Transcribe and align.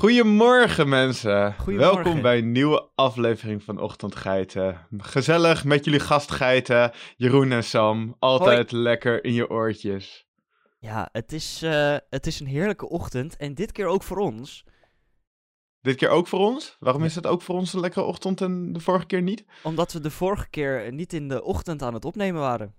Goedemorgen 0.00 0.88
mensen. 0.88 1.54
Goedemorgen. 1.54 1.94
Welkom 1.94 2.22
bij 2.22 2.38
een 2.38 2.52
nieuwe 2.52 2.88
aflevering 2.94 3.62
van 3.62 3.80
Ochtendgeiten. 3.80 4.86
Gezellig 4.96 5.64
met 5.64 5.84
jullie 5.84 6.00
gastgeiten, 6.00 6.92
Jeroen 7.16 7.52
en 7.52 7.64
Sam. 7.64 8.16
Altijd 8.18 8.72
lekker 8.72 9.24
in 9.24 9.32
je 9.32 9.50
oortjes. 9.50 10.26
Ja, 10.78 11.08
het 11.12 11.32
is, 11.32 11.62
eh, 11.62 11.96
het 12.10 12.26
is 12.26 12.40
een 12.40 12.46
heerlijke 12.46 12.88
ochtend 12.88 13.36
en 13.36 13.54
dit 13.54 13.72
keer 13.72 13.86
ook 13.86 14.02
voor 14.02 14.18
ons. 14.18 14.64
Dit 15.80 15.96
keer 15.96 16.08
ook 16.08 16.26
voor 16.26 16.40
ons? 16.40 16.76
Waarom 16.78 17.04
is 17.04 17.14
het 17.14 17.26
ook 17.26 17.42
voor 17.42 17.54
ons 17.54 17.72
een 17.72 17.80
lekkere 17.80 18.04
ochtend 18.04 18.40
en 18.40 18.72
de 18.72 18.80
vorige 18.80 19.06
keer 19.06 19.22
niet? 19.22 19.44
Omdat 19.62 19.92
we 19.92 20.00
de 20.00 20.10
vorige 20.10 20.48
keer 20.50 20.92
niet 20.92 21.12
in 21.12 21.28
de 21.28 21.42
ochtend 21.42 21.82
aan 21.82 21.94
het 21.94 22.04
opnemen 22.04 22.40
waren. 22.40 22.74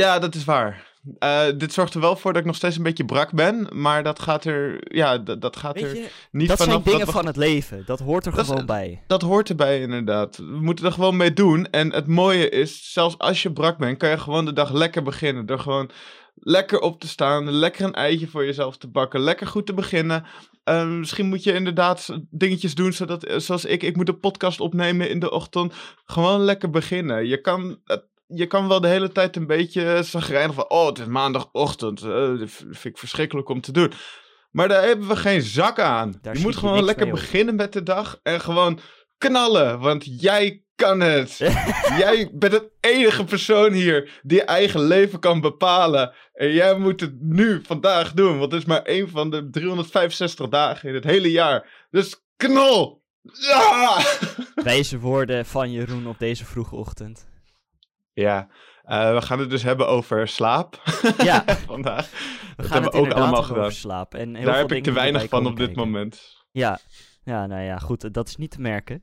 Ja, 0.00 0.18
dat 0.18 0.34
is 0.34 0.44
waar. 0.44 0.94
Eh, 1.18 1.42
dit 1.56 1.72
zorgt 1.72 1.94
er 1.94 2.00
wel 2.00 2.16
voor 2.16 2.32
dat 2.32 2.40
ik 2.40 2.46
nog 2.46 2.56
steeds 2.56 2.76
een 2.76 2.82
beetje 2.82 3.04
brak 3.04 3.32
ben, 3.32 3.68
maar 3.72 4.02
dat 4.02 4.18
gaat 4.20 4.44
er, 4.44 4.78
ja, 4.96 5.18
dat, 5.18 5.40
dat 5.40 5.56
gaat 5.56 5.80
er 5.80 5.96
niet 6.30 6.48
dat 6.48 6.56
vanaf 6.58 6.72
zijn 6.72 6.82
dingen 6.82 6.98
dat 6.98 7.08
we 7.08 7.12
van 7.14 7.26
het 7.26 7.36
leven. 7.36 7.82
Dat 7.86 7.98
hoort 7.98 8.26
er 8.26 8.32
Dat 8.32 8.40
is- 8.40 8.46
gewoon 8.46 8.66
bij. 8.66 9.02
Dat 9.06 9.22
hoort 9.22 9.48
erbij 9.48 9.80
inderdaad. 9.80 10.36
We 10.36 10.58
moeten 10.60 10.84
er 10.84 10.92
gewoon 10.92 11.16
mee 11.16 11.32
doen. 11.32 11.70
En 11.70 11.92
het 11.92 12.06
mooie 12.06 12.48
is, 12.48 12.92
zelfs 12.92 13.18
als 13.18 13.42
je 13.42 13.52
brak 13.52 13.78
bent, 13.78 13.98
kan 13.98 14.08
je 14.10 14.18
gewoon 14.18 14.44
de 14.44 14.52
dag 14.52 14.72
lekker 14.72 15.02
beginnen. 15.02 15.46
Door 15.46 15.58
gewoon 15.58 15.90
lekker 16.34 16.78
op 16.80 17.00
te 17.00 17.08
staan, 17.08 17.50
lekker 17.50 17.84
een 17.84 17.94
eitje 17.94 18.26
voor 18.26 18.44
jezelf 18.44 18.76
te 18.76 18.88
bakken, 18.88 19.20
lekker 19.20 19.46
goed 19.46 19.66
te 19.66 19.74
beginnen. 19.74 20.24
Eh, 20.64 20.86
misschien 20.88 21.26
moet 21.26 21.42
je 21.44 21.52
inderdaad 21.52 22.18
dingetjes 22.30 22.74
doen 22.74 22.92
zodat, 22.92 23.26
zoals 23.36 23.64
ik, 23.64 23.82
ik 23.82 23.96
moet 23.96 24.08
een 24.08 24.20
podcast 24.20 24.60
opnemen 24.60 25.10
in 25.10 25.18
de 25.20 25.30
ochtend. 25.30 25.74
Gewoon 26.06 26.40
lekker 26.40 26.70
beginnen. 26.70 27.26
Je 27.26 27.40
kan, 27.40 27.78
het- 27.84 28.04
je 28.26 28.46
kan 28.46 28.68
wel 28.68 28.80
de 28.80 28.88
hele 28.88 29.12
tijd 29.12 29.36
een 29.36 29.46
beetje 29.46 30.02
zagrijnig 30.02 30.54
van, 30.54 30.68
oh 30.70 30.86
het 30.86 30.98
is 30.98 31.06
maandagochtend, 31.06 32.02
eh, 32.02 32.38
dat 32.38 32.50
vind 32.50 32.84
ik 32.84 32.98
verschrikkelijk 32.98 33.48
om 33.48 33.60
te 33.60 33.72
doen. 33.72 33.92
Maar 34.50 34.68
daar 34.68 34.82
hebben 34.82 35.08
we 35.08 35.16
geen 35.16 35.42
zak 35.42 35.78
aan. 35.80 36.14
Daar 36.22 36.36
je 36.36 36.40
moet 36.40 36.56
gewoon 36.56 36.84
lekker 36.84 37.10
beginnen 37.10 37.54
met 37.54 37.72
de 37.72 37.82
dag 37.82 38.20
en 38.22 38.40
gewoon 38.40 38.80
knallen, 39.18 39.78
want 39.78 40.20
jij 40.20 40.64
kan 40.74 41.00
het. 41.00 41.36
jij 42.02 42.30
bent 42.32 42.52
het 42.52 42.70
enige 42.80 43.24
persoon 43.24 43.72
hier 43.72 44.20
die 44.22 44.38
je 44.38 44.44
eigen 44.44 44.80
leven 44.80 45.18
kan 45.18 45.40
bepalen. 45.40 46.14
En 46.32 46.52
jij 46.52 46.78
moet 46.78 47.00
het 47.00 47.20
nu, 47.20 47.60
vandaag 47.62 48.12
doen, 48.12 48.38
want 48.38 48.52
het 48.52 48.60
is 48.60 48.66
maar 48.66 48.82
één 48.82 49.08
van 49.08 49.30
de 49.30 49.50
365 49.50 50.48
dagen 50.48 50.88
in 50.88 50.94
het 50.94 51.04
hele 51.04 51.30
jaar. 51.30 51.86
Dus 51.90 52.24
knal! 52.36 53.04
Ja! 53.22 53.98
Wijze 54.54 54.98
woorden 54.98 55.46
van 55.46 55.72
Jeroen 55.72 56.06
op 56.06 56.18
deze 56.18 56.44
vroege 56.44 56.76
ochtend. 56.76 57.26
Ja, 58.22 58.48
eh, 58.84 59.14
we 59.14 59.22
gaan 59.22 59.38
het 59.38 59.50
dus 59.50 59.62
hebben 59.62 59.88
over 59.88 60.28
slaap 60.28 60.82
Ja, 61.18 61.44
vandaag. 61.66 62.10
we 62.10 62.54
Dat 62.56 62.66
gaan 62.66 62.82
hebben 62.82 62.82
het 62.82 62.92
we 62.92 62.98
ook 62.98 63.12
allemaal 63.12 63.40
over 63.40 63.54
gedaan. 63.54 63.72
slapen. 63.72 64.20
En 64.20 64.34
heel 64.34 64.44
Daar 64.44 64.52
veel 64.54 64.62
heb 64.62 64.72
ik 64.72 64.82
te 64.82 64.92
weinig 64.92 65.28
van 65.28 65.46
op 65.46 65.56
dit 65.56 65.66
kijken. 65.66 65.84
moment. 65.84 66.44
Ja. 66.52 66.78
ja, 67.24 67.46
nou 67.46 67.62
ja, 67.62 67.78
goed, 67.78 68.14
dat 68.14 68.28
is 68.28 68.36
niet 68.36 68.50
te 68.50 68.60
merken. 68.60 69.02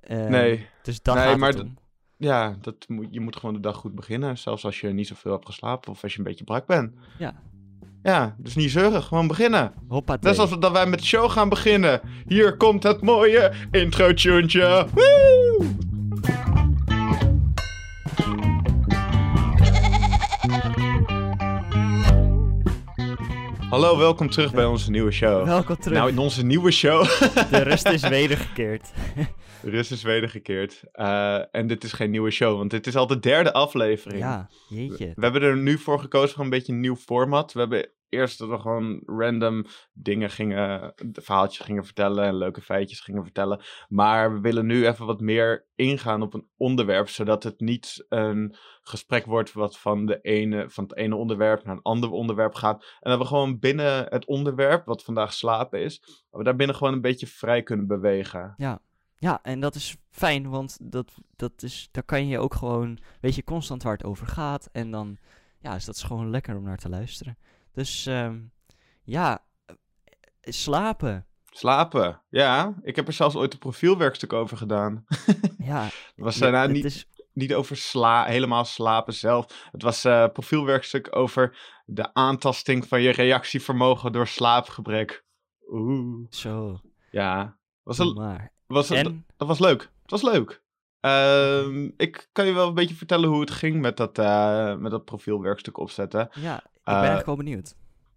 Eh, 0.00 0.26
Nee. 0.26 0.66
Dus 0.82 1.02
daar 1.02 1.14
Nee, 1.16 1.24
gaat 1.24 1.36
maar 1.36 1.48
het 1.50 1.60
om. 1.60 1.78
Ja, 2.16 2.56
dat 2.60 2.76
moet, 2.88 3.06
je 3.10 3.20
moet 3.20 3.36
gewoon 3.36 3.54
de 3.54 3.60
dag 3.60 3.76
goed 3.76 3.94
beginnen. 3.94 4.38
Zelfs 4.38 4.64
als 4.64 4.80
je 4.80 4.88
niet 4.88 5.06
zoveel 5.06 5.32
hebt 5.32 5.46
geslapen 5.46 5.90
of 5.92 6.02
als 6.02 6.12
je 6.12 6.18
een 6.18 6.24
beetje 6.24 6.44
brak 6.44 6.66
bent. 6.66 6.92
Ja, 7.18 7.34
Ja, 8.02 8.34
dus 8.38 8.54
niet 8.54 8.70
zeuren, 8.70 9.02
gewoon 9.02 9.26
beginnen. 9.26 9.72
hoppa. 9.88 10.16
Net 10.20 10.34
zoals 10.34 10.58
dat 10.58 10.72
wij 10.72 10.86
met 10.86 10.98
de 10.98 11.04
show 11.06 11.30
gaan 11.30 11.48
beginnen. 11.48 12.00
Hier 12.26 12.56
komt 12.56 12.82
het 12.82 13.00
mooie 13.02 13.52
intro-tuntje. 13.70 14.86
Woe! 14.94 15.66
Hallo, 23.70 23.98
welkom 23.98 24.30
terug 24.30 24.54
bij 24.54 24.64
onze 24.64 24.90
nieuwe 24.90 25.10
show. 25.10 25.44
Welkom 25.44 25.76
terug. 25.76 25.98
Nou, 25.98 26.10
in 26.10 26.18
onze 26.18 26.44
nieuwe 26.44 26.70
show. 26.70 27.04
De 27.50 27.62
rust 27.62 27.88
is 27.88 28.08
wedergekeerd. 28.08 28.92
De 29.62 29.70
rust 29.70 29.90
is 29.90 30.02
wedergekeerd. 30.02 30.82
Eh, 30.92 31.54
en 31.54 31.66
dit 31.66 31.84
is 31.84 31.92
geen 31.92 32.10
nieuwe 32.10 32.30
show, 32.30 32.56
want 32.56 32.70
dit 32.70 32.86
is 32.86 32.96
al 32.96 33.06
de 33.06 33.18
derde 33.18 33.52
aflevering. 33.52 34.20
Ja, 34.20 34.48
jeetje. 34.68 35.12
We 35.14 35.22
hebben 35.22 35.42
er 35.42 35.56
nu 35.56 35.78
voor 35.78 35.98
gekozen 35.98 36.34
voor 36.34 36.44
een 36.44 36.50
beetje 36.50 36.72
een 36.72 36.80
nieuw 36.80 36.96
format. 36.96 37.52
We 37.52 37.60
hebben 37.60 37.88
eerst 38.12 38.38
dat 38.38 38.48
we 38.48 38.58
gewoon 38.58 39.02
random 39.06 39.64
dingen 39.92 40.30
gingen, 40.30 40.94
verhaaltjes 41.12 41.66
gingen 41.66 41.84
vertellen 41.84 42.24
en 42.24 42.36
leuke 42.36 42.60
feitjes 42.60 43.00
gingen 43.00 43.22
vertellen. 43.22 43.62
Maar 43.88 44.32
we 44.34 44.40
willen 44.40 44.66
nu 44.66 44.86
even 44.86 45.06
wat 45.06 45.20
meer 45.20 45.66
ingaan 45.74 46.22
op 46.22 46.34
een 46.34 46.48
onderwerp, 46.56 47.08
zodat 47.08 47.42
het 47.42 47.60
niet 47.60 48.06
een 48.08 48.56
gesprek 48.82 49.26
wordt 49.26 49.52
wat 49.52 49.78
van, 49.78 50.06
de 50.06 50.20
ene, 50.20 50.70
van 50.70 50.84
het 50.84 50.96
ene 50.96 51.16
onderwerp 51.16 51.64
naar 51.64 51.76
een 51.76 51.82
ander 51.82 52.10
onderwerp 52.10 52.54
gaat. 52.54 52.84
En 53.00 53.10
dat 53.10 53.18
we 53.18 53.26
gewoon 53.26 53.58
binnen 53.58 54.06
het 54.08 54.26
onderwerp, 54.26 54.86
wat 54.86 55.04
vandaag 55.04 55.32
slapen 55.32 55.80
is, 55.80 56.00
dat 56.00 56.40
we 56.40 56.44
daar 56.44 56.56
binnen 56.56 56.76
gewoon 56.76 56.92
een 56.92 57.00
beetje 57.00 57.26
vrij 57.26 57.62
kunnen 57.62 57.86
bewegen. 57.86 58.54
Ja, 59.16 59.42
en 59.42 59.60
dat 59.60 59.74
is 59.74 59.96
fijn, 60.10 60.48
want 60.48 60.78
dat, 60.82 61.12
dat 61.36 61.62
is, 61.62 61.88
daar 61.90 62.02
kan 62.02 62.26
je 62.26 62.38
ook 62.38 62.54
gewoon, 62.54 62.98
weet 63.20 63.34
je, 63.34 63.44
constant 63.44 63.82
waar 63.82 63.92
het 63.92 64.04
over 64.04 64.26
gaat. 64.26 64.68
En 64.72 64.90
dan, 64.90 65.18
ja, 65.58 65.74
is 65.74 65.84
dat 65.84 66.02
gewoon 66.02 66.30
lekker 66.30 66.56
om 66.56 66.62
naar 66.62 66.78
te 66.78 66.88
luisteren. 66.88 67.36
Dus, 67.72 68.06
ehm, 68.06 68.40
ja, 69.02 69.44
eh, 69.66 69.74
slapen. 70.40 71.26
Slapen, 71.50 72.20
ja. 72.30 72.74
Ik 72.82 72.96
heb 72.96 73.06
er 73.06 73.12
zelfs 73.12 73.34
ooit 73.36 73.52
een 73.52 73.58
profielwerkstuk 73.58 74.32
over 74.32 74.56
gedaan. 74.56 75.04
Ja, 75.58 75.88
Was 76.16 76.40
het 76.40 76.70
niet 76.70 76.84
is, 76.84 77.06
niet 77.32 77.54
over 77.54 77.76
sla 77.76 78.24
helemaal 78.24 78.64
slapen 78.64 79.14
zelf. 79.14 79.68
Het 79.72 79.82
was 79.82 80.04
een 80.04 80.32
profielwerkstuk 80.32 81.16
over 81.16 81.58
de 81.86 82.14
aantasting 82.14 82.88
van 82.88 83.02
je 83.02 83.10
reactievermogen 83.10 84.12
door 84.12 84.26
slaapgebrek. 84.26 85.24
Oeh. 85.68 86.26
zo, 86.30 86.80
Ja, 87.10 87.56
was 87.82 87.98
een, 87.98 88.12
maar. 88.14 88.52
was 88.66 88.90
En, 88.90 89.26
dat 89.36 89.48
was 89.48 89.58
leuk. 89.58 89.90
Het 90.02 90.10
was 90.10 90.22
leuk. 90.22 90.62
Ehm, 91.00 91.90
ik 91.96 92.28
kan 92.32 92.46
je 92.46 92.52
wel 92.52 92.68
een 92.68 92.74
beetje 92.74 92.94
vertellen 92.94 93.28
hoe 93.28 93.40
het 93.40 93.50
ging 93.50 93.80
met 93.80 93.96
dat, 93.96 94.18
eh, 94.18 94.76
met 94.76 94.90
dat 94.90 95.04
profielwerkstuk 95.04 95.78
opzetten. 95.78 96.28
ja, 96.34 96.62
Eh, 96.64 96.71
ben 96.84 96.94
eigenlijk 96.94 97.26
wel 97.26 97.36
benieuwd. 97.36 97.74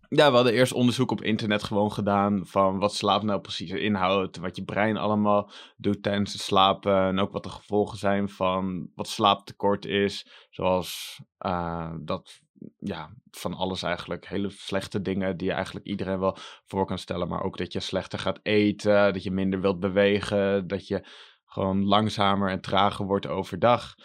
Ja, 0.09 0.29
we 0.29 0.35
hadden 0.35 0.53
eerst 0.53 0.73
onderzoek 0.73 1.11
op 1.11 1.21
internet 1.21 1.63
gewoon 1.63 1.91
gedaan 1.91 2.45
van 2.45 2.79
wat 2.79 2.93
slaap 2.93 3.23
nou 3.23 3.41
precies 3.41 3.71
inhoudt, 3.71 4.37
wat 4.37 4.55
je 4.55 4.63
brein 4.63 4.97
allemaal 4.97 5.51
doet 5.77 6.03
tijdens 6.03 6.33
het 6.33 6.41
slapen 6.41 6.97
en 6.97 7.19
ook 7.19 7.31
wat 7.31 7.43
de 7.43 7.49
gevolgen 7.49 7.97
zijn 7.97 8.29
van 8.29 8.89
wat 8.95 9.07
slaaptekort 9.07 9.85
is, 9.85 10.27
zoals 10.49 11.19
eh, 11.37 11.91
dat, 11.99 12.41
ja, 12.77 13.09
van 13.31 13.53
alles 13.53 13.83
eigenlijk, 13.83 14.27
hele 14.27 14.49
slechte 14.49 15.01
dingen 15.01 15.37
die 15.37 15.51
eigenlijk 15.51 15.85
iedereen 15.85 16.19
wel 16.19 16.37
voor 16.65 16.85
kan 16.85 16.97
stellen, 16.97 17.27
maar 17.27 17.43
ook 17.43 17.57
dat 17.57 17.73
je 17.73 17.79
slechter 17.79 18.19
gaat 18.19 18.39
eten, 18.43 19.13
dat 19.13 19.23
je 19.23 19.31
minder 19.31 19.61
wilt 19.61 19.79
bewegen, 19.79 20.67
dat 20.67 20.87
je 20.87 21.07
gewoon 21.45 21.85
langzamer 21.85 22.49
en 22.49 22.61
trager 22.61 23.05
wordt 23.05 23.27
overdag. 23.27 23.95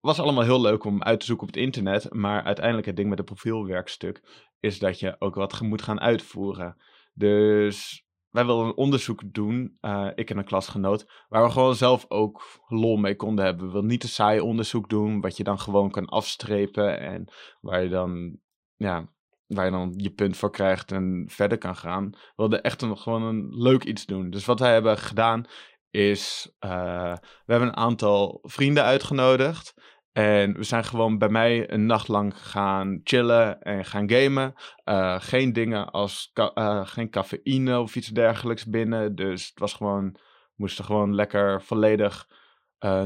Was 0.00 0.20
allemaal 0.20 0.44
heel 0.44 0.60
leuk 0.60 0.84
om 0.84 1.02
uit 1.02 1.20
te 1.20 1.26
zoeken 1.26 1.46
op 1.46 1.54
het 1.54 1.62
internet, 1.62 2.14
maar 2.14 2.42
uiteindelijk 2.42 2.86
het 2.86 2.96
ding 2.96 3.08
met 3.08 3.18
het 3.18 3.26
profielwerkstuk 3.26 4.48
is 4.60 4.78
dat 4.78 4.98
je 4.98 5.16
ook 5.18 5.34
wat 5.34 5.60
moet 5.60 5.82
gaan 5.82 6.00
uitvoeren. 6.00 6.76
Dus 7.14 8.04
wij 8.30 8.46
wilden 8.46 8.66
een 8.66 8.76
onderzoek 8.76 9.22
doen, 9.24 9.76
eh, 9.80 10.08
ik 10.14 10.30
en 10.30 10.38
een 10.38 10.44
klasgenoot, 10.44 11.24
waar 11.28 11.44
we 11.44 11.50
gewoon 11.50 11.74
zelf 11.74 12.04
ook 12.08 12.42
lol 12.68 12.96
mee 12.96 13.16
konden 13.16 13.44
hebben. 13.44 13.66
We 13.66 13.72
wilden 13.72 13.90
niet 13.90 14.02
een 14.02 14.08
saai 14.08 14.40
onderzoek 14.40 14.88
doen, 14.88 15.20
wat 15.20 15.36
je 15.36 15.44
dan 15.44 15.58
gewoon 15.58 15.90
kan 15.90 16.06
afstrepen 16.06 17.00
en 17.00 17.32
waar 17.60 17.82
je 17.82 17.88
dan, 17.88 18.38
ja, 18.76 19.08
waar 19.46 19.64
je 19.64 19.70
dan 19.70 19.92
je 19.96 20.10
punt 20.10 20.36
voor 20.36 20.50
krijgt 20.50 20.92
en 20.92 21.24
verder 21.26 21.58
kan 21.58 21.76
gaan. 21.76 22.10
We 22.10 22.32
wilden 22.36 22.62
echt 22.62 22.82
een, 22.82 22.98
gewoon 22.98 23.22
een 23.22 23.48
leuk 23.50 23.84
iets 23.84 24.06
doen. 24.06 24.30
Dus 24.30 24.44
wat 24.44 24.60
wij 24.60 24.72
hebben 24.72 24.98
gedaan 24.98 25.46
is, 25.90 26.54
eh, 26.58 27.12
we 27.44 27.52
hebben 27.52 27.68
een 27.68 27.76
aantal 27.76 28.38
vrienden 28.42 28.84
uitgenodigd. 28.84 29.74
En 30.12 30.56
we 30.56 30.62
zijn 30.62 30.84
gewoon 30.84 31.18
bij 31.18 31.28
mij 31.28 31.70
een 31.72 31.86
nacht 31.86 32.08
lang 32.08 32.36
gaan 32.36 33.00
chillen 33.04 33.60
en 33.60 33.84
gaan 33.84 34.10
gamen. 34.10 34.54
Eh, 34.84 35.20
geen 35.20 35.52
dingen 35.52 35.90
als 35.90 36.30
eh, 36.32 36.86
geen 36.86 37.10
cafeïne 37.10 37.80
of 37.80 37.96
iets 37.96 38.08
dergelijks 38.08 38.64
binnen. 38.66 39.14
Dus 39.14 39.48
het 39.48 39.58
was 39.58 39.72
gewoon, 39.72 40.10
we 40.12 40.20
moesten 40.56 40.84
gewoon 40.84 41.14
lekker 41.14 41.62
volledig 41.62 42.28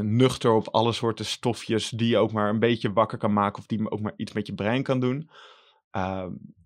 nuchter 0.01 0.53
op 0.53 0.69
alle 0.69 0.93
soorten 0.93 1.25
stofjes 1.25 1.89
die 1.89 2.09
je 2.09 2.19
ook 2.19 2.33
maar 2.33 2.49
een 2.49 2.59
beetje 2.59 2.93
wakker 2.93 3.19
kan 3.19 3.33
maken 3.33 3.59
of 3.59 3.67
die 3.67 3.91
ook 3.91 4.01
maar 4.01 4.13
iets 4.17 4.33
met 4.33 4.47
je 4.47 4.55
brein 4.55 4.83
kan 4.83 5.01
doen. 5.01 5.31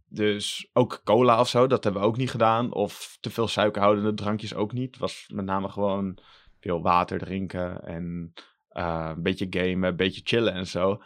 Dus 0.09 0.69
ook 0.73 1.01
cola 1.05 1.41
of 1.41 1.49
zo, 1.49 1.67
dat 1.67 1.85
hebben 1.85 2.03
we 2.03 2.09
ook 2.09 2.17
niet 2.17 2.31
gedaan. 2.31 2.73
Of 2.73 3.17
te 3.21 3.31
veel 3.31 3.49
suikerhoudende 3.49 4.15
drankjes 4.15 4.55
ook 4.55 4.73
niet. 4.73 4.91
Het 4.91 4.99
was 4.99 5.25
met 5.35 5.45
name 5.45 5.69
gewoon 5.69 6.19
veel 6.61 6.83
water 6.83 7.19
drinken 7.19 7.83
en 7.83 8.33
eh, 8.69 9.11
een 9.17 9.23
beetje 9.23 9.47
gamen, 9.51 9.89
een 9.89 9.97
beetje 9.97 10.21
chillen 10.25 10.53
en 10.53 10.67
zo. 10.67 11.03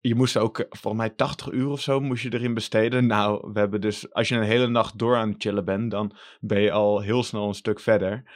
Je 0.00 0.14
moest 0.14 0.36
ook, 0.36 0.58
eh, 0.58 0.66
volgens 0.68 1.02
mij 1.02 1.10
80 1.10 1.50
uur 1.50 1.68
of 1.68 1.80
zo 1.80 2.00
moest 2.00 2.22
je 2.22 2.32
erin 2.32 2.54
besteden. 2.54 3.06
Nou, 3.06 3.52
we 3.52 3.58
hebben 3.58 3.80
dus, 3.80 4.12
als 4.12 4.28
je 4.28 4.36
een 4.36 4.42
hele 4.42 4.68
nacht 4.68 4.98
door 4.98 5.16
aan 5.16 5.28
het 5.28 5.42
chillen 5.42 5.64
bent, 5.64 5.90
dan 5.90 6.16
ben 6.40 6.60
je 6.60 6.72
al 6.72 7.00
heel 7.00 7.22
snel 7.22 7.48
een 7.48 7.54
stuk 7.54 7.80
verder. 7.80 8.30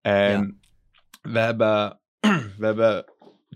En 0.00 0.60
we 1.22 1.38
hebben, 1.38 2.00
we 2.58 2.66
hebben 2.66 3.04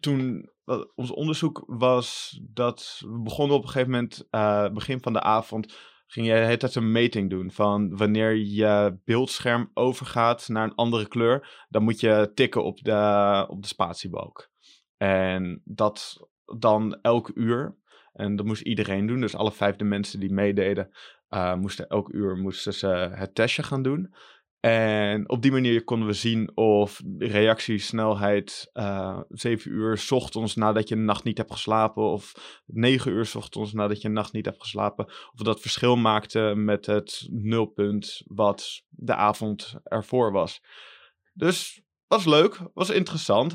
toen, 0.00 0.50
ons 0.94 1.10
onderzoek 1.10 1.62
was 1.66 2.38
dat 2.42 3.02
we 3.06 3.20
begonnen 3.20 3.56
op 3.56 3.62
een 3.62 3.68
gegeven 3.68 3.90
moment, 3.90 4.26
eh, 4.30 4.68
begin 4.68 5.00
van 5.00 5.12
de 5.12 5.20
avond, 5.20 5.74
ging 6.06 6.26
je 6.26 6.56
tijd 6.56 6.74
een 6.74 6.92
meting 6.92 7.30
doen 7.30 7.50
van 7.50 7.96
wanneer 7.96 8.36
je 8.36 8.98
beeldscherm 9.04 9.70
overgaat 9.74 10.48
naar 10.48 10.64
een 10.64 10.74
andere 10.74 11.08
kleur, 11.08 11.64
dan 11.68 11.82
moet 11.82 12.00
je 12.00 12.30
tikken 12.34 12.64
op 12.64 12.78
de, 12.82 13.44
op 13.48 13.62
de 13.62 13.68
spatiebalk. 13.68 14.50
En 14.96 15.62
dat 15.64 16.28
dan 16.58 16.98
elk 17.02 17.30
uur. 17.34 17.76
En 18.12 18.36
dat 18.36 18.46
moest 18.46 18.62
iedereen 18.62 19.06
doen. 19.06 19.20
Dus 19.20 19.34
alle 19.34 19.52
vijfde 19.52 19.84
mensen 19.84 20.20
die 20.20 20.32
meededen, 20.32 20.90
uh, 21.30 21.54
moesten 21.54 21.88
elk 21.88 22.08
uur 22.12 22.36
moesten 22.36 22.74
ze 22.74 22.86
het 23.14 23.34
testje 23.34 23.62
gaan 23.62 23.82
doen. 23.82 24.14
En 24.64 25.28
op 25.28 25.42
die 25.42 25.52
manier 25.52 25.84
konden 25.84 26.08
we 26.08 26.14
zien 26.14 26.56
of 26.56 27.02
reactiesnelheid 27.18 28.70
uh, 28.72 29.20
7 29.28 29.70
uur 29.70 29.98
s 29.98 30.10
ochtends 30.10 30.54
nadat 30.54 30.88
je 30.88 30.94
een 30.94 31.04
nacht 31.04 31.24
niet 31.24 31.38
hebt 31.38 31.52
geslapen, 31.52 32.02
of 32.02 32.32
9 32.66 33.12
uur 33.12 33.26
s 33.26 33.34
ochtends 33.34 33.72
nadat 33.72 34.00
je 34.00 34.08
een 34.08 34.14
nacht 34.14 34.32
niet 34.32 34.44
hebt 34.44 34.60
geslapen, 34.60 35.06
of 35.06 35.42
dat 35.42 35.60
verschil 35.60 35.96
maakte 35.96 36.52
met 36.56 36.86
het 36.86 37.26
nulpunt 37.30 38.22
wat 38.26 38.82
de 38.88 39.14
avond 39.14 39.74
ervoor 39.82 40.32
was. 40.32 40.60
Dus 41.32 41.82
was 42.06 42.24
leuk, 42.24 42.60
was 42.74 42.90
interessant. 42.90 43.52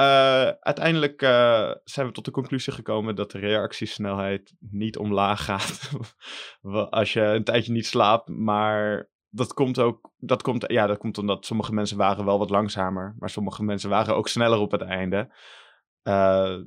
Uh, 0.00 0.48
uiteindelijk 0.60 1.22
uh, 1.22 1.70
zijn 1.84 2.06
we 2.06 2.12
tot 2.12 2.24
de 2.24 2.30
conclusie 2.30 2.72
gekomen 2.72 3.16
dat 3.16 3.30
de 3.30 3.38
reactiesnelheid 3.38 4.54
niet 4.58 4.96
omlaag 4.96 5.44
gaat 5.44 5.90
als 6.90 7.12
je 7.12 7.20
een 7.20 7.44
tijdje 7.44 7.72
niet 7.72 7.86
slaapt, 7.86 8.28
maar 8.28 9.12
dat 9.34 9.54
komt 9.54 9.78
ook, 9.78 10.10
dat 10.18 10.42
komt, 10.42 10.64
ja, 10.66 10.86
dat 10.86 10.98
komt 10.98 11.18
omdat 11.18 11.46
sommige 11.46 11.72
mensen 11.72 11.96
waren 11.96 12.24
wel 12.24 12.38
wat 12.38 12.50
langzamer, 12.50 13.14
maar 13.18 13.30
sommige 13.30 13.62
mensen 13.62 13.90
waren 13.90 14.16
ook 14.16 14.28
sneller 14.28 14.58
op 14.58 14.70
het 14.70 14.82
einde. 14.82 15.34
Uh, 16.02 16.58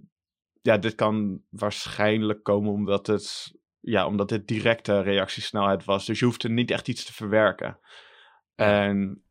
ja, 0.62 0.78
dit 0.78 0.96
kan 0.96 1.42
waarschijnlijk 1.50 2.44
komen 2.44 2.72
omdat 2.72 3.08
het, 3.08 3.58
ja, 3.80 4.06
omdat 4.06 4.30
dit 4.30 4.48
directe 4.48 5.02
reactiesnelheid 5.02 5.86
was. 5.86 6.06
Dus 6.06 6.20
je 6.20 6.26
hoeft 6.26 6.44
er 6.44 6.50
niet 6.50 6.72
echt 6.72 6.88
iets 6.88 7.06
te 7.06 7.14
verwerken. 7.14 7.80
En 8.56 9.24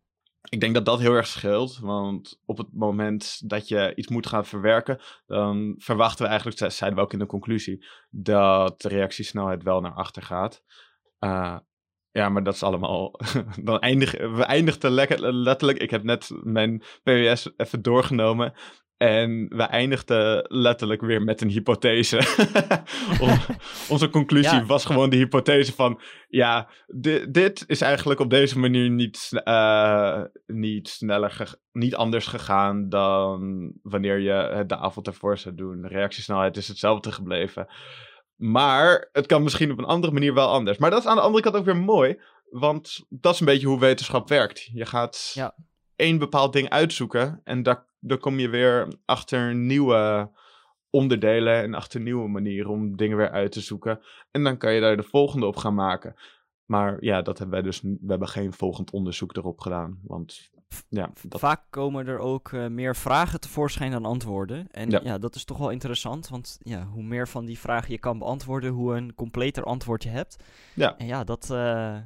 ik 0.48 0.60
denk 0.60 0.74
dat 0.74 0.84
dat 0.84 0.98
heel 0.98 1.14
erg 1.14 1.26
scheelt, 1.26 1.78
want 1.78 2.40
op 2.44 2.58
het 2.58 2.72
moment 2.72 3.48
dat 3.48 3.68
je 3.68 3.92
iets 3.94 4.08
moet 4.08 4.26
gaan 4.26 4.46
verwerken, 4.46 5.00
dan 5.26 5.74
verwachten 5.78 6.24
we 6.24 6.30
eigenlijk, 6.30 6.72
zeiden 6.72 6.98
we 6.98 7.04
ook 7.04 7.12
in 7.12 7.18
de 7.18 7.26
conclusie, 7.26 7.86
dat 8.10 8.80
de 8.80 8.88
reactiesnelheid 8.88 9.62
wel 9.62 9.80
naar 9.80 9.94
achter 9.94 10.22
gaat. 10.22 10.62
Uh, 11.20 11.58
ja, 12.16 12.28
maar 12.28 12.42
dat 12.42 12.54
is 12.54 12.62
allemaal. 12.62 13.20
dan 13.62 13.78
eindig, 13.78 14.12
we 14.12 14.42
eindigden 14.42 14.90
lekker, 14.90 15.34
letterlijk. 15.34 15.78
Ik 15.78 15.90
heb 15.90 16.02
net 16.02 16.30
mijn 16.42 16.82
PWS 17.02 17.50
even 17.56 17.82
doorgenomen. 17.82 18.52
En 18.96 19.48
we 19.48 19.62
eindigden 19.62 20.44
letterlijk 20.48 21.00
weer 21.00 21.22
met 21.22 21.40
een 21.40 21.48
hypothese. 21.48 22.20
Onze 23.94 24.08
conclusie 24.10 24.64
was 24.64 24.84
gewoon 24.84 25.10
de 25.10 25.16
hypothese 25.16 25.72
van... 25.72 26.00
Ja, 26.28 26.68
dit, 26.86 27.34
dit 27.34 27.64
is 27.66 27.80
eigenlijk 27.80 28.20
op 28.20 28.30
deze 28.30 28.58
manier 28.58 28.90
niet, 28.90 29.30
uh, 29.44 30.22
niet 30.46 30.88
sneller, 30.88 31.54
niet 31.72 31.94
anders 31.94 32.26
gegaan 32.26 32.88
dan 32.88 33.72
wanneer 33.82 34.18
je 34.18 34.32
het 34.32 34.68
de 34.68 34.76
avond 34.76 35.06
ervoor 35.06 35.38
zou 35.38 35.54
doen. 35.54 35.82
De 35.82 35.88
reactiesnelheid 35.88 36.56
is 36.56 36.68
hetzelfde 36.68 37.12
gebleven. 37.12 37.66
Maar 38.36 39.08
het 39.12 39.26
kan 39.26 39.42
misschien 39.42 39.70
op 39.70 39.78
een 39.78 39.84
andere 39.84 40.12
manier 40.12 40.34
wel 40.34 40.48
anders. 40.48 40.78
Maar 40.78 40.90
dat 40.90 40.98
is 40.98 41.06
aan 41.06 41.16
de 41.16 41.22
andere 41.22 41.42
kant 41.42 41.56
ook 41.56 41.64
weer 41.64 41.76
mooi. 41.76 42.20
Want 42.50 43.04
dat 43.08 43.34
is 43.34 43.40
een 43.40 43.46
beetje 43.46 43.66
hoe 43.66 43.78
wetenschap 43.78 44.28
werkt. 44.28 44.70
Je 44.72 44.86
gaat 44.86 45.30
ja. 45.34 45.54
één 45.96 46.18
bepaald 46.18 46.52
ding 46.52 46.68
uitzoeken. 46.68 47.40
En 47.44 47.62
daar, 47.62 47.86
daar 48.00 48.18
kom 48.18 48.38
je 48.38 48.48
weer 48.48 48.88
achter 49.04 49.54
nieuwe 49.54 50.30
onderdelen. 50.90 51.62
En 51.62 51.74
achter 51.74 52.00
nieuwe 52.00 52.28
manieren 52.28 52.70
om 52.70 52.96
dingen 52.96 53.16
weer 53.16 53.30
uit 53.30 53.52
te 53.52 53.60
zoeken. 53.60 54.00
En 54.30 54.44
dan 54.44 54.56
kan 54.56 54.72
je 54.72 54.80
daar 54.80 54.96
de 54.96 55.02
volgende 55.02 55.46
op 55.46 55.56
gaan 55.56 55.74
maken. 55.74 56.14
Maar 56.64 56.96
ja, 57.04 57.22
dat 57.22 57.38
hebben 57.38 57.56
wij 57.56 57.70
dus. 57.70 57.80
We 57.80 57.98
hebben 58.06 58.28
geen 58.28 58.52
volgend 58.52 58.90
onderzoek 58.90 59.36
erop 59.36 59.60
gedaan. 59.60 60.00
Want 60.02 60.50
ja, 60.88 61.10
dat... 61.28 61.40
Vaak 61.40 61.62
komen 61.70 62.06
er 62.06 62.18
ook 62.18 62.52
uh, 62.52 62.66
meer 62.66 62.96
vragen 62.96 63.40
tevoorschijn 63.40 63.90
dan 63.90 64.04
antwoorden. 64.04 64.66
En 64.70 64.90
ja. 64.90 65.00
ja. 65.02 65.18
dat 65.18 65.34
is 65.34 65.44
toch 65.44 65.58
wel 65.58 65.70
interessant. 65.70 66.28
Want 66.28 66.58
ja, 66.62 66.86
hoe 66.86 67.02
meer 67.02 67.28
van 67.28 67.44
die 67.44 67.58
vragen 67.58 67.92
je 67.92 67.98
kan 67.98 68.18
beantwoorden, 68.18 68.70
hoe 68.70 68.96
een 68.96 69.14
completer 69.14 69.64
antwoord 69.64 70.02
je 70.02 70.08
hebt. 70.08 70.36
Ja. 70.74 70.96
En 70.96 71.06
ja, 71.06 71.24
dat. 71.24 71.48
Uh... 71.52 71.98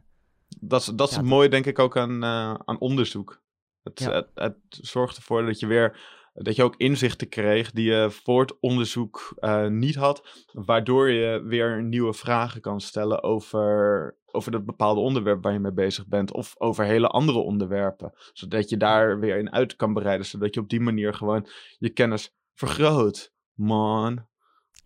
Dat 0.61 0.81
is, 0.81 0.87
dat 0.87 1.11
is 1.11 1.17
ja, 1.17 1.23
mooi, 1.23 1.49
denk 1.49 1.67
ik, 1.67 1.79
ook 1.79 1.97
aan, 1.97 2.25
uh, 2.25 2.55
aan 2.65 2.79
onderzoek. 2.79 3.43
Het, 3.83 3.99
het, 3.99 4.29
het 4.35 4.57
zorgt 4.69 5.17
ervoor 5.17 5.47
dat 5.47 5.61
je 5.61 5.67
weer 5.67 6.01
dat 6.33 6.57
je 6.57 6.63
ook 6.63 6.77
inzichten 6.77 7.29
kreeg 7.29 7.71
die 7.71 7.91
je 7.91 8.11
voor 8.11 8.41
het 8.41 8.61
onderzoek 8.61 9.37
uh, 9.39 9.67
niet 9.67 9.95
had, 9.95 10.47
waardoor 10.53 11.11
je 11.11 11.43
weer 11.43 11.83
nieuwe 11.83 12.15
vragen 12.15 12.61
kan 12.61 12.81
stellen 12.81 13.23
over, 13.23 14.17
over 14.27 14.53
dat 14.53 14.65
bepaalde 14.65 15.01
onderwerp 15.01 15.43
waar 15.43 15.53
je 15.53 15.59
mee 15.59 15.73
bezig 15.73 16.07
bent, 16.07 16.33
of 16.33 16.55
over 16.59 16.85
hele 16.85 17.07
andere 17.07 17.39
onderwerpen, 17.39 18.13
zodat 18.33 18.69
je 18.69 18.77
daar 18.77 19.19
weer 19.19 19.39
in 19.39 19.53
uit 19.53 19.77
kan 19.77 19.93
bereiden, 19.93 20.27
zodat 20.27 20.55
je 20.55 20.61
op 20.61 20.69
die 20.69 20.81
manier 20.81 21.15
gewoon 21.15 21.47
je 21.79 21.91
kennis 21.91 22.35
vergroot. 22.55 23.33
Man. 23.55 24.29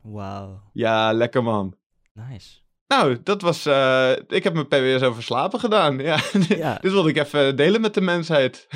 Wauw. 0.03 0.71
Ja, 0.73 1.13
lekker 1.13 1.43
man. 1.43 1.77
Nice. 2.13 2.63
Nou, 2.87 3.23
dat 3.23 3.43
was. 3.43 3.67
Uh, 3.67 4.13
ik 4.27 4.45
heb 4.45 4.55
mijn 4.55 4.69
PWS 4.69 5.03
over 5.03 5.23
slapen 5.23 5.61
gedaan. 5.61 5.99
Ja, 5.99 6.19
ja. 6.49 6.79
dit 6.81 6.93
wilde 6.93 7.09
ik 7.09 7.17
even 7.17 7.57
delen 7.57 7.81
met 7.81 7.95
de 7.95 8.01
mensheid. 8.01 8.69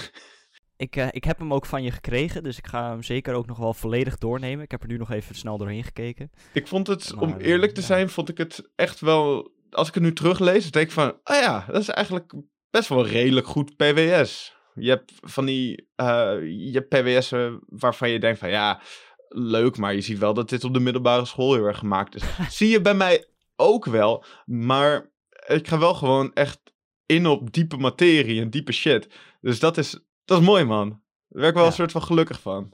Ik, 0.79 0.97
uh, 0.97 1.07
ik 1.11 1.25
heb 1.25 1.39
hem 1.39 1.55
ook 1.55 1.67
van 1.67 1.83
je 1.83 1.91
gekregen, 1.91 2.43
dus 2.43 2.59
ik 2.59 2.67
ga 2.67 2.91
hem 2.91 3.03
zeker 3.03 3.35
ook 3.35 3.47
nog 3.47 3.59
wel 3.59 3.75
volledig 3.75 4.19
doornemen. 4.19 4.65
Ik 4.65 4.71
heb 4.71 4.83
er 4.83 4.89
nu 4.89 4.97
nog 4.97 5.11
even 5.11 5.35
snel 5.35 5.59
doorheen 5.59 5.85
gekeken. 5.85 6.31
Ik 6.53 6.67
vond 6.67 6.87
het, 6.87 7.15
maar, 7.15 7.25
om 7.25 7.37
eerlijk 7.37 7.75
te 7.75 7.81
ja. 7.81 7.87
zijn, 7.87 8.09
vond 8.09 8.29
ik 8.29 8.39
het 8.39 8.71
echt 8.75 9.01
wel... 9.01 9.51
Als 9.71 9.89
ik 9.89 9.95
het 9.95 10.03
nu 10.03 10.13
teruglees, 10.13 10.71
denk 10.71 10.87
ik 10.87 10.93
van... 10.93 11.19
Ah 11.23 11.41
ja, 11.41 11.65
dat 11.67 11.81
is 11.81 11.89
eigenlijk 11.89 12.33
best 12.71 12.89
wel 12.89 13.07
redelijk 13.07 13.47
goed 13.47 13.77
PWS. 13.77 14.57
Je 14.75 14.89
hebt 14.89 15.13
van 15.21 15.45
die... 15.45 15.89
Uh, 15.97 16.07
je 16.43 16.71
hebt 16.73 16.89
PWS'en 16.89 17.61
waarvan 17.67 18.11
je 18.11 18.19
denkt 18.19 18.39
van... 18.39 18.49
Ja, 18.49 18.81
leuk, 19.29 19.77
maar 19.77 19.95
je 19.95 20.01
ziet 20.01 20.19
wel 20.19 20.35
dat 20.35 20.49
dit 20.49 20.65
op 20.65 20.75
de 20.75 20.81
middelbare 20.81 21.25
school 21.25 21.55
heel 21.55 21.65
erg 21.65 21.79
gemaakt 21.79 22.15
is. 22.15 22.23
Zie 22.59 22.69
je 22.69 22.81
bij 22.81 22.95
mij 22.95 23.27
ook 23.57 23.85
wel, 23.85 24.25
maar 24.45 25.11
ik 25.47 25.69
ga 25.69 25.79
wel 25.79 25.95
gewoon 25.95 26.33
echt 26.33 26.61
in 27.07 27.27
op 27.27 27.53
diepe 27.53 27.77
materie 27.77 28.41
en 28.41 28.51
diepe 28.51 28.73
shit. 28.73 29.09
Dus 29.41 29.59
dat 29.59 29.77
is, 29.77 30.01
dat 30.29 30.41
is 30.41 30.47
mooi, 30.47 30.65
man. 30.65 30.89
Daar 30.89 30.99
werd 31.29 31.49
ik 31.49 31.55
wel 31.55 31.63
ja. 31.63 31.69
een 31.69 31.75
soort 31.75 31.93
van 31.93 32.03
gelukkig 32.03 32.41
van. 32.41 32.73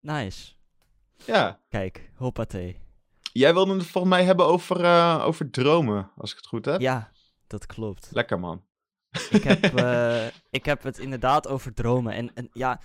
Nice. 0.00 0.52
Ja. 1.26 1.60
Kijk, 1.68 2.10
hoppatee. 2.16 2.80
Jij 3.32 3.54
wilde 3.54 3.74
het 3.74 3.86
volgens 3.86 4.14
mij 4.14 4.24
hebben 4.24 4.46
over, 4.46 4.80
uh, 4.80 5.22
over 5.26 5.50
dromen, 5.50 6.10
als 6.16 6.30
ik 6.30 6.36
het 6.36 6.46
goed 6.46 6.64
heb. 6.64 6.80
Ja, 6.80 7.12
dat 7.46 7.66
klopt. 7.66 8.08
Lekker, 8.12 8.40
man. 8.40 8.64
Ik 9.30 9.42
heb, 9.42 9.78
uh, 9.78 10.26
ik 10.50 10.64
heb 10.64 10.82
het 10.82 10.98
inderdaad 10.98 11.48
over 11.48 11.74
dromen. 11.74 12.12
En, 12.12 12.34
en 12.34 12.48
ja, 12.52 12.80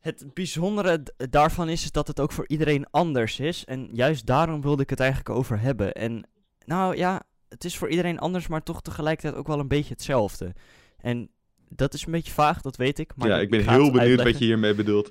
het 0.00 0.34
bijzondere 0.34 1.02
daarvan 1.16 1.68
is, 1.68 1.84
is 1.84 1.92
dat 1.92 2.06
het 2.06 2.20
ook 2.20 2.32
voor 2.32 2.48
iedereen 2.48 2.86
anders 2.90 3.40
is. 3.40 3.64
En 3.64 3.88
juist 3.92 4.26
daarom 4.26 4.62
wilde 4.62 4.82
ik 4.82 4.90
het 4.90 5.00
eigenlijk 5.00 5.30
over 5.30 5.60
hebben. 5.60 5.92
En 5.92 6.28
nou 6.64 6.96
ja, 6.96 7.22
het 7.48 7.64
is 7.64 7.76
voor 7.76 7.88
iedereen 7.88 8.18
anders, 8.18 8.46
maar 8.46 8.62
toch 8.62 8.82
tegelijkertijd 8.82 9.34
ook 9.40 9.46
wel 9.46 9.58
een 9.58 9.68
beetje 9.68 9.94
hetzelfde. 9.94 10.54
En 10.96 11.30
dat 11.76 11.94
is 11.94 12.06
een 12.06 12.12
beetje 12.12 12.32
vaag, 12.32 12.60
dat 12.60 12.76
weet 12.76 12.98
ik. 12.98 13.12
Maar 13.16 13.28
ja, 13.28 13.38
ik 13.38 13.50
ben 13.50 13.60
heel 13.60 13.68
benieuwd 13.68 13.98
uitleggen. 13.98 14.24
wat 14.32 14.38
je 14.38 14.44
hiermee 14.44 14.74
bedoelt. 14.74 15.10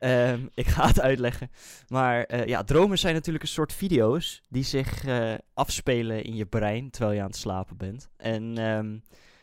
um, 0.00 0.50
ik 0.54 0.66
ga 0.66 0.86
het 0.86 1.00
uitleggen. 1.00 1.50
Maar 1.88 2.32
uh, 2.34 2.46
ja, 2.46 2.64
dromen 2.64 2.98
zijn 2.98 3.14
natuurlijk 3.14 3.44
een 3.44 3.50
soort 3.50 3.72
video's 3.72 4.42
die 4.48 4.64
zich 4.64 5.06
uh, 5.06 5.34
afspelen 5.54 6.24
in 6.24 6.36
je 6.36 6.46
brein 6.46 6.90
terwijl 6.90 7.14
je 7.14 7.20
aan 7.20 7.26
het 7.26 7.36
slapen 7.36 7.76
bent. 7.76 8.10
En 8.16 8.58
um, 8.58 9.02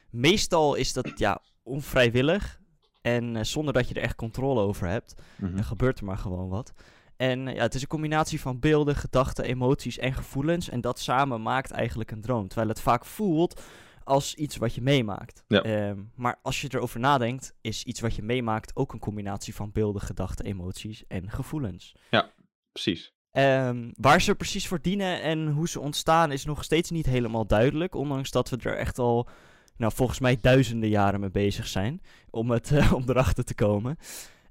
meestal 0.10 0.76
is 0.76 0.94
dat 0.94 1.12
ja, 1.16 1.42
onvrijwillig 1.64 2.60
en 3.02 3.36
uh, 3.36 3.44
zonder 3.44 3.74
dat 3.74 3.90
je 3.90 3.96
er 3.96 4.02
echt 4.02 4.16
controle 4.16 4.62
over 4.62 4.88
hebt. 4.88 5.16
Mm 5.18 5.48
-hmm. 5.48 5.56
Dan 5.56 5.66
gebeurt 5.66 6.00
er 6.00 6.06
maar 6.06 6.18
gewoon 6.18 6.50
wat. 6.50 6.74
En 7.18 7.48
ja, 7.48 7.62
het 7.62 7.76
is 7.76 7.82
een 7.82 7.88
combinatie 7.88 8.42
van 8.42 8.60
beelden, 8.60 8.96
gedachten, 8.96 9.46
emoties 9.46 9.98
en 9.98 10.14
gevoelens. 10.14 10.70
En 10.70 10.82
dat 10.82 11.00
samen 11.00 11.42
maakt 11.42 11.72
eigenlijk 11.72 12.12
een 12.12 12.22
droom. 12.22 12.48
Terwijl 12.48 12.70
het 12.70 12.82
vaak 12.82 13.06
voelt 13.06 13.62
als 14.08 14.36
iets 14.36 14.58
wat 14.58 14.76
je 14.76 14.82
meemaakt. 14.82 15.44
Ja. 15.48 15.90
Um, 15.90 16.12
maar 16.16 16.40
als 16.42 16.62
je 16.62 16.68
erover 16.72 17.00
nadenkt, 17.00 17.54
is 17.62 17.84
iets 17.84 18.00
wat 18.00 18.16
je 18.16 18.22
meemaakt 18.22 18.76
ook 18.76 18.94
een 18.94 19.00
combinatie 19.00 19.56
van 19.56 19.72
beelden, 19.72 20.02
gedachten, 20.02 20.46
emoties 20.46 21.04
en 21.08 21.32
gevoelens. 21.32 21.96
Ja, 22.10 22.32
precies. 22.72 23.14
Um, 23.32 23.92
waar 23.96 24.22
ze 24.22 24.36
precies 24.36 24.68
voor 24.68 24.82
dienen 24.82 25.22
en 25.22 25.48
hoe 25.48 25.68
ze 25.70 25.80
ontstaan 25.80 26.32
is 26.32 26.46
nog 26.46 26.64
steeds 26.64 26.90
niet 26.90 27.06
helemaal 27.06 27.48
duidelijk. 27.48 27.96
Ondanks 27.96 28.32
dat 28.32 28.50
we 28.50 28.58
er 28.62 28.78
echt 28.78 29.00
al, 29.00 29.30
nou 29.78 29.94
volgens 29.96 30.20
mij 30.20 30.38
duizenden 30.42 30.90
jaren 30.90 31.20
mee 31.20 31.32
bezig 31.32 31.68
zijn 31.68 32.02
om, 32.30 32.52
het, 32.52 32.72
uh, 32.72 32.94
om 33.00 33.04
erachter 33.08 33.44
te 33.44 33.56
komen. 33.56 33.98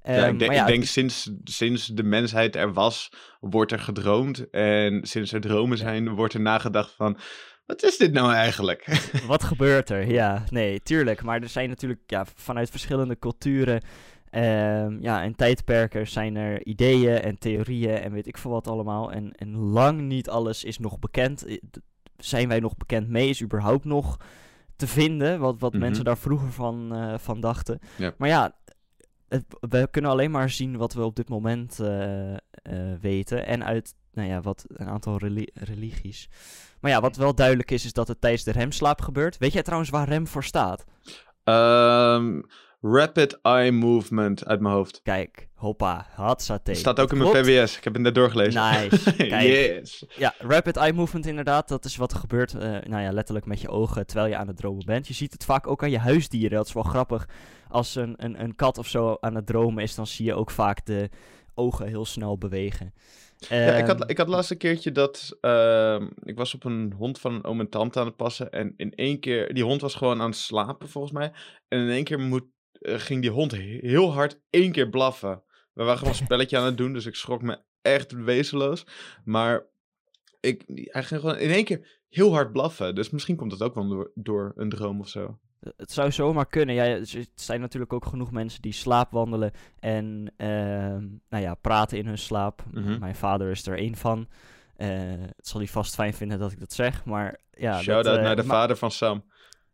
Um, 0.08 0.14
ja, 0.14 0.26
ik 0.26 0.38
denk, 0.38 0.52
ja, 0.52 0.60
ik 0.60 0.66
denk 0.66 0.84
sinds, 0.84 1.30
sinds 1.44 1.86
de 1.86 2.02
mensheid 2.02 2.56
er 2.56 2.72
was, 2.72 3.12
wordt 3.40 3.72
er 3.72 3.78
gedroomd. 3.78 4.50
En 4.50 5.06
sinds 5.06 5.32
er 5.32 5.40
dromen 5.40 5.78
zijn, 5.78 6.14
wordt 6.14 6.34
er 6.34 6.40
nagedacht 6.40 6.92
van 6.92 7.18
wat 7.66 7.82
is 7.82 7.96
dit 7.96 8.12
nou 8.12 8.32
eigenlijk? 8.32 8.84
Wat 9.26 9.44
gebeurt 9.44 9.90
er? 9.90 10.10
Ja, 10.12 10.44
nee, 10.50 10.80
tuurlijk. 10.82 11.22
Maar 11.22 11.42
er 11.42 11.48
zijn 11.48 11.68
natuurlijk 11.68 12.00
ja, 12.06 12.26
vanuit 12.34 12.70
verschillende 12.70 13.18
culturen 13.18 13.82
um, 14.30 15.00
ja, 15.02 15.22
en 15.22 15.34
tijdperken 15.36 16.08
zijn 16.08 16.36
er 16.36 16.66
ideeën 16.66 17.20
en 17.20 17.38
theorieën 17.38 17.96
en 17.98 18.12
weet 18.12 18.26
ik 18.26 18.38
veel 18.38 18.50
wat 18.50 18.66
allemaal. 18.68 19.12
En, 19.12 19.32
en 19.32 19.56
lang 19.56 20.00
niet 20.00 20.28
alles 20.28 20.64
is 20.64 20.78
nog 20.78 20.98
bekend. 20.98 21.44
zijn 22.16 22.48
wij 22.48 22.60
nog 22.60 22.76
bekend 22.76 23.08
mee? 23.08 23.28
Is 23.28 23.42
überhaupt 23.42 23.84
nog 23.84 24.16
te 24.76 24.86
vinden? 24.86 25.40
Wat, 25.40 25.58
wat 25.58 25.72
Mhm. 25.72 25.80
mensen 25.80 26.04
daar 26.04 26.18
vroeger 26.18 26.52
van, 26.52 26.94
eh, 26.94 27.18
van 27.18 27.40
dachten. 27.40 27.78
Ja. 27.96 28.14
Maar 28.18 28.28
ja, 28.28 28.52
het, 29.28 29.44
we 29.70 29.88
kunnen 29.90 30.10
alleen 30.10 30.30
maar 30.30 30.50
zien 30.50 30.76
wat 30.76 30.92
we 30.92 31.04
op 31.04 31.16
dit 31.16 31.28
moment 31.28 31.80
eh, 31.80 32.32
eh, 32.34 32.38
weten. 33.00 33.46
En 33.46 33.64
uit 33.64 33.94
nou 34.16 34.28
ja, 34.28 34.40
wat 34.40 34.64
een 34.68 34.88
aantal 34.88 35.18
reli- 35.18 35.50
religies. 35.54 36.28
Maar 36.80 36.90
ja, 36.90 37.00
wat 37.00 37.16
wel 37.16 37.34
duidelijk 37.34 37.70
is, 37.70 37.84
is 37.84 37.92
dat 37.92 38.08
het 38.08 38.20
tijdens 38.20 38.44
de 38.44 38.52
remslaap 38.52 39.00
gebeurt. 39.00 39.38
Weet 39.38 39.52
jij 39.52 39.62
trouwens 39.62 39.90
waar 39.90 40.08
rem 40.08 40.26
voor 40.26 40.44
staat? 40.44 40.84
Ehm, 41.44 42.40
rapid 42.80 43.38
eye 43.42 43.72
movement 43.72 44.46
uit 44.46 44.60
mijn 44.60 44.74
hoofd. 44.74 45.00
Kijk, 45.02 45.48
hoppa, 45.54 46.06
hatsate. 46.14 46.74
Staat 46.74 47.00
ook 47.00 47.12
in 47.12 47.18
mijn. 47.18 47.30
VWS. 47.30 47.76
Ik 47.76 47.84
heb 47.84 47.92
het 47.92 48.02
net 48.02 48.14
doorgelezen. 48.14 48.62
Nice. 48.72 49.16
Kijk. 49.16 49.42
yes. 49.42 50.04
Ja, 50.16 50.34
rapid 50.38 50.76
eye 50.76 50.92
movement 50.92 51.26
inderdaad. 51.26 51.68
Dat 51.68 51.84
is 51.84 51.96
wat 51.96 52.12
er 52.12 52.18
gebeurt, 52.18 52.54
eh, 52.54 52.60
nou 52.70 53.02
ja, 53.02 53.12
letterlijk 53.12 53.46
met 53.46 53.60
je 53.60 53.68
ogen 53.68 54.06
terwijl 54.06 54.28
je 54.28 54.36
aan 54.36 54.46
het 54.46 54.56
dromen 54.56 54.86
bent. 54.86 55.08
Je 55.08 55.14
ziet 55.14 55.32
het 55.32 55.44
vaak 55.44 55.66
ook 55.66 55.82
aan 55.82 55.90
je 55.90 55.98
huisdieren. 55.98 56.56
Dat 56.56 56.66
is 56.66 56.72
wel 56.72 56.82
grappig. 56.82 57.28
Als 57.68 57.94
een, 57.94 58.14
een, 58.16 58.42
een 58.42 58.54
kat 58.54 58.78
of 58.78 58.86
zo 58.86 59.16
aan 59.20 59.34
het 59.34 59.46
dromen 59.46 59.82
is, 59.82 59.94
dan 59.94 60.06
zie 60.06 60.24
je 60.24 60.34
ook 60.34 60.50
vaak 60.50 60.84
de 60.86 61.10
ogen 61.54 61.86
heel 61.86 62.04
snel 62.04 62.38
bewegen. 62.38 62.94
Ja, 63.48 63.74
ik 63.76 63.78
Ehm, 63.78 63.86
had, 63.86 64.10
ik 64.10 64.18
had 64.18 64.28
laatst 64.28 64.50
een 64.50 64.56
keertje 64.56 64.92
dat... 64.92 65.36
ehm, 65.40 66.08
ik 66.22 66.36
was 66.36 66.54
op 66.54 66.64
een 66.64 66.92
hond 66.96 67.20
van 67.20 67.34
een 67.34 67.44
oom 67.44 67.60
en 67.60 67.68
tante 67.68 67.98
aan 68.00 68.06
het 68.06 68.16
passen. 68.16 68.50
En 68.52 68.74
in 68.76 68.94
één 68.94 69.20
keer... 69.20 69.54
Die 69.54 69.64
hond 69.64 69.80
was 69.80 69.94
gewoon 69.94 70.20
aan 70.20 70.28
het 70.30 70.38
slapen, 70.38 70.88
volgens 70.88 71.12
mij. 71.12 71.32
En 71.68 71.78
in 71.80 71.88
één 71.88 72.04
keer 72.04 72.20
moet, 72.20 72.44
eh, 72.72 72.94
ging 72.98 73.20
die 73.22 73.30
hond 73.30 73.52
he- 73.52 73.78
heel 73.80 74.12
hard 74.12 74.40
één 74.50 74.72
keer 74.72 74.88
blaffen. 74.88 75.42
We 75.72 75.82
waren 75.82 75.98
gewoon 75.98 76.12
een 76.12 76.24
spelletje 76.24 76.58
aan 76.58 76.64
het 76.64 76.76
doen, 76.76 76.92
dus 76.92 77.06
ik 77.06 77.14
schrok 77.14 77.42
me 77.42 77.58
echt 77.82 78.12
wezenloos. 78.12 78.86
Maar 79.24 79.66
ik, 80.40 80.62
hij 80.66 81.02
ging 81.02 81.20
gewoon 81.20 81.38
in 81.38 81.50
één 81.50 81.64
keer 81.64 82.00
heel 82.08 82.32
hard 82.32 82.52
blaffen. 82.52 82.94
Dus 82.94 83.10
misschien 83.10 83.36
komt 83.36 83.52
het 83.52 83.62
ook 83.62 83.74
wel 83.74 83.88
door, 83.88 84.10
door 84.14 84.52
een 84.56 84.68
droom 84.68 85.00
of 85.00 85.08
zo. 85.08 85.38
Het 85.76 85.92
zou 85.92 86.12
zomaar 86.12 86.46
kunnen. 86.46 86.74
Ja, 86.74 86.84
er 86.84 87.26
zijn 87.34 87.60
natuurlijk 87.60 87.92
ook 87.92 88.04
genoeg 88.06 88.30
mensen 88.30 88.62
die 88.62 88.72
slaapwandelen 88.72 89.52
en 89.78 90.32
ehm, 90.36 91.06
nou 91.28 91.42
ja, 91.42 91.54
praten 91.54 91.98
in 91.98 92.06
hun 92.06 92.18
slaap. 92.18 92.64
Mhm. 92.72 92.98
Mijn 92.98 93.16
vader 93.16 93.50
is 93.50 93.66
er 93.66 93.78
één 93.78 93.96
van. 93.96 94.28
Eh, 94.76 94.88
het 95.36 95.48
zal 95.48 95.60
hij 95.60 95.68
vast 95.68 95.94
fijn 95.94 96.14
vinden 96.14 96.38
dat 96.38 96.52
ik 96.52 96.58
dat 96.60 96.72
zeg, 96.72 97.04
maar 97.04 97.38
ja, 97.50 97.80
Shout-out 97.80 98.04
dat, 98.04 98.16
eh, 98.16 98.22
naar 98.22 98.36
de 98.36 98.44
vader 98.44 98.76
van 98.76 98.90
Sam. 98.90 99.24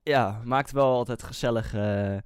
ja, 0.03 0.41
maakt 0.45 0.71
wel 0.73 0.93
altijd 0.93 1.23
gezellige, 1.23 2.23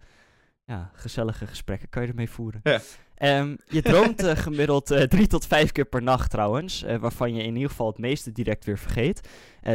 ja, 0.65 0.91
gezellige 0.95 1.47
gesprekken. 1.47 1.89
Kan 1.89 2.03
je 2.03 2.09
ermee 2.09 2.31
voeren. 2.31 2.61
Ja. 2.63 2.81
Ehm, 3.17 3.57
je 3.67 3.83
droomt 3.83 4.23
eh, 4.23 4.37
gemiddeld 4.37 4.91
eh, 4.91 5.03
drie 5.03 5.27
tot 5.27 5.47
vijf 5.47 5.73
keer 5.73 5.85
per 5.85 6.03
nacht 6.03 6.31
trouwens, 6.31 6.83
eh, 6.83 6.97
waarvan 6.97 7.35
je 7.35 7.43
in 7.43 7.55
ieder 7.55 7.71
geval 7.71 7.87
het 7.87 7.99
meeste 7.99 8.33
direct 8.33 8.65
weer 8.65 8.79
vergeet. 8.79 9.29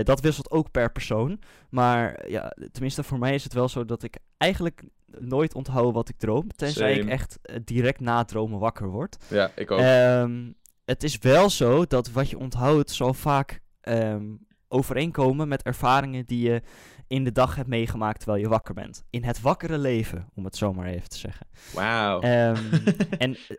Dat 0.03 0.21
wisselt 0.21 0.51
ook 0.51 0.71
per 0.71 0.91
persoon, 0.91 1.39
maar 1.69 2.29
ja, 2.29 2.53
tenminste 2.71 3.03
voor 3.03 3.19
mij 3.19 3.33
is 3.33 3.43
het 3.43 3.53
wel 3.53 3.69
zo 3.69 3.85
dat 3.85 4.03
ik 4.03 4.17
eigenlijk 4.37 4.83
nooit 5.19 5.55
onthoud 5.55 5.93
wat 5.93 6.09
ik 6.09 6.17
droom, 6.17 6.47
tenzij 6.55 6.97
ik 6.97 7.09
echt 7.09 7.39
direct 7.63 7.99
na 7.99 8.17
het 8.17 8.27
dromen 8.27 8.59
wakker 8.59 8.87
word. 8.87 9.17
Ja, 9.27 9.51
ik 9.55 9.71
ook. 9.71 9.79
Ehm, 9.79 10.51
het 10.85 11.03
is 11.03 11.17
wel 11.17 11.49
zo 11.49 11.85
dat 11.85 12.11
wat 12.11 12.29
je 12.29 12.37
onthoudt 12.37 12.91
zal 12.91 13.13
vaak 13.13 13.59
ehm, 13.81 14.25
overeenkomen 14.67 15.47
met 15.47 15.63
ervaringen 15.63 16.25
die 16.25 16.49
je 16.49 16.61
in 17.11 17.23
de 17.23 17.31
dag 17.31 17.55
hebt 17.55 17.67
meegemaakt 17.67 18.19
terwijl 18.19 18.41
je 18.43 18.49
wakker 18.49 18.73
bent. 18.73 19.03
In 19.09 19.23
het 19.23 19.41
wakkere 19.41 19.77
leven, 19.77 20.29
om 20.35 20.45
het 20.45 20.55
zo 20.55 20.73
maar 20.73 20.85
even 20.87 21.09
te 21.09 21.17
zeggen. 21.17 21.47
Wauw. 21.73 22.19
Ehm, 22.19 22.57
en 23.17 23.35
eh, 23.47 23.57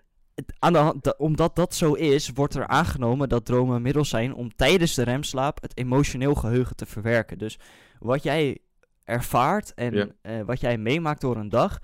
aan 0.59 0.73
de 0.73 0.79
hand, 0.79 1.05
da- 1.05 1.15
omdat 1.19 1.57
dat 1.57 1.75
zo 1.75 1.93
is, 1.93 2.29
wordt 2.35 2.55
er 2.55 2.67
aangenomen 2.67 3.29
dat 3.29 3.45
dromen 3.45 3.83
middel 3.83 4.05
zijn 4.05 4.35
om 4.35 4.55
tijdens 4.57 4.95
de 4.95 5.03
remslaap 5.03 5.63
het 5.63 5.77
emotioneel 5.77 6.35
geheugen 6.35 6.77
te 6.77 6.87
verwerken. 6.87 7.39
Dus 7.39 7.59
wat 7.99 8.23
jij 8.23 8.59
ervaart 9.05 9.75
en 9.75 9.95
Ja. 9.95 10.07
eh, 10.23 10.41
wat 10.45 10.61
jij 10.61 10.79
meemaakt 10.79 11.21
door 11.21 11.37
een 11.37 11.49
dag, 11.49 11.79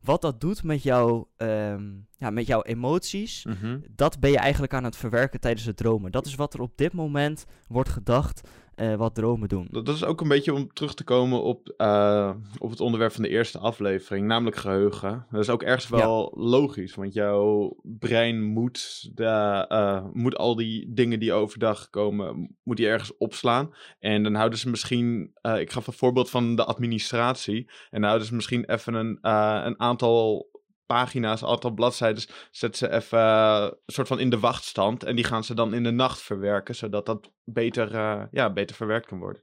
wat 0.00 0.20
dat 0.22 0.40
doet 0.40 0.62
met, 0.62 0.82
jou, 0.82 1.24
ehm, 1.36 1.90
ja, 2.16 2.30
met 2.30 2.46
jouw 2.46 2.62
emoties, 2.62 3.44
Mhm. 3.44 3.78
dat 3.90 4.20
ben 4.20 4.30
je 4.30 4.38
eigenlijk 4.38 4.74
aan 4.74 4.84
het 4.84 4.96
verwerken 4.96 5.40
tijdens 5.40 5.64
het 5.66 5.76
dromen. 5.76 6.12
Dat 6.12 6.26
is 6.26 6.34
wat 6.34 6.54
er 6.54 6.60
op 6.60 6.76
dit 6.76 6.92
moment 6.92 7.44
wordt 7.68 7.88
gedacht 7.88 8.48
eh, 8.76 8.94
wat 8.94 9.14
dromen 9.14 9.48
doen. 9.48 9.68
Dat 9.70 9.88
is 9.88 10.04
ook 10.04 10.20
een 10.20 10.28
beetje 10.28 10.54
om 10.54 10.72
terug 10.72 10.94
te 10.94 11.04
komen 11.04 11.42
op, 11.42 11.68
eh, 11.76 12.30
op 12.58 12.70
het 12.70 12.80
onderwerp 12.80 13.12
van 13.12 13.22
de 13.22 13.28
eerste 13.28 13.58
aflevering, 13.58 14.26
namelijk 14.26 14.56
geheugen. 14.56 15.26
Dat 15.30 15.40
is 15.40 15.50
ook 15.50 15.62
ergens 15.62 15.88
wel 15.88 16.32
logisch, 16.36 16.94
want 16.94 17.14
jouw 17.14 17.76
brein 17.82 18.42
moet, 18.42 19.10
de, 19.14 19.64
eh, 19.68 20.04
moet 20.12 20.36
al 20.36 20.56
die 20.56 20.92
dingen 20.92 21.18
die 21.18 21.32
overdag 21.32 21.90
komen, 21.90 22.56
moet 22.62 22.76
die 22.76 22.88
ergens 22.88 23.16
opslaan. 23.16 23.74
En 24.00 24.22
dan 24.22 24.34
houden 24.34 24.58
ze 24.58 24.70
misschien, 24.70 25.32
ik 25.58 25.70
gaf 25.70 25.86
een 25.86 25.92
voorbeeld 25.92 26.30
van 26.30 26.56
de 26.56 26.64
administratie, 26.64 27.70
en 27.90 28.00
dan 28.00 28.02
houden 28.02 28.26
ze 28.26 28.34
misschien 28.34 28.64
even 28.64 28.94
een, 28.94 29.18
een 29.66 29.80
aantal 29.80 30.52
pagina's, 30.86 31.40
een 31.42 31.48
aantal 31.48 31.70
bladzijden, 31.70 32.24
zetten 32.50 32.78
ze 32.78 32.94
even 32.94 33.20
een 33.20 33.74
soort 33.86 34.08
van 34.08 34.20
in 34.20 34.30
de 34.30 34.38
wachtstand. 34.38 35.04
En 35.04 35.16
die 35.16 35.24
gaan 35.24 35.44
ze 35.44 35.54
dan 35.54 35.74
in 35.74 35.82
de 35.82 35.90
nacht 35.90 36.22
verwerken, 36.22 36.74
zodat 36.74 37.06
dat 37.06 37.32
beter, 37.44 37.94
eh, 37.94 38.22
ja, 38.30 38.52
beter 38.52 38.76
verwerkt 38.76 39.06
kan 39.06 39.18
worden. 39.18 39.42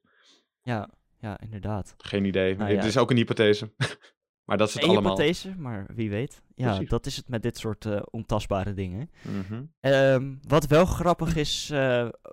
Ja, 0.62 0.90
ja 1.20 1.40
inderdaad. 1.40 1.94
Geen 1.98 2.26
idee. 2.26 2.56
Nou 2.56 2.72
ja. 2.72 2.84
is 2.84 2.98
ook 2.98 3.10
een 3.10 3.18
hypothese. 3.18 3.74
maar 4.46 4.58
dat 4.58 4.68
is 4.68 4.74
het 4.74 4.84
Een 4.84 4.90
allemaal. 4.90 5.12
hypothese, 5.12 5.56
maar 5.58 5.86
wie 5.94 6.10
weet. 6.10 6.42
Ja, 6.56 6.68
Precies. 6.68 6.90
dat 6.90 7.06
is 7.06 7.16
het 7.16 7.30
met 7.30 7.44
dit 7.44 7.58
soort 7.58 7.86
eh, 7.86 8.02
ontastbare 8.10 8.74
dingen. 8.74 9.10
Mhm. 9.22 9.64
Ehm, 9.80 10.36
wat 10.48 10.68
wel 10.68 10.86
grappig 10.86 11.36
is, 11.36 11.72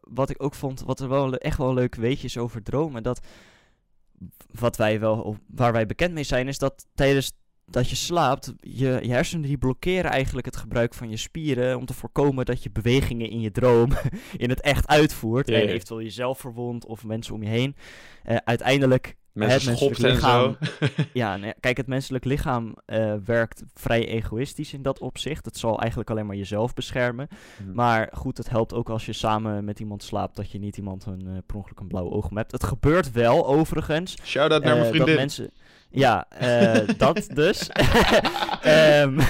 wat 0.00 0.30
ik 0.30 0.42
ook 0.42 0.54
vond, 0.54 0.80
wat 0.80 1.00
er 1.00 1.08
wel 1.08 1.36
echt 1.36 1.58
wel 1.58 1.68
een 1.68 1.74
leuk 1.74 1.94
weetje 1.94 2.26
is 2.26 2.38
over 2.38 2.62
dromen, 2.62 3.02
dat 3.02 3.20
wat 4.50 4.76
wij 4.76 5.00
wel, 5.00 5.36
waar 5.46 5.72
wij 5.72 5.86
bekend 5.86 6.14
mee 6.14 6.24
zijn, 6.24 6.48
is 6.48 6.58
dat 6.58 6.86
tijdens 6.94 7.32
dat 7.70 7.90
je 7.90 7.96
slaapt, 7.96 8.52
je, 8.60 8.98
je 9.02 9.10
hersenen 9.10 9.48
die 9.48 9.58
blokkeren 9.58 10.10
eigenlijk 10.10 10.46
het 10.46 10.56
gebruik 10.56 10.94
van 10.94 11.10
je 11.10 11.16
spieren 11.16 11.76
om 11.76 11.86
te 11.86 11.94
voorkomen 11.94 12.44
dat 12.44 12.62
je 12.62 12.70
bewegingen 12.70 13.30
in 13.30 13.40
je 13.40 13.50
droom 13.50 13.90
in 14.36 14.48
het 14.48 14.60
echt 14.60 14.86
uitvoert 14.86 15.48
en 15.48 15.68
eventueel 15.68 16.02
jezelf 16.02 16.38
verwondt 16.38 16.86
of 16.86 17.04
mensen 17.04 17.34
om 17.34 17.42
je 17.42 17.48
heen. 17.48 17.76
Eh, 18.22 18.36
uiteindelijk 18.44 19.16
Mensen 19.38 19.70
het 19.70 19.80
menselijk 19.80 19.96
schopt 19.96 20.12
en 20.12 20.20
zo. 20.20 20.56
lichaam- 20.86 21.06
ja, 21.22 21.36
nee, 21.36 21.54
kijk, 21.60 21.76
het 21.76 21.86
menselijk 21.86 22.24
lichaam 22.24 22.74
eh, 22.84 23.14
werkt 23.24 23.62
vrij 23.74 24.08
egoïstisch 24.08 24.72
in 24.72 24.82
dat 24.82 24.98
opzicht. 24.98 25.44
Het 25.44 25.58
zal 25.58 25.80
eigenlijk 25.80 26.10
alleen 26.10 26.26
maar 26.26 26.36
jezelf 26.36 26.74
beschermen. 26.74 27.28
Mhm. 27.62 27.74
Maar 27.74 28.12
goed, 28.12 28.38
het 28.38 28.48
helpt 28.50 28.74
ook 28.74 28.88
als 28.90 29.06
je 29.06 29.12
samen 29.12 29.64
met 29.64 29.80
iemand 29.80 30.02
slaapt 30.02 30.36
dat 30.36 30.50
je 30.50 30.58
niet 30.58 30.76
iemand 30.76 31.06
een, 31.06 31.42
per 31.46 31.56
ongeluk 31.56 31.80
een 31.80 31.86
blauwe 31.88 32.10
oog 32.10 32.28
hebt. 32.34 32.52
Het 32.52 32.64
gebeurt 32.64 33.12
wel, 33.12 33.46
overigens. 33.46 34.16
Shout-out 34.24 34.62
naar 34.64 34.72
mijn 34.76 34.84
eh, 34.84 34.90
vriendin. 34.90 35.06
Dat 35.08 35.16
mensen... 35.16 35.50
Ja, 35.90 36.26
dat 36.98 37.28
dus. 37.34 37.68
Ehm, 38.62 39.20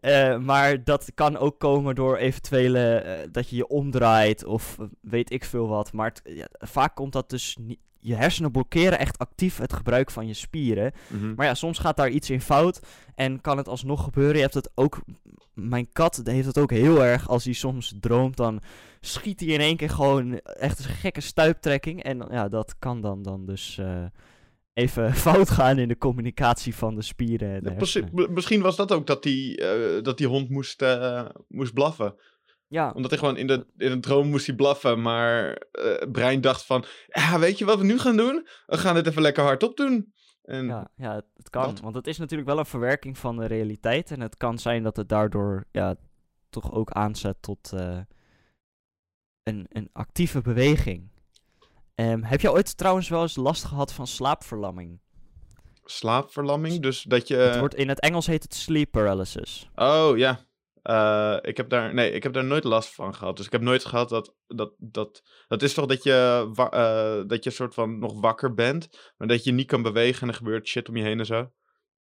eh, 0.00 0.38
maar 0.38 0.84
dat 0.84 1.10
kan 1.14 1.36
ook 1.36 1.58
komen 1.58 1.94
door 1.94 2.16
eventuele... 2.16 3.04
dat 3.32 3.48
je 3.48 3.56
je 3.56 3.68
omdraait 3.68 4.44
of 4.44 4.76
weet 5.00 5.30
ik 5.30 5.44
veel 5.44 5.68
wat. 5.68 5.92
Maar 5.92 6.14
ja, 6.24 6.46
vaak 6.52 6.94
komt 6.94 7.12
dat 7.12 7.30
dus 7.30 7.56
niet... 7.60 7.78
Je 8.00 8.14
hersenen 8.14 8.50
blokkeren 8.50 8.98
echt 8.98 9.18
actief 9.18 9.56
het 9.56 9.72
gebruik 9.72 10.10
van 10.10 10.26
je 10.26 10.34
spieren. 10.34 10.92
Mhm. 11.08 11.34
Maar 11.34 11.46
ja, 11.46 11.54
soms 11.54 11.78
gaat 11.78 11.96
daar 11.96 12.10
iets 12.10 12.30
in 12.30 12.40
fout 12.40 12.80
en 13.14 13.40
kan 13.40 13.56
het 13.56 13.68
alsnog 13.68 14.04
gebeuren. 14.04 14.34
Je 14.34 14.42
hebt 14.42 14.54
het 14.54 14.70
ook, 14.74 15.00
mijn 15.54 15.92
kat 15.92 16.20
heeft 16.24 16.46
het 16.46 16.58
ook 16.58 16.70
heel 16.70 17.04
erg 17.04 17.28
als 17.28 17.44
hij 17.44 17.52
soms 17.52 17.94
droomt, 18.00 18.36
dan 18.36 18.62
schiet 19.00 19.40
hij 19.40 19.48
in 19.48 19.60
één 19.60 19.76
keer 19.76 19.90
gewoon 19.90 20.38
echt 20.38 20.78
een 20.78 20.84
gekke 20.84 21.20
stuiptrekking. 21.20 22.02
En 22.02 22.26
ja, 22.30 22.48
dat 22.48 22.78
kan 22.78 23.00
dan, 23.00 23.22
dan 23.22 23.46
dus 23.46 23.78
eh, 23.78 24.04
even 24.72 25.14
fout 25.26 25.50
gaan 25.50 25.78
in 25.78 25.88
de 25.88 25.98
communicatie 25.98 26.74
van 26.74 26.94
de 26.94 27.02
spieren. 27.02 27.54
En 27.54 27.62
de 27.62 28.10
Ja, 28.14 28.26
Misschien 28.30 28.60
was 28.60 28.76
dat 28.76 28.92
ook 28.92 29.06
dat 29.06 29.22
die, 29.22 29.56
eh, 29.56 30.02
dat 30.02 30.18
die 30.18 30.26
hond 30.26 30.50
moest, 30.50 30.82
eh, 30.82 31.26
moest 31.48 31.74
blaffen. 31.74 32.14
Ja, 32.72 32.90
Omdat 32.94 33.10
hij 33.10 33.18
gewoon 33.18 33.36
in 33.36 33.46
de, 33.46 33.66
in 33.76 33.90
een 33.92 34.00
droom 34.00 34.28
moest 34.28 34.46
hij 34.46 34.54
blaffen. 34.54 35.02
Maar 35.02 35.52
eh, 35.52 35.84
het 35.84 36.12
brein 36.12 36.40
dacht 36.40 36.64
van... 36.64 36.84
Ja, 37.08 37.38
weet 37.38 37.58
je 37.58 37.64
wat 37.64 37.78
we 37.78 37.84
nu 37.84 37.98
gaan 37.98 38.16
doen? 38.16 38.46
We 38.66 38.78
gaan 38.78 38.94
dit 38.94 39.06
even 39.06 39.22
lekker 39.22 39.42
hardop 39.44 39.76
doen. 39.76 40.12
En 40.42 40.66
ja, 40.66 40.90
ja, 40.96 41.14
het, 41.14 41.24
het 41.36 41.50
kan. 41.50 41.62
Dat- 41.62 41.80
Want 41.80 41.94
het 41.94 42.06
is 42.06 42.18
natuurlijk 42.18 42.48
wel 42.48 42.58
een 42.58 42.66
verwerking 42.66 43.18
van 43.18 43.36
de 43.36 43.46
realiteit. 43.46 44.10
En 44.10 44.20
het 44.20 44.36
kan 44.36 44.58
zijn 44.58 44.82
dat 44.82 44.96
het 44.96 45.08
daardoor 45.08 45.66
ja, 45.72 45.94
toch 46.50 46.72
ook 46.72 46.90
aanzet 46.90 47.36
tot 47.40 47.72
eh, 47.72 47.98
een, 49.42 49.66
een 49.68 49.88
actieve 49.92 50.40
beweging. 50.40 51.10
Ehm, 51.94 52.22
heb 52.22 52.40
je 52.40 52.52
ooit 52.52 52.76
trouwens 52.76 53.08
wel 53.08 53.22
eens 53.22 53.36
last 53.36 53.64
gehad 53.64 53.92
van 53.92 54.06
slaapverlamming? 54.06 55.00
slaapverlamming. 55.84 56.82
Dus 56.82 57.02
dat 57.02 57.28
je... 57.28 57.36
het 57.36 57.58
wordt, 57.58 57.74
in 57.74 57.88
het 57.88 58.00
Engels 58.00 58.26
heet 58.26 58.42
het 58.42 58.54
sleep 58.54 58.90
paralysis. 58.90 59.70
Oh, 59.74 60.12
ja. 60.16 60.40
Eh, 60.82 61.36
ik 61.42 61.56
heb 61.56 61.68
daar, 61.68 61.94
nee, 61.94 62.10
ik 62.10 62.22
heb 62.22 62.32
daar 62.32 62.44
nooit 62.44 62.64
last 62.64 62.94
van 62.94 63.14
gehad. 63.14 63.36
Dus 63.36 63.46
ik 63.46 63.52
heb 63.52 63.60
nooit 63.60 63.84
gehad 63.84 64.08
dat, 64.08 64.34
dat, 64.46 64.74
dat, 64.78 65.22
dat 65.48 65.62
is 65.62 65.74
toch 65.74 65.86
dat 65.86 66.02
je, 66.02 66.50
eh, 66.70 67.28
dat 67.28 67.44
je 67.44 67.50
soort 67.50 67.74
van 67.74 67.98
nog 67.98 68.20
wakker 68.20 68.54
bent, 68.54 68.88
maar 69.16 69.28
dat 69.28 69.44
je 69.44 69.52
niet 69.52 69.66
kan 69.66 69.82
bewegen 69.82 70.22
en 70.22 70.28
er 70.28 70.34
gebeurt 70.34 70.68
shit 70.68 70.88
om 70.88 70.96
je 70.96 71.02
heen 71.02 71.18
en 71.18 71.26
zo. 71.26 71.50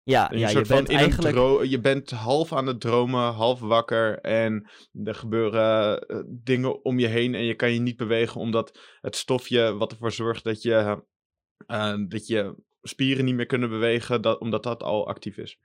Ja, 0.03 0.31
En 0.31 0.39
ja 0.39 0.49
je, 0.49 0.65
bent 0.69 0.89
eigenlijk... 0.89 1.65
je 1.65 1.81
bent 1.81 2.11
half 2.11 2.53
aan 2.53 2.67
het 2.67 2.81
dromen, 2.81 3.33
half 3.33 3.61
wakker. 3.61 4.19
En 4.19 4.71
er 5.05 5.15
gebeuren 5.15 6.01
eh, 6.01 6.21
dingen 6.27 6.85
om 6.85 6.99
je 6.99 7.07
heen. 7.07 7.35
En 7.35 7.45
je 7.45 7.55
kan 7.55 7.73
je 7.73 7.81
niet 7.81 7.97
bewegen 7.97 8.41
omdat 8.41 8.79
het 9.01 9.17
stofje 9.17 9.77
wat 9.77 9.93
ervoor 9.93 10.13
zorgt 10.13 10.45
dat 10.45 10.63
je, 10.63 11.03
dat 12.09 12.27
je 12.27 12.55
spieren 12.83 13.25
niet 13.25 13.35
meer 13.35 13.47
kunnen 13.47 13.69
bewegen, 13.69 14.23
dat, 14.23 14.41
omdat 14.41 14.63
dat 14.63 14.83
al 14.83 15.09
actief 15.09 15.37
is. 15.37 15.59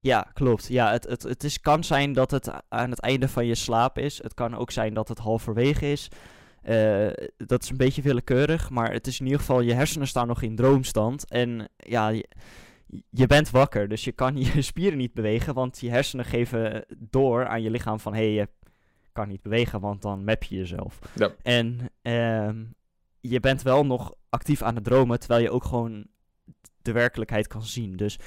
Ja, 0.00 0.30
klopt. 0.32 0.66
Ja, 0.66 0.90
het, 0.90 1.04
het, 1.08 1.22
het 1.22 1.44
is, 1.44 1.60
kan 1.60 1.84
zijn 1.84 2.12
dat 2.12 2.30
het 2.30 2.50
aan 2.68 2.90
het 2.90 3.00
einde 3.00 3.28
van 3.28 3.46
je 3.46 3.54
slaap 3.54 3.98
is. 3.98 4.22
Het 4.22 4.34
kan 4.34 4.56
ook 4.56 4.70
zijn 4.70 4.94
dat 4.94 5.08
het 5.08 5.18
halverwege 5.18 5.90
is. 5.90 6.08
Eh, 6.62 7.08
dat 7.36 7.62
is 7.62 7.70
een 7.70 7.76
beetje 7.76 8.02
willekeurig, 8.02 8.70
maar 8.70 8.92
het 8.92 9.06
is 9.06 9.20
in 9.20 9.24
ieder 9.24 9.40
geval, 9.40 9.60
je 9.60 9.74
hersenen 9.74 10.06
staan 10.06 10.26
nog 10.26 10.42
in 10.42 10.56
droomstand. 10.56 11.28
En 11.28 11.68
ja, 11.76 12.08
je, 12.08 12.28
je 13.10 13.26
bent 13.26 13.50
wakker, 13.50 13.88
dus 13.88 14.04
je 14.04 14.12
kan 14.12 14.36
je 14.42 14.62
spieren 14.62 14.98
niet 14.98 15.14
bewegen, 15.14 15.54
want 15.54 15.80
je 15.80 15.90
hersenen 15.90 16.24
geven 16.24 16.84
door 16.98 17.46
aan 17.46 17.62
je 17.62 17.70
lichaam 17.70 18.00
van, 18.00 18.14
hé, 18.14 18.20
hey, 18.20 18.32
je 18.32 18.48
kan 19.12 19.28
niet 19.28 19.42
bewegen, 19.42 19.80
want 19.80 20.02
dan 20.02 20.24
map 20.24 20.42
je 20.42 20.56
jezelf. 20.56 20.98
Ja. 21.14 21.34
En 21.42 21.90
ehm, 22.02 22.64
je 23.20 23.40
bent 23.40 23.62
wel 23.62 23.86
nog 23.86 24.14
actief 24.28 24.62
aan 24.62 24.74
het 24.74 24.84
dromen, 24.84 25.18
terwijl 25.18 25.42
je 25.42 25.50
ook 25.50 25.64
gewoon 25.64 26.06
de 26.82 26.92
werkelijkheid 26.92 27.46
kan 27.46 27.62
zien. 27.62 27.96
Dus 27.96 28.18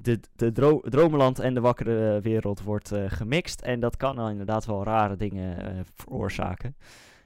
de, 0.00 0.20
de 0.36 0.52
dro 0.52 0.80
dromenland 0.80 1.38
en 1.38 1.54
de 1.54 1.60
wakkere 1.60 2.20
wereld 2.20 2.62
wordt 2.62 2.92
eh, 2.92 3.04
gemixt. 3.08 3.60
En 3.60 3.80
dat 3.80 3.96
kan 3.96 4.16
dan 4.16 4.30
inderdaad 4.30 4.66
wel 4.66 4.84
rare 4.84 5.16
dingen 5.16 5.58
eh, 5.64 5.80
veroorzaken. 5.94 6.76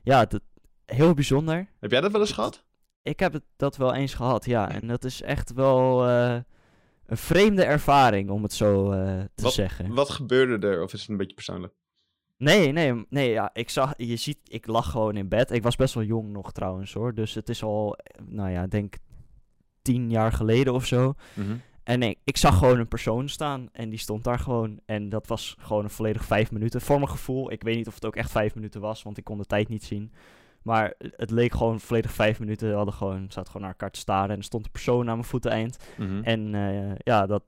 Ja, 0.03 0.25
dat, 0.25 0.41
heel 0.87 1.15
bijzonder. 1.15 1.69
Heb 1.81 1.91
jij 1.91 2.01
dat 2.01 2.13
wel 2.13 2.21
eens 2.21 2.33
gehad? 2.33 2.65
Ik 3.03 3.21
heb 3.21 3.33
het, 3.33 3.43
dat 3.57 3.77
wel 3.77 3.95
eens 3.95 4.15
gehad, 4.15 4.45
ja. 4.45 4.71
En 4.71 4.87
dat 4.87 5.05
is 5.05 5.23
echt 5.23 5.53
wel 5.53 6.09
eh, 6.09 6.37
een 7.07 7.17
vreemde 7.17 7.65
ervaring, 7.65 8.31
om 8.31 8.43
het 8.43 8.53
zo 8.53 8.91
eh, 8.93 9.21
te 9.35 9.43
Wat- 9.43 9.53
zeggen. 9.53 9.95
Wat 9.95 10.11
gebeurde 10.11 10.67
er? 10.67 10.83
Of 10.83 10.93
is 10.93 11.01
het 11.01 11.09
een 11.11 11.17
beetje 11.17 11.35
persoonlijk? 11.35 11.73
Nee, 12.37 12.73
nee, 12.73 13.05
nee, 13.09 13.31
ja, 13.31 13.51
ik 13.53 13.71
zag, 13.71 13.95
je 13.97 14.17
ziet, 14.17 14.39
ik 14.45 14.67
lag 14.67 14.91
gewoon 14.91 15.17
in 15.17 15.29
bed. 15.29 15.51
Ik 15.51 15.63
was 15.63 15.77
best 15.77 15.95
wel 15.95 16.03
jong 16.05 16.29
nog 16.33 16.53
trouwens 16.53 16.93
hoor. 16.93 17.15
Dus 17.15 17.35
het 17.35 17.49
is 17.49 17.63
al, 17.63 17.97
eh, 17.97 18.23
nou 18.27 18.51
ja, 18.51 18.67
denk 18.67 18.95
tien 19.83 20.11
jaar 20.11 20.33
geleden 20.33 20.73
of 20.75 20.87
zo. 20.87 21.15
En 21.85 22.03
ik 22.03 22.37
zag 22.37 22.59
gewoon 22.59 22.79
een 22.79 22.89
persoon 22.89 23.29
staan 23.29 23.69
en 23.73 23.91
die 23.91 23.99
stond 23.99 24.25
daar 24.25 24.39
gewoon. 24.39 24.81
En 24.87 25.09
dat 25.09 25.27
was 25.27 25.57
gewoon 25.59 25.85
een 25.85 25.91
volledig 25.91 26.25
vijf 26.25 26.51
minuten. 26.51 26.81
Voor 26.81 26.97
mijn 26.97 27.11
gevoel, 27.11 27.53
ik 27.53 27.63
weet 27.63 27.77
niet 27.77 27.87
of 27.87 27.95
het 27.95 28.05
ook 28.05 28.17
echt 28.17 28.31
vijf 28.31 28.55
minuten 28.55 28.81
was, 28.81 29.03
want 29.03 29.19
ik 29.19 29.25
kon 29.25 29.39
de 29.39 29.45
tijd 29.45 29.69
niet 29.69 29.85
zien. 29.85 30.13
Maar 30.63 30.95
het 30.99 31.31
leek 31.31 31.53
gewoon 31.53 31.81
volledig 31.81 32.13
vijf 32.13 32.41
minuten. 32.41 32.69
We 32.69 32.75
hadden 32.75 32.95
gewoon, 32.95 33.25
zaten 33.29 33.47
gewoon 33.47 33.63
naar 33.63 33.71
elkaar 33.71 33.91
te 33.91 34.01
staren 34.01 34.31
en 34.31 34.37
er 34.37 34.45
stond 34.45 34.65
een 34.65 34.71
persoon 34.71 35.09
aan 35.09 35.17
mijn 35.17 35.29
voeteneind. 35.29 35.79
Mhm. 35.99 36.23
En 36.23 36.55
eh, 36.55 36.95
ja, 36.99 37.27
dat, 37.27 37.43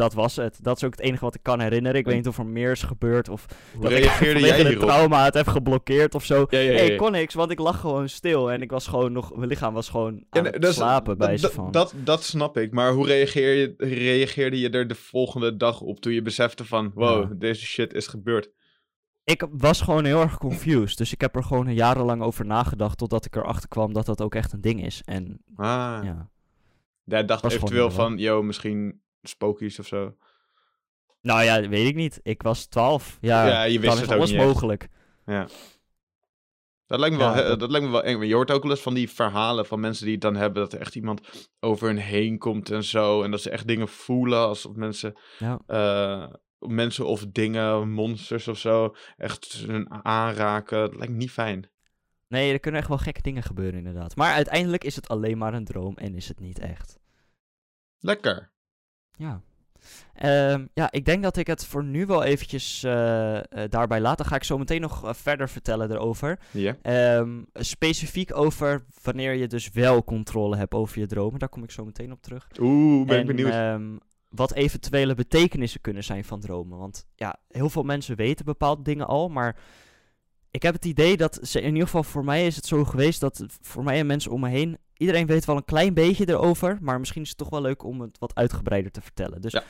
dat 0.00 0.14
was 0.14 0.36
het. 0.36 0.58
Dat 0.62 0.76
is 0.76 0.84
ook 0.84 0.90
het 0.90 1.00
enige 1.00 1.24
wat 1.24 1.34
ik 1.34 1.42
kan 1.42 1.60
herinneren. 1.60 1.98
Ik 1.98 2.04
weet 2.06 2.14
niet 2.14 2.28
of 2.28 2.38
er 2.38 2.46
meer 2.46 2.70
is 2.70 2.82
gebeurd 2.82 3.28
of 3.28 3.46
Hoe 3.72 3.82
dat 3.82 3.92
reageerde 3.92 4.40
jij 4.40 4.56
hierop? 4.66 4.88
trauma 4.88 5.24
het 5.24 5.34
heb 5.34 5.46
geblokkeerd 5.46 6.14
of 6.14 6.24
zo. 6.24 6.46
Ja, 6.50 6.58
ja, 6.58 6.64
ja, 6.64 6.72
Nee, 6.72 6.86
ja. 6.86 6.92
ik 6.92 6.98
kon 6.98 7.12
niks, 7.12 7.34
want 7.34 7.50
ik 7.50 7.58
lag 7.58 7.80
gewoon 7.80 8.08
stil 8.08 8.50
en 8.52 8.62
ik 8.62 8.70
was 8.70 8.86
gewoon 8.86 9.12
nog, 9.12 9.36
mijn 9.36 9.48
lichaam 9.48 9.74
was 9.74 9.88
gewoon 9.88 10.14
Ja, 10.14 10.24
aan 10.40 10.44
het 10.44 10.64
is- 10.64 10.74
slapen 10.74 11.18
bij 11.18 11.36
ze 11.36 11.42
dat- 11.42 11.52
van. 11.52 11.70
Dat, 11.70 11.94
dat 11.96 12.22
snap 12.24 12.56
ik, 12.56 12.72
maar 12.72 12.92
hoe 12.92 13.06
reageer 13.06 13.54
je, 13.54 13.74
reageerde 13.78 14.60
je 14.60 14.70
er 14.70 14.88
de 14.88 14.94
volgende 14.94 15.56
dag 15.56 15.80
op 15.80 16.00
toen 16.00 16.12
je 16.12 16.22
besefte 16.22 16.64
van, 16.64 16.90
wow, 16.94 17.22
Ja. 17.30 17.34
deze 17.38 17.66
shit 17.66 17.94
is 17.94 18.06
gebeurd? 18.06 18.50
Ik 19.24 19.46
was 19.50 19.80
gewoon 19.80 20.04
heel 20.04 20.20
erg 20.20 20.38
confused, 20.38 20.98
dus 20.98 21.12
ik 21.12 21.20
heb 21.20 21.36
er 21.36 21.44
gewoon 21.44 21.74
jarenlang 21.74 22.22
over 22.22 22.46
nagedacht 22.46 22.98
totdat 22.98 23.24
ik 23.24 23.36
erachter 23.36 23.68
kwam 23.68 23.92
dat 23.92 24.06
dat 24.06 24.20
ook 24.22 24.34
echt 24.34 24.52
een 24.52 24.60
ding 24.60 24.84
is. 24.84 25.02
En 25.04 25.42
Ah. 25.56 26.00
ja, 26.04 26.28
Jij 27.04 27.24
dacht 27.24 27.42
Was 27.42 27.54
eventueel 27.54 27.90
van, 27.90 28.18
yo, 28.18 28.42
misschien 28.42 29.00
spookies 29.22 29.78
of 29.78 29.86
zo. 29.86 30.16
nou 31.20 31.42
ja, 31.42 31.68
weet 31.68 31.86
ik 31.86 31.94
niet. 31.94 32.20
Ik 32.22 32.42
was 32.42 32.66
12. 32.66 33.18
Ja, 33.20 33.46
Ja, 33.46 33.62
je 33.62 33.80
wist 33.80 33.92
dan 33.92 34.02
het 34.02 34.10
alles 34.12 34.32
mogelijk. 34.32 34.88
Dat 36.86 36.98
lijkt 37.00 37.16
me, 37.16 37.22
Ja, 37.22 37.34
wel, 37.34 37.44
dat- 37.48 37.60
dat... 37.60 37.70
lijkt 37.70 37.86
me 37.86 37.92
wel 37.92 38.02
eng. 38.02 38.22
Je 38.22 38.34
hoort 38.34 38.50
ook 38.50 38.62
wel 38.62 38.70
eens 38.70 38.80
van 38.80 38.94
die 38.94 39.10
verhalen 39.10 39.66
van 39.66 39.80
mensen 39.80 40.04
die 40.04 40.12
het 40.14 40.22
dan 40.22 40.36
hebben, 40.36 40.62
dat 40.62 40.72
er 40.72 40.80
echt 40.80 40.94
iemand 40.94 41.48
over 41.60 41.86
hun 41.86 41.96
heen 41.98 42.38
komt 42.38 42.70
en 42.70 42.84
zo. 42.84 43.22
En 43.22 43.30
dat 43.30 43.40
ze 43.40 43.50
echt 43.50 43.66
dingen 43.66 43.88
voelen, 43.88 44.38
alsof 44.38 44.74
mensen, 44.74 45.18
Ja. 45.38 45.60
eh, 45.66 46.32
mensen 46.58 47.06
of 47.06 47.24
dingen, 47.28 47.90
monsters 47.90 48.48
of 48.48 48.58
zo, 48.58 48.94
echt 49.16 49.52
hun 49.52 50.04
aanraken. 50.04 50.78
Dat 50.80 50.94
lijkt 50.96 51.12
me 51.12 51.18
niet 51.18 51.30
fijn. 51.30 51.70
Nee, 52.28 52.52
er 52.52 52.60
kunnen 52.60 52.80
echt 52.80 52.88
wel 52.88 52.98
gekke 52.98 53.22
dingen 53.22 53.42
gebeuren 53.42 53.78
inderdaad. 53.78 54.16
Maar 54.16 54.32
uiteindelijk 54.32 54.84
is 54.84 54.96
het 54.96 55.08
alleen 55.08 55.38
maar 55.38 55.54
een 55.54 55.64
droom 55.64 55.96
en 55.96 56.14
is 56.14 56.28
het 56.28 56.40
niet 56.40 56.58
echt. 56.58 56.98
Lekker. 57.98 58.50
Ja. 59.20 59.40
Ehm, 60.14 60.66
ja, 60.74 60.90
ik 60.90 61.04
denk 61.04 61.22
dat 61.22 61.36
ik 61.36 61.46
het 61.46 61.66
voor 61.66 61.84
nu 61.84 62.06
wel 62.06 62.22
eventjes 62.22 62.82
eh, 62.82 63.36
eh, 63.36 63.44
daarbij 63.70 64.00
laat. 64.00 64.18
Dan 64.18 64.26
ga 64.26 64.34
ik 64.34 64.44
zo 64.44 64.58
meteen 64.58 64.80
nog 64.80 65.04
eh, 65.04 65.14
verder 65.14 65.48
vertellen 65.48 65.90
erover. 65.90 66.38
Ehm, 66.82 67.42
specifiek 67.52 68.36
over 68.36 68.84
wanneer 69.02 69.34
je 69.34 69.46
dus 69.46 69.70
wel 69.70 70.04
controle 70.04 70.56
hebt 70.56 70.74
over 70.74 70.98
je 70.98 71.06
dromen. 71.06 71.38
Daar 71.38 71.48
kom 71.48 71.62
ik 71.62 71.70
zo 71.70 71.84
meteen 71.84 72.12
op 72.12 72.22
terug. 72.22 72.48
Oeh, 72.60 73.06
ben 73.06 73.14
ik 73.14 73.20
en 73.20 73.36
benieuwd. 73.36 73.52
ehm, 73.52 73.96
wat 74.28 74.52
eventuele 74.52 75.14
betekenissen 75.14 75.80
kunnen 75.80 76.04
zijn 76.04 76.24
van 76.24 76.40
dromen. 76.40 76.78
Want 76.78 77.06
ja, 77.14 77.36
heel 77.48 77.70
veel 77.70 77.82
mensen 77.82 78.16
weten 78.16 78.44
bepaalde 78.44 78.82
dingen 78.82 79.06
al, 79.06 79.28
maar 79.28 79.56
ik 80.50 80.62
heb 80.62 80.74
het 80.74 80.84
idee 80.84 81.16
dat, 81.16 81.38
ze, 81.42 81.60
in 81.60 81.68
ieder 81.68 81.82
geval 81.84 82.02
voor 82.02 82.24
mij 82.24 82.46
is 82.46 82.56
het 82.56 82.66
zo 82.66 82.84
geweest 82.84 83.20
dat 83.20 83.44
voor 83.60 83.84
mij 83.84 83.98
en 83.98 84.06
mensen 84.06 84.30
om 84.30 84.40
me 84.40 84.48
heen, 84.48 84.78
iedereen 84.96 85.26
weet 85.26 85.44
wel 85.44 85.56
een 85.56 85.64
klein 85.64 85.94
beetje 85.94 86.28
erover, 86.28 86.78
maar 86.80 86.98
misschien 86.98 87.22
is 87.22 87.28
het 87.28 87.36
toch 87.38 87.50
wel 87.50 87.60
leuk 87.60 87.84
om 87.84 88.00
het 88.00 88.18
wat 88.18 88.34
uitgebreider 88.34 88.90
te 88.90 89.00
vertellen. 89.00 89.40
Dus 89.40 89.52
Ja. 89.52 89.62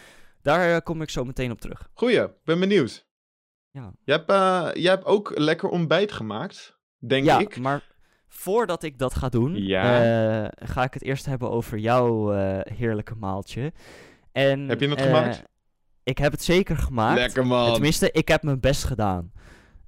daar 0.42 0.74
eh, 0.74 0.80
kom 0.84 1.02
ik 1.02 1.10
zo 1.10 1.24
meteen 1.24 1.50
op 1.50 1.60
terug. 1.60 1.88
Goeie, 1.94 2.26
ben 2.44 2.60
benieuwd. 2.60 3.08
Ja. 3.70 3.92
Jij 4.04 4.16
hebt, 4.16 4.30
eh, 4.30 4.68
jij 4.82 4.92
hebt 4.92 5.04
ook 5.04 5.32
lekker 5.38 5.68
ontbijt 5.68 6.12
gemaakt, 6.12 6.78
denk 6.98 7.24
ja, 7.24 7.38
ik. 7.38 7.58
maar 7.58 7.82
voordat 8.28 8.82
ik 8.82 8.98
dat 8.98 9.14
ga 9.14 9.28
doen, 9.28 9.56
Ja. 9.56 10.02
eh, 10.44 10.68
ga 10.68 10.82
ik 10.84 10.94
het 10.94 11.02
eerst 11.02 11.26
hebben 11.26 11.50
over 11.50 11.78
jouw 11.78 12.32
eh, 12.32 12.74
heerlijke 12.74 13.14
maaltje. 13.14 13.72
En, 14.32 14.68
Heb 14.68 14.80
je 14.80 14.88
het 14.88 15.00
gemaakt? 15.02 15.42
Ik 16.02 16.18
heb 16.18 16.32
het 16.32 16.42
zeker 16.42 16.76
gemaakt. 16.76 17.18
Lekker 17.18 17.46
man. 17.46 17.72
Tenminste, 17.72 18.10
ik 18.10 18.28
heb 18.28 18.42
mijn 18.42 18.60
best 18.60 18.84
gedaan. 18.84 19.32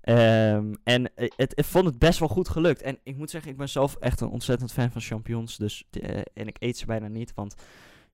Ehm, 0.03 0.75
en 0.85 1.17
eh, 1.17 1.31
het, 1.37 1.59
ik 1.59 1.65
vond 1.65 1.85
het 1.85 1.99
best 1.99 2.19
wel 2.19 2.29
goed 2.29 2.49
gelukt. 2.49 2.83
En 2.83 2.99
ik 3.03 3.17
moet 3.17 3.31
zeggen, 3.31 3.51
ik 3.51 3.57
ben 3.57 3.69
zelf 3.69 3.97
echt 3.97 4.21
een 4.21 4.29
ontzettend 4.29 4.73
fan 4.73 4.91
van 4.91 5.01
champignons. 5.01 5.57
Dus, 5.57 5.85
eh, 5.91 6.21
en 6.35 6.47
ik 6.47 6.57
eet 6.59 6.77
ze 6.79 6.87
bijna 6.87 7.09
niet, 7.09 7.33
want 7.35 7.55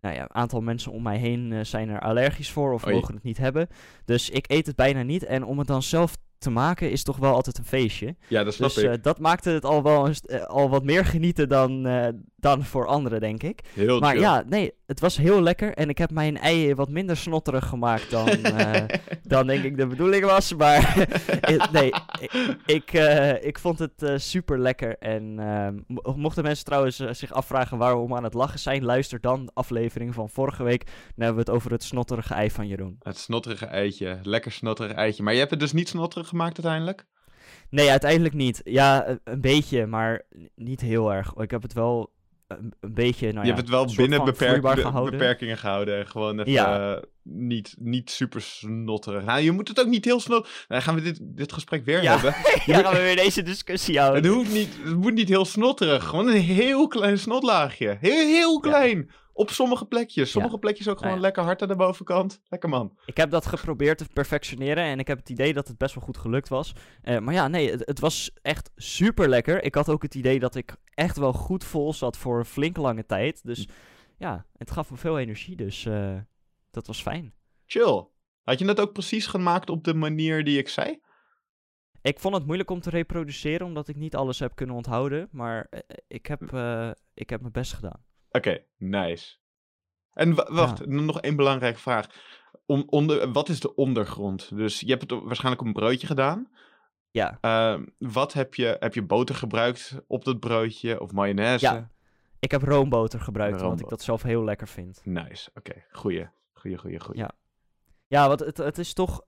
nou 0.00 0.14
ja, 0.14 0.22
een 0.22 0.34
aantal 0.34 0.60
mensen 0.60 0.92
om 0.92 1.02
mij 1.02 1.18
heen 1.18 1.52
eh, 1.52 1.64
zijn 1.64 1.88
er 1.88 2.00
allergisch 2.00 2.50
voor 2.50 2.72
of 2.72 2.86
Oei. 2.86 2.94
mogen 2.94 3.14
het 3.14 3.22
niet 3.22 3.38
hebben. 3.38 3.68
Dus 4.04 4.30
ik 4.30 4.50
eet 4.50 4.66
het 4.66 4.76
bijna 4.76 5.02
niet. 5.02 5.24
En 5.24 5.44
om 5.44 5.58
het 5.58 5.66
dan 5.66 5.82
zelf 5.82 6.16
te 6.38 6.50
maken 6.50 6.90
is 6.90 7.02
toch 7.02 7.16
wel 7.16 7.34
altijd 7.34 7.58
een 7.58 7.64
feestje. 7.64 8.16
Ja, 8.28 8.44
dat 8.44 8.54
snap 8.54 8.74
Dus 8.74 8.82
ik. 8.84 8.90
eh, 8.90 8.96
dat 9.02 9.18
maakte 9.18 9.50
het 9.50 9.64
al 9.64 9.82
wel 9.82 10.08
eh, 10.24 10.42
al 10.44 10.68
wat 10.70 10.84
meer 10.84 11.04
genieten 11.04 11.48
dan, 11.48 11.86
eh, 11.86 12.08
dan 12.36 12.64
voor 12.64 12.86
anderen, 12.86 13.20
denk 13.20 13.42
ik. 13.42 13.60
Heel 13.74 14.00
Maar 14.00 14.12
chill. 14.12 14.20
ja, 14.20 14.44
nee, 14.48 14.72
het 14.86 15.00
was 15.00 15.16
heel 15.16 15.42
lekker. 15.42 15.74
En 15.74 15.88
ik 15.88 15.98
heb 15.98 16.10
mijn 16.10 16.38
ei 16.38 16.74
wat 16.74 16.88
minder 16.88 17.16
snotterig 17.16 17.66
gemaakt 17.66 18.10
dan, 18.10 18.28
dan 19.22 19.46
denk 19.46 19.64
ik 19.64 19.76
de 19.76 19.86
bedoeling 19.86 20.24
was. 20.24 20.54
Maar 20.54 21.06
nee, 21.72 21.92
ik, 22.66 22.92
ik, 22.92 22.92
ik 23.42 23.58
vond 23.58 23.78
het 23.78 24.02
super 24.16 24.58
lekker. 24.58 24.96
En 24.98 25.34
ehm, 25.38 25.74
mo- 25.86 26.14
mochten 26.16 26.42
mensen 26.44 26.64
trouwens 26.64 26.96
zich 26.96 27.32
afvragen 27.32 27.78
waarom 27.78 28.08
we 28.10 28.16
aan 28.16 28.24
het 28.24 28.34
lachen 28.34 28.58
zijn, 28.58 28.84
luister 28.84 29.20
dan 29.20 29.44
de 29.46 29.50
aflevering 29.54 30.14
van 30.14 30.28
vorige 30.28 30.62
week. 30.62 30.84
Dan 30.84 30.94
hebben 31.24 31.34
we 31.34 31.40
het 31.40 31.50
over 31.50 31.70
het 31.70 31.82
snotterige 31.84 32.34
ei 32.34 32.50
van 32.50 32.66
Jeroen. 32.66 32.96
Het 33.02 33.18
snotterige 33.18 33.66
eitje. 33.66 34.18
Lekker 34.22 34.52
snotterig 34.52 34.92
eitje. 34.96 35.22
Maar 35.22 35.32
je 35.32 35.38
hebt 35.38 35.50
het 35.50 35.60
dus 35.60 35.72
niet 35.72 35.88
snotterig 35.88 36.27
gemaakt 36.28 36.64
uiteindelijk? 36.64 37.06
Nee, 37.70 37.90
uiteindelijk 37.90 38.34
niet. 38.34 38.60
Ja, 38.64 39.08
een, 39.08 39.20
een 39.24 39.40
beetje, 39.40 39.86
maar 39.86 40.22
niet 40.54 40.80
heel 40.80 41.12
erg. 41.12 41.32
Ik 41.36 41.50
heb 41.50 41.62
het 41.62 41.72
wel 41.72 42.12
een, 42.46 42.72
een 42.80 42.94
beetje, 42.94 43.26
nou 43.32 43.38
je 43.46 43.50
ja, 43.50 43.56
hebt 43.56 43.58
het 43.58 43.68
wel 43.76 43.86
binnen 43.96 44.16
van 44.16 44.26
beperk- 44.26 44.48
vloeibaar 44.48 44.74
be- 44.74 44.80
gehouden. 44.82 45.18
beperkingen 45.18 45.58
gehouden. 45.58 45.98
en 45.98 46.06
Gewoon 46.06 46.38
even 46.40 46.52
Ja. 46.52 46.94
eh, 46.96 47.02
niet, 47.22 47.74
niet 47.78 48.10
super 48.10 48.40
snotterig. 48.40 49.24
Nou, 49.24 49.40
je 49.40 49.52
moet 49.52 49.68
het 49.68 49.80
ook 49.80 49.86
niet 49.86 50.04
heel 50.04 50.20
snel... 50.20 50.46
Nou, 50.68 50.82
gaan 50.82 50.94
we 50.94 51.00
dit, 51.02 51.18
dit 51.22 51.52
gesprek 51.52 51.84
weer 51.84 52.02
Ja. 52.02 52.12
hebben. 52.12 52.34
ja, 52.74 52.82
gaan 52.82 52.94
we 52.94 53.00
weer 53.02 53.16
deze 53.16 53.42
discussie 53.42 53.98
houden. 53.98 54.22
Het, 54.22 54.32
hoeft 54.32 54.52
niet, 54.52 54.76
het 54.84 54.96
moet 54.96 55.14
niet 55.14 55.28
heel 55.28 55.44
snotterig. 55.44 56.04
Gewoon 56.04 56.28
een 56.28 56.40
heel 56.40 56.86
klein 56.86 57.18
snotlaagje. 57.18 57.96
Heel, 58.00 58.26
heel 58.26 58.60
klein. 58.60 59.10
Op 59.38 59.50
sommige 59.50 59.86
plekjes. 59.86 60.30
Sommige 60.30 60.58
plekjes 60.58 60.88
ook 60.88 60.98
gewoon 60.98 61.12
Nou 61.12 61.20
ja. 61.20 61.26
lekker 61.26 61.42
hard 61.42 61.62
aan 61.62 61.68
de 61.68 61.76
bovenkant. 61.76 62.40
Lekker 62.48 62.68
man. 62.68 62.98
Ik 63.06 63.16
heb 63.16 63.30
dat 63.30 63.46
geprobeerd 63.46 63.98
te 63.98 64.06
perfectioneren 64.12 64.84
en 64.84 64.98
ik 64.98 65.06
heb 65.06 65.18
het 65.18 65.30
idee 65.30 65.52
dat 65.52 65.68
het 65.68 65.78
best 65.78 65.94
wel 65.94 66.04
goed 66.04 66.16
gelukt 66.16 66.48
was. 66.48 66.72
Eh, 67.02 67.18
maar 67.18 67.34
ja, 67.34 67.48
nee, 67.48 67.70
het, 67.70 67.86
het 67.86 68.00
was 68.00 68.30
echt 68.42 68.70
super 68.76 69.28
lekker. 69.28 69.62
Ik 69.64 69.74
had 69.74 69.88
ook 69.88 70.02
het 70.02 70.14
idee 70.14 70.38
dat 70.38 70.54
ik 70.54 70.76
echt 70.94 71.16
wel 71.16 71.32
goed 71.32 71.64
vol 71.64 71.92
zat 71.92 72.16
voor 72.16 72.38
een 72.38 72.44
flink 72.44 72.76
lange 72.76 73.06
tijd. 73.06 73.44
Dus 73.44 73.68
ja, 74.16 74.46
het 74.56 74.70
gaf 74.70 74.90
me 74.90 74.96
veel 74.96 75.18
energie, 75.18 75.56
dus 75.56 75.86
eh, 75.86 76.16
dat 76.70 76.86
was 76.86 77.02
fijn. 77.02 77.34
Chill. 77.66 78.06
Had 78.42 78.58
je 78.58 78.66
het 78.66 78.80
ook 78.80 78.92
precies 78.92 79.26
gemaakt 79.26 79.70
op 79.70 79.84
de 79.84 79.94
manier 79.94 80.44
die 80.44 80.58
ik 80.58 80.68
zei? 80.68 81.00
Ik 82.02 82.18
vond 82.18 82.34
het 82.34 82.46
moeilijk 82.46 82.70
om 82.70 82.80
te 82.80 82.90
reproduceren, 82.90 83.66
omdat 83.66 83.88
ik 83.88 83.96
niet 83.96 84.16
alles 84.16 84.38
heb 84.38 84.54
kunnen 84.54 84.76
onthouden. 84.76 85.28
Maar 85.30 85.66
eh, 85.70 85.80
ik, 86.08 86.26
heb, 86.26 86.42
ik 87.14 87.30
heb 87.30 87.40
mijn 87.40 87.52
best 87.52 87.72
gedaan. 87.72 88.06
Oké, 88.38 88.62
nice. 88.76 89.36
En 90.12 90.34
wa- 90.34 90.48
wacht, 90.52 90.86
nog 90.86 91.20
één 91.20 91.36
belangrijke 91.36 91.78
vraag. 91.78 92.06
Om, 92.66 92.82
onder, 92.86 93.32
wat 93.32 93.48
is 93.48 93.60
de 93.60 93.74
ondergrond? 93.74 94.56
Dus 94.56 94.80
je 94.80 94.88
hebt 94.90 95.10
het 95.10 95.22
waarschijnlijk 95.22 95.60
op 95.60 95.66
een 95.66 95.72
broodje 95.72 96.06
gedaan. 96.06 96.48
Ja, 97.10 97.38
Ehm, 97.40 97.84
wat 97.98 98.32
heb 98.32 98.54
je, 98.54 98.76
heb 98.80 98.94
je 98.94 99.02
boter 99.02 99.34
gebruikt 99.34 100.00
op 100.06 100.24
dat 100.24 100.40
broodje 100.40 101.00
of 101.00 101.12
mayonaise? 101.12 101.64
Ja. 101.64 101.90
ik 102.38 102.50
heb 102.50 102.62
roomboter 102.62 103.20
gebruikt, 103.20 103.52
omdat 103.54 103.64
ik 103.72 103.76
Roomboter. 103.78 103.96
dat 103.96 104.06
zelf 104.06 104.22
heel 104.22 104.44
lekker 104.44 104.68
vind. 104.68 105.00
Nice, 105.04 105.50
oké. 105.54 105.84
Goeie, 105.92 106.28
goeie, 106.52 106.78
goeie, 106.78 107.00
goeie. 107.00 107.20
Ja. 107.20 107.30
Ja, 108.06 108.28
want 108.28 108.40
het, 108.40 108.56
het 108.56 108.78
is 108.78 108.92
toch 108.92 109.22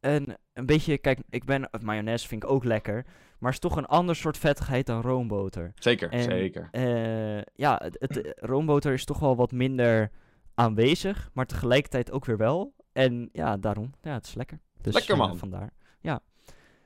een, 0.00 0.36
een 0.52 0.66
beetje... 0.66 0.98
Kijk, 0.98 1.18
ik 1.30 1.44
ben... 1.44 1.68
Mayonaise 1.82 2.28
vind 2.28 2.42
ik 2.44 2.50
ook 2.50 2.64
lekker. 2.64 3.04
Maar 3.38 3.52
het 3.52 3.64
is 3.64 3.70
toch 3.70 3.78
een 3.78 3.86
ander 3.86 4.16
soort 4.16 4.38
vettigheid 4.38 4.86
dan 4.86 5.00
roomboter. 5.00 5.72
Zeker, 5.74 6.10
En- 6.10 6.22
zeker. 6.22 6.68
Eh, 6.70 7.42
ja, 7.54 7.80
het, 7.84 7.96
het, 8.00 8.20
eh, 8.22 8.30
roomboter 8.36 8.92
is 8.92 9.04
toch 9.04 9.18
wel 9.18 9.36
wat 9.36 9.52
minder 9.52 10.10
aanwezig, 10.54 11.30
maar 11.32 11.46
tegelijkertijd 11.46 12.12
ook 12.12 12.24
weer 12.24 12.36
wel. 12.36 12.74
En 12.92 13.28
ja, 13.32 13.56
daarom. 13.56 13.90
Ja, 14.02 14.12
het 14.12 14.26
is 14.26 14.34
lekker. 14.34 14.60
Dus, 14.80 14.94
Lekker, 14.94 15.12
eh, 15.14 15.18
man. 15.20 15.38
vandaar. 15.38 15.70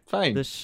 Fijn. 0.07 0.35
Dus 0.35 0.62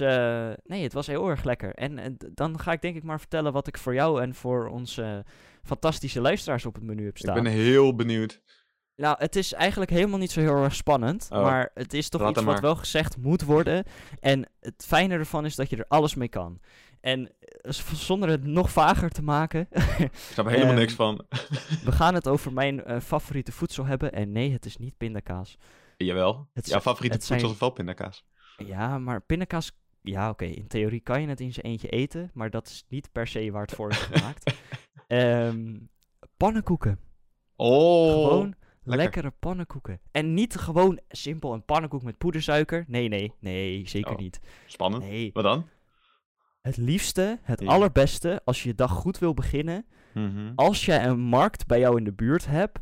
nee, 0.65 0.83
het 0.83 0.93
was 0.93 1.07
heel 1.07 1.29
erg 1.29 1.45
lekker. 1.45 1.75
En, 1.75 2.17
d- 2.17 2.29
dan 2.35 2.59
ga 2.61 2.73
ik 2.73 2.81
denk 2.83 2.97
ik 2.97 3.03
maar 3.03 3.19
vertellen 3.19 3.53
wat 3.53 3.67
ik 3.67 3.79
voor 3.79 3.95
jou 3.95 4.23
en 4.23 4.35
voor 4.35 4.67
onze 4.69 5.25
fantastische 5.63 6.21
luisteraars 6.21 6.67
op 6.67 6.75
het 6.75 6.85
menu 6.85 7.05
heb 7.05 7.11
ik 7.11 7.19
staan. 7.19 7.43
ben 7.43 7.53
heel 7.53 7.95
benieuwd. 7.95 8.41
Nou, 8.97 9.17
het 9.19 9.37
is 9.37 9.53
eigenlijk 9.53 9.91
helemaal 9.91 10.19
niet 10.19 10.31
zo 10.31 10.41
heel 10.41 10.63
erg 10.63 10.75
spannend. 10.75 11.29
Oh. 11.33 11.43
Maar 11.43 11.71
het 11.75 11.95
is 11.95 12.09
toch 12.09 12.31
iets 12.31 12.43
wat 12.43 12.61
wel 12.61 12.77
gezegd 12.77 13.17
moet 13.17 13.43
worden. 13.43 13.85
En 14.21 14.49
het 14.61 14.85
fijne 14.87 15.15
ervan 15.15 15.45
is 15.45 15.55
dat 15.55 15.71
je 15.71 15.77
er 15.77 15.85
alles 15.89 16.15
mee 16.15 16.29
kan. 16.29 16.61
En 17.01 17.31
eh, 17.41 17.73
zonder 17.93 18.29
het 18.29 18.45
nog 18.45 18.71
vager 18.71 19.11
te 19.11 19.23
maken, 19.23 19.69
Ik 19.99 20.11
snap 20.13 20.45
er 20.47 20.51
helemaal 20.53 20.71
Ehm, 20.73 20.81
niks 20.81 20.95
van. 20.95 21.25
we 21.85 21.93
gaan 21.93 22.15
het 22.15 22.29
over 22.35 22.53
mijn 22.53 22.85
eh, 22.85 23.01
favoriete 23.01 23.53
voedsel 23.53 23.85
hebben. 23.85 24.13
En 24.13 24.33
nee, 24.33 24.53
het 24.53 24.65
is 24.67 24.77
niet 24.77 24.97
pindakaas. 24.97 25.57
Jawel. 25.97 26.49
het 26.53 26.67
Jouw 26.69 26.81
favoriete 26.81 27.19
zijn- 27.21 27.39
voedsel 27.41 27.55
is 27.55 27.61
wel 27.61 27.71
pindakaas. 27.71 28.25
Ja, 28.57 28.99
maar 28.99 29.21
pindakaas... 29.21 29.73
Ja, 30.03 30.29
oké, 30.31 30.45
in 30.45 30.67
theorie 30.67 31.01
kan 31.01 31.21
je 31.21 31.29
het 31.29 31.41
in 31.41 31.53
zijn 31.53 31.67
eentje 31.67 31.89
eten. 31.89 32.31
Maar 32.35 32.51
dat 32.51 32.67
is 32.67 32.85
niet 32.89 33.13
per 33.13 33.27
se 33.27 33.51
waar 33.51 33.63
het 33.63 33.73
voor 33.75 33.91
is 33.91 33.97
gemaakt. 33.99 34.53
Ehm, 35.07 35.77
pannenkoeken. 36.37 36.99
Oh. 37.57 38.25
Gewoon 38.29 38.55
lekker. 38.83 39.05
lekkere 39.05 39.31
pannenkoeken. 39.39 40.01
En 40.11 40.35
niet 40.35 40.57
gewoon 40.57 41.01
simpel 41.09 41.53
een 41.53 41.65
pannenkoek 41.65 42.03
met 42.03 42.19
poedersuiker. 42.19 42.85
Nee, 42.89 43.09
nee, 43.09 43.33
nee, 43.41 43.89
zeker 43.89 44.13
Oh. 44.13 44.19
niet. 44.19 44.41
Spannend. 44.67 45.03
Nee, 45.05 45.31
Wat 45.33 45.45
dan? 45.45 45.67
het 46.61 46.77
liefste, 46.77 47.39
het 47.43 47.61
Ja. 47.61 47.67
allerbeste, 47.67 48.41
als 48.45 48.63
je 48.63 48.69
je 48.69 48.75
dag 48.75 48.91
goed 48.91 49.19
wil 49.19 49.35
beginnen. 49.35 49.87
Mhm. 50.15 50.53
Als 50.55 50.85
jij 50.85 51.05
een 51.07 51.21
markt 51.21 51.67
bij 51.67 51.79
jou 51.79 51.97
in 51.99 52.05
de 52.05 52.13
buurt 52.13 52.47
hebt, 52.47 52.79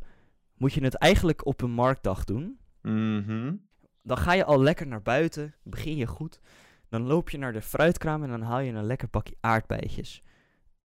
moet 0.57 0.73
je 0.73 0.83
het 0.85 0.95
eigenlijk 0.95 1.47
op 1.47 1.63
een 1.63 1.71
marktdag 1.71 2.25
doen. 2.25 2.59
Mhm. 2.83 3.55
Dan 4.03 4.17
ga 4.17 4.33
je 4.33 4.45
al 4.45 4.61
lekker 4.63 4.87
naar 4.87 5.03
buiten, 5.03 5.55
begin 5.63 5.97
je 5.97 6.07
goed. 6.07 6.41
Dan 6.89 7.03
loop 7.03 7.31
je 7.31 7.39
naar 7.39 7.53
de 7.53 7.63
fruitkraam 7.63 8.23
en 8.23 8.29
dan 8.29 8.43
haal 8.43 8.59
je 8.61 8.73
een 8.73 8.85
lekker 8.87 9.09
bakje 9.11 9.37
aardbeidjes. 9.41 10.23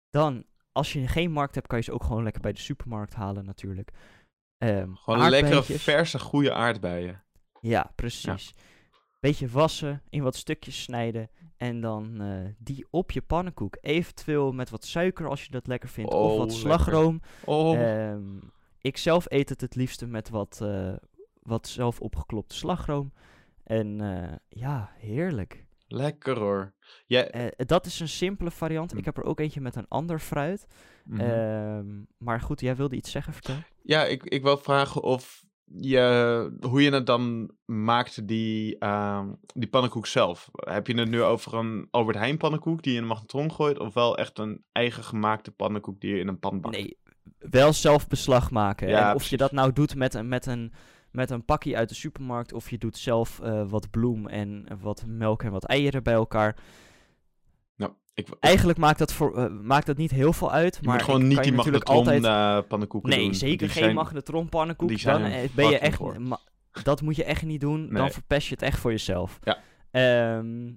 Dan, 0.09 0.43
als 0.71 0.93
je 0.93 1.07
geen 1.07 1.31
markt 1.31 1.55
hebt, 1.55 1.67
kan 1.67 1.77
je 1.77 1.83
ze 1.83 1.91
ook 1.91 2.03
gewoon 2.03 2.23
lekker 2.23 2.41
bij 2.41 2.51
de 2.53 2.59
supermarkt 2.59 3.13
halen 3.13 3.45
natuurlijk. 3.45 3.91
Ehm, 4.61 4.93
Gewoon 4.93 5.29
lekkere, 5.29 5.63
verse, 5.63 6.19
goede 6.19 6.53
aardbeien. 6.53 7.23
Ja, 7.59 7.91
precies. 7.95 8.53
Beetje 9.19 9.47
wassen, 9.47 10.01
in 10.09 10.23
wat 10.23 10.35
stukjes 10.35 10.81
snijden 10.81 11.29
en 11.57 11.81
dan 11.81 12.21
eh, 12.21 12.49
die 12.57 12.85
op 12.89 13.11
je 13.11 13.21
pannenkoek. 13.21 13.77
Eventueel 13.81 14.51
met 14.51 14.69
wat 14.69 14.85
suiker 14.85 15.27
als 15.29 15.43
je 15.45 15.51
dat 15.51 15.67
lekker 15.67 15.89
vindt, 15.89 16.13
of 16.13 16.31
Oh, 16.31 16.37
wat 16.37 16.47
lekker. 16.47 16.61
slagroom. 16.61 17.21
Oh. 17.45 17.81
Ehm, 17.81 18.37
ik 18.81 18.97
zelf 18.97 19.25
eet 19.29 19.49
het 19.49 19.61
het 19.61 19.75
liefste 19.75 20.05
met 20.07 20.29
wat, 20.29 20.59
eh, 20.63 20.93
wat 21.41 21.67
zelf 21.67 21.99
opgeklopte 21.99 22.55
slagroom. 22.55 23.13
En 23.63 24.01
eh, 24.01 24.35
ja, 24.49 24.91
heerlijk. 24.97 25.65
Lekker 25.91 26.37
hoor. 26.39 26.73
Ja, 27.05 27.23
Eh, 27.27 27.47
dat 27.65 27.85
is 27.85 27.99
een 27.99 28.07
simpele 28.07 28.51
variant. 28.51 28.91
Hm. 28.91 28.97
Ik 28.97 29.05
heb 29.05 29.17
er 29.17 29.23
ook 29.23 29.39
eentje 29.39 29.61
met 29.61 29.75
een 29.75 29.87
ander 29.87 30.19
fruit. 30.19 30.65
mhm. 31.05 31.19
Ehm, 31.21 31.85
maar 32.17 32.41
goed, 32.41 32.61
jij 32.61 32.75
wilde 32.75 32.95
iets 32.95 33.11
zeggen, 33.11 33.33
vertel. 33.33 33.55
ja 33.83 34.05
ik, 34.05 34.23
ik 34.23 34.41
wil 34.43 34.57
vragen 34.57 35.03
of 35.03 35.45
je, 35.73 36.57
hoe 36.59 36.81
je 36.83 36.91
het 36.91 37.05
dan 37.05 37.51
maakt, 37.65 38.27
die, 38.27 38.77
ehm, 38.77 39.27
die 39.53 39.69
pannenkoek 39.69 40.07
zelf. 40.07 40.49
Heb 40.53 40.87
je 40.87 40.93
het 40.99 41.09
nu 41.09 41.21
over 41.23 41.53
een 41.53 41.87
Albert 41.91 42.17
Heijn 42.17 42.37
pannenkoek 42.37 42.81
die 42.83 42.91
je 42.91 42.97
in 42.97 43.03
een 43.03 43.09
magnetron 43.09 43.51
gooit, 43.51 43.79
of 43.79 43.93
wel 43.93 44.17
echt 44.17 44.39
een 44.39 44.63
eigen 44.71 45.03
gemaakte 45.03 45.51
pannenkoek 45.51 46.01
die 46.01 46.13
je 46.15 46.19
in 46.19 46.27
een 46.27 46.39
pan 46.39 46.61
bakt? 46.61 46.75
Nee, 46.75 46.97
wel 47.37 47.73
zelf 47.73 48.07
beslag 48.07 48.51
maken. 48.51 48.87
Ja, 48.87 48.97
en 48.99 49.03
of 49.05 49.11
precies. 49.11 49.29
je 49.29 49.37
dat 49.37 49.51
nou 49.51 49.73
doet 49.73 49.95
met 49.95 50.13
een, 50.13 50.27
met 50.27 50.45
een, 50.45 50.73
met 51.11 51.29
een 51.29 51.45
pakje 51.45 51.75
uit 51.75 51.89
de 51.89 51.95
supermarkt, 51.95 52.53
of 52.53 52.69
je 52.69 52.77
doet 52.77 52.97
zelf 52.97 53.39
eh, 53.39 53.69
wat 53.69 53.89
bloem 53.89 54.27
en 54.27 54.65
wat 54.81 55.03
melk 55.07 55.43
en 55.43 55.51
wat 55.51 55.63
eieren 55.65 56.03
bij 56.03 56.13
elkaar. 56.13 56.55
Nou, 57.75 57.91
ik, 58.13 58.27
ik, 58.29 58.35
Eigenlijk 58.39 58.77
maakt 58.79 58.99
dat, 58.99 59.13
voor, 59.13 59.37
eh, 59.37 59.49
maakt 59.61 59.85
dat 59.85 59.97
niet 59.97 60.11
heel 60.11 60.33
veel 60.33 60.51
uit. 60.51 60.75
je 60.75 60.81
maar 60.87 60.95
moet 60.95 61.03
gewoon 61.03 61.27
niet 61.27 61.43
die 61.43 61.53
magnetron 61.53 61.97
altijd... 61.97 62.23
eh, 62.23 62.59
pannenkoeken 62.67 63.09
Nee, 63.09 63.23
doen. 63.23 63.35
zeker 63.35 63.57
Die 63.57 63.69
geen 63.69 63.83
zijn- 63.83 63.95
magnetron 63.95 64.49
pannenkoek. 64.49 64.87
die 64.87 65.03
Dan 65.03 65.19
zijn 65.29 65.49
ben 65.55 65.69
je 65.69 65.77
echt... 65.79 66.01
dat 66.83 67.01
moet 67.01 67.15
je 67.15 67.23
echt 67.23 67.43
niet 67.43 67.61
doen. 67.61 67.89
Dan 67.93 68.11
verpest 68.11 68.47
je 68.47 68.53
het 68.53 68.63
echt 68.63 68.79
voor 68.79 68.91
jezelf. 68.91 69.39
Ja. 69.43 69.57
Ehm, 69.91 70.71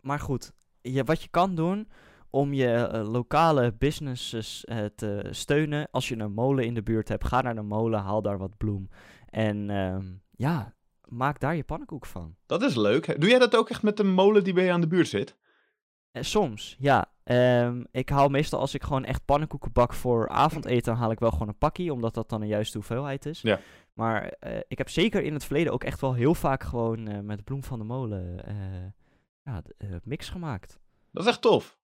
maar 0.00 0.20
goed, 0.20 0.52
je, 0.80 1.04
wat 1.04 1.22
je 1.22 1.28
kan 1.28 1.54
doen 1.54 1.88
om 2.30 2.52
je 2.52 2.88
lokale 3.10 3.74
businesses 3.78 4.64
te 4.96 5.26
steunen. 5.30 5.88
Als 5.90 6.08
je 6.08 6.18
een 6.18 6.32
molen 6.32 6.64
in 6.64 6.74
de 6.74 6.82
buurt 6.82 7.08
hebt, 7.08 7.26
ga 7.26 7.40
naar 7.42 7.54
de 7.54 7.62
molen, 7.62 8.00
haal 8.00 8.22
daar 8.22 8.38
wat 8.38 8.56
bloem. 8.56 8.88
En 9.34 9.70
ehm, 9.70 10.04
ja, 10.30 10.74
maak 11.08 11.40
daar 11.40 11.56
je 11.56 11.64
pannenkoek 11.64 12.06
van. 12.06 12.36
Dat 12.46 12.62
is 12.62 12.74
leuk. 12.74 13.20
Doe 13.20 13.30
jij 13.30 13.38
dat 13.38 13.56
ook 13.56 13.70
echt 13.70 13.82
met 13.82 13.96
de 13.96 14.04
molen 14.04 14.44
die 14.44 14.52
bij 14.52 14.64
je 14.64 14.72
aan 14.72 14.80
de 14.80 14.86
buurt 14.86 15.08
zit? 15.08 15.36
Eh, 16.10 16.22
soms, 16.22 16.76
ja. 16.78 17.12
Ehm, 17.24 17.84
ik 17.90 18.08
haal 18.08 18.28
meestal 18.28 18.60
als 18.60 18.74
ik 18.74 18.82
gewoon 18.82 19.04
echt 19.04 19.24
pannenkoeken 19.24 19.72
bak 19.72 19.92
voor 19.92 20.28
avondeten, 20.28 20.92
dan 20.92 21.02
haal 21.02 21.10
ik 21.10 21.18
wel 21.18 21.30
gewoon 21.30 21.48
een 21.48 21.58
pakje, 21.58 21.92
omdat 21.92 22.14
dat 22.14 22.28
dan 22.28 22.42
een 22.42 22.48
juiste 22.48 22.76
hoeveelheid 22.76 23.26
is. 23.26 23.40
Ja. 23.40 23.60
Maar 23.92 24.28
eh, 24.28 24.58
ik 24.68 24.78
heb 24.78 24.88
zeker 24.88 25.22
in 25.22 25.32
het 25.32 25.44
verleden 25.44 25.72
ook 25.72 25.84
echt 25.84 26.00
wel 26.00 26.14
heel 26.14 26.34
vaak 26.34 26.62
gewoon 26.62 27.08
eh, 27.08 27.20
met 27.20 27.44
bloem 27.44 27.64
van 27.64 27.78
de 27.78 27.84
molen 27.84 28.46
eh, 28.46 28.54
ja, 29.42 29.62
mix 30.04 30.28
gemaakt. 30.28 30.78
Dat 31.10 31.22
is 31.22 31.28
echt 31.28 31.40
tof. 31.40 31.78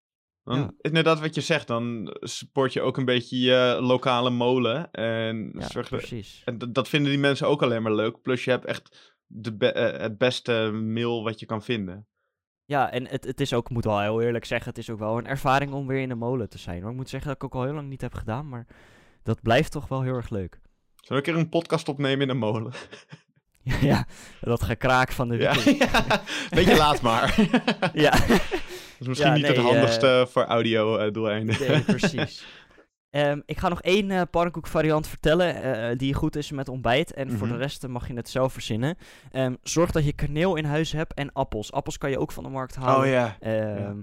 Ja. 0.59 0.71
Inderdaad, 0.81 1.21
wat 1.21 1.35
je 1.35 1.41
zegt, 1.41 1.67
dan 1.67 2.17
support 2.21 2.73
je 2.73 2.81
ook 2.81 2.97
een 2.97 3.05
beetje 3.05 3.39
je 3.41 3.79
lokale 3.81 4.31
molen. 4.31 4.91
En, 4.91 5.53
Ja, 5.59 5.69
zorg 5.69 5.89
precies. 5.89 6.43
en 6.45 6.59
dat- 6.73 6.89
vinden 6.89 7.11
die 7.11 7.21
mensen 7.21 7.49
ook 7.49 7.63
alleen 7.63 7.83
maar 7.83 7.95
leuk. 7.95 8.23
Plus 8.23 8.45
je 8.45 8.51
hebt 8.51 8.65
echt 8.65 9.13
de 9.27 9.57
be- 9.57 9.73
eh, 9.73 10.01
het 10.01 10.19
beste 10.19 10.71
mail 10.73 11.23
wat 11.25 11.41
je 11.41 11.47
kan 11.47 11.63
vinden. 11.63 12.07
Ja, 12.65 12.91
en 12.91 13.07
het, 13.09 13.25
het 13.25 13.41
is 13.41 13.53
ook, 13.53 13.65
ik 13.67 13.71
moet 13.73 13.85
wel 13.85 14.01
heel 14.01 14.21
eerlijk 14.23 14.45
zeggen, 14.45 14.69
het 14.69 14.79
is 14.79 14.91
ook 14.91 14.99
wel 14.99 15.19
een 15.19 15.27
ervaring 15.27 15.73
om 15.73 15.87
weer 15.87 16.01
in 16.01 16.09
de 16.09 16.15
molen 16.15 16.49
te 16.49 16.59
zijn. 16.59 16.85
Ik 16.87 16.93
moet 16.95 17.09
zeggen 17.09 17.29
dat 17.29 17.37
ik 17.37 17.45
ook 17.45 17.55
al 17.55 17.65
heel 17.65 17.75
lang 17.75 17.89
niet 17.89 18.01
heb 18.01 18.15
gedaan, 18.15 18.49
maar 18.49 18.67
dat 19.23 19.43
blijft 19.43 19.73
toch 19.73 19.89
wel 19.89 20.03
heel 20.03 20.15
erg 20.15 20.31
leuk. 20.31 20.59
Zullen 20.97 21.23
we 21.23 21.29
een 21.29 21.35
keer 21.35 21.43
een 21.45 21.49
podcast 21.49 21.89
opnemen 21.89 22.21
in 22.21 22.29
een 22.29 22.39
molen? 22.39 22.73
ja, 23.81 24.07
dat 24.41 24.63
gekraak 24.63 25.13
van 25.13 25.29
de 25.29 25.37
ja. 25.37 25.53
beetje 26.57 26.77
laat 26.77 27.01
maar. 27.01 27.41
ja. 27.95 28.13
Dat 29.01 29.09
is 29.09 29.19
misschien 29.19 29.31
Ja, 29.31 29.37
niet 29.37 29.47
het 29.47 29.57
nee, 29.57 29.65
handigste 29.73 30.27
voor 30.31 30.45
audio 30.45 30.97
eh. 30.97 31.43
Nee, 31.43 31.81
precies. 31.97 32.47
Ehm, 33.11 33.41
ik 33.47 33.59
ga 33.59 33.69
nog 33.69 33.83
één 33.83 34.11
eh 34.11 34.23
pannenkoekvariant 34.31 35.07
vertellen 35.09 35.63
eh, 35.63 35.99
die 35.99 36.15
goed 36.15 36.37
is 36.37 36.51
met 36.51 36.69
ontbijt. 36.69 37.13
En 37.15 37.31
voor 37.31 37.47
de 37.47 37.53
Mhm. 37.53 37.63
rest 37.63 37.85
eh, 37.85 37.91
mag 37.91 38.09
je 38.09 38.15
het 38.15 38.29
zelf 38.29 38.53
verzinnen. 38.53 38.97
Ehm, 39.31 39.55
zorg 39.63 39.91
dat 39.91 40.05
je 40.05 40.13
kaneel 40.13 40.57
in 40.57 40.65
huis 40.65 40.93
hebt 40.93 41.15
en 41.15 41.33
appels. 41.33 41.73
Appels 41.73 41.99
kan 41.99 42.11
je 42.11 42.19
ook 42.19 42.33
van 42.33 42.43
de 42.45 42.51
markt 42.51 42.77
halen. 42.77 43.05
Oh 43.07 43.11
ja. 43.13 43.37
Eh, 43.41 43.89
eh, 43.89 43.95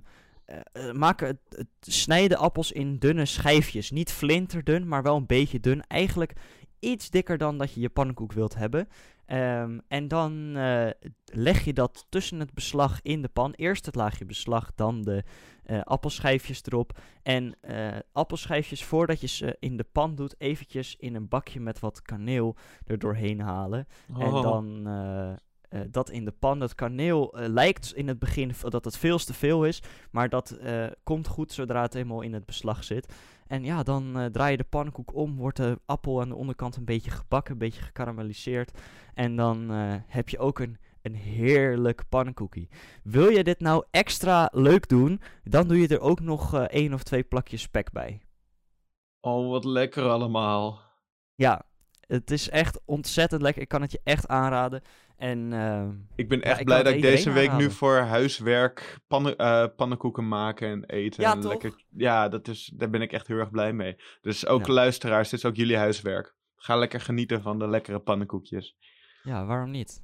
maak 0.94 1.20
het, 1.20 1.38
het- 1.50 1.68
snij 1.82 2.28
de 2.28 2.38
appels 2.38 2.72
in 2.72 2.98
dunne 2.98 3.26
schijfjes. 3.26 3.92
Niet 3.92 4.12
flinterdun, 4.12 4.88
maar 4.88 5.04
wel 5.04 5.16
een 5.16 5.26
beetje 5.26 5.60
dun. 5.60 5.84
Eigenlijk 5.88 6.34
iets 6.80 7.10
dikker 7.10 7.38
dan 7.38 7.58
dat 7.58 7.74
je 7.74 7.80
je 7.80 7.90
pannenkoek 7.90 8.34
wilt 8.34 8.56
hebben. 8.56 8.88
Ehm, 9.28 9.80
en 9.88 10.08
dan 10.08 10.56
eh, 10.56 10.90
leg 11.26 11.66
je 11.66 11.74
dat 11.74 12.06
tussen 12.10 12.40
het 12.40 12.54
beslag 12.54 13.00
in 13.02 13.22
de 13.22 13.28
pan. 13.28 13.54
Eerst 13.54 13.86
het 13.86 13.96
laagje 13.96 14.26
beslag, 14.26 14.72
dan 14.76 15.02
de 15.02 15.24
eh, 15.64 15.82
appelschijfjes 15.82 16.62
erop. 16.66 17.00
En 17.24 17.56
eh, 17.62 17.96
appelschijfjes 18.12 18.84
voordat 18.84 19.22
je 19.22 19.28
ze 19.28 19.56
in 19.60 19.78
de 19.78 19.86
pan 19.92 20.16
doet, 20.16 20.36
eventjes 20.38 20.96
in 20.96 21.16
een 21.16 21.28
bakje 21.28 21.60
met 21.60 21.80
wat 21.80 22.02
kaneel 22.02 22.56
er 22.86 23.00
doorheen 23.00 23.40
halen. 23.40 23.88
En 24.18 24.34
Oh. 24.34 24.42
dan 24.42 24.84
dat 25.90 26.10
in 26.10 26.26
de 26.26 26.32
pan. 26.32 26.60
Dat 26.60 26.76
kaneel 26.76 27.34
lijkt 27.38 27.94
in 27.94 28.08
het 28.08 28.20
begin 28.20 28.52
dat 28.62 28.86
het 28.86 28.98
veel 28.98 29.18
te 29.18 29.34
veel 29.34 29.66
is. 29.66 29.84
Maar 30.12 30.30
dat 30.30 30.60
komt 31.04 31.28
goed 31.28 31.52
zodra 31.52 31.82
het 31.82 31.96
eenmaal 31.96 32.22
in 32.22 32.34
het 32.34 32.46
beslag 32.46 32.84
zit. 32.84 33.14
En 33.48 33.64
ja, 33.64 33.84
dan 33.84 34.20
eh, 34.20 34.26
draai 34.26 34.52
je 34.52 34.58
de 34.58 34.64
pannenkoek 34.64 35.16
om. 35.16 35.36
Wordt 35.36 35.58
de 35.58 35.80
appel 35.86 36.22
aan 36.22 36.30
de 36.30 36.36
onderkant 36.36 36.76
een 36.76 36.86
beetje 36.86 37.12
gebakken, 37.12 37.52
een 37.54 37.60
beetje 37.60 37.82
gekarameliseerd. 37.82 38.72
En 39.14 39.36
dan 39.36 39.72
eh, 39.72 39.96
heb 40.08 40.30
je 40.30 40.40
ook 40.40 40.60
een, 40.60 40.78
een 41.02 41.16
heerlijk 41.16 42.04
pannenkoekie. 42.10 42.70
Wil 43.04 43.30
je 43.30 43.44
dit 43.44 43.60
nou 43.60 43.86
extra 43.92 44.50
leuk 44.54 44.88
doen, 44.88 45.22
dan 45.44 45.68
doe 45.68 45.80
je 45.82 45.88
er 45.88 46.00
ook 46.00 46.20
nog 46.20 46.54
eh 46.54 46.62
één 46.62 46.94
of 46.94 47.04
twee 47.04 47.24
plakjes 47.24 47.62
spek 47.62 47.92
bij. 47.92 48.22
Oh, 49.22 49.50
wat 49.50 49.66
lekker 49.66 50.04
allemaal. 50.04 50.82
Ja, 51.36 51.67
het 52.08 52.32
is 52.32 52.50
echt 52.50 52.82
ontzettend 52.86 53.42
lekker. 53.42 53.62
Ik 53.62 53.68
kan 53.68 53.82
het 53.82 53.92
je 53.92 54.00
echt 54.04 54.28
aanraden. 54.28 54.82
En 55.18 55.54
ehm, 55.54 55.92
Ik 56.16 56.30
ben 56.30 56.42
echt 56.42 56.64
blij 56.64 56.84
dat 56.84 56.94
ik 56.94 57.02
deze 57.02 57.32
week 57.32 57.52
nu 57.54 57.72
voor 57.72 57.96
huiswerk 57.98 58.98
pannen, 59.08 59.38
eh, 59.38 59.66
pannenkoeken 59.76 60.28
maken 60.28 60.68
en 60.68 60.84
eten. 60.86 61.24
Ja, 61.24 61.34
en 61.34 61.40
toch? 61.40 61.52
lekker. 61.52 61.84
Ja, 61.90 62.30
dat 62.30 62.48
is, 62.48 62.72
daar 62.76 62.90
ben 62.90 63.02
ik 63.02 63.12
echt 63.12 63.28
heel 63.28 63.38
erg 63.38 63.52
blij 63.52 63.74
mee. 63.74 63.96
Dus 64.22 64.46
ook 64.48 64.66
Ja. 64.66 64.74
luisteraars, 64.74 65.30
dit 65.30 65.40
is 65.40 65.46
ook 65.46 65.56
jullie 65.56 65.78
huiswerk. 65.78 66.36
Ga 66.56 66.76
lekker 66.78 67.02
genieten 67.02 67.42
van 67.42 67.60
de 67.60 67.68
lekkere 67.68 68.00
pannenkoekjes. 68.00 68.76
ja, 69.24 69.46
waarom 69.46 69.72
niet? 69.72 70.02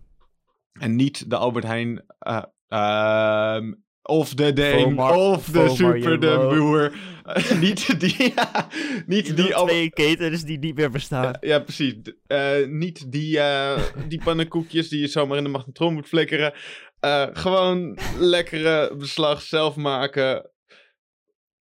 En 0.74 0.96
niet 0.96 1.30
de 1.30 1.36
Albert 1.38 1.66
Heijn. 1.66 2.06
eh, 2.20 2.44
ehm, 2.68 3.74
of 4.04 4.34
de. 4.34 4.80
Vomar- 4.84 5.16
of 5.16 5.46
de 5.46 5.70
Super 5.70 6.20
de. 6.20 6.46
Boer. 6.58 6.94
niet 7.62 8.00
die. 8.00 8.32
ja, 8.36 8.68
niet 9.06 9.36
die. 9.36 9.54
Twee 9.54 9.90
ketens 9.90 10.44
die 10.44 10.60
niet 10.60 10.76
meer 10.76 10.90
bestaan. 10.92 11.24
ja, 11.24 11.38
ja, 11.42 11.60
precies. 11.60 11.94
Eh, 12.28 12.68
niet 12.68 13.12
die, 13.12 13.40
eh, 13.40 13.82
die 14.08 14.22
pannenkoekjes 14.24 14.90
die 14.90 15.00
je 15.00 15.08
zomaar 15.08 15.38
in 15.38 15.44
de 15.44 15.50
magnetron 15.50 15.94
moet 15.94 16.08
flikkeren. 16.08 16.54
Eh, 17.00 17.28
gewoon 17.34 17.98
lekkere 18.20 18.96
beslag 18.96 19.42
zelf 19.42 19.76
maken. 19.76 20.52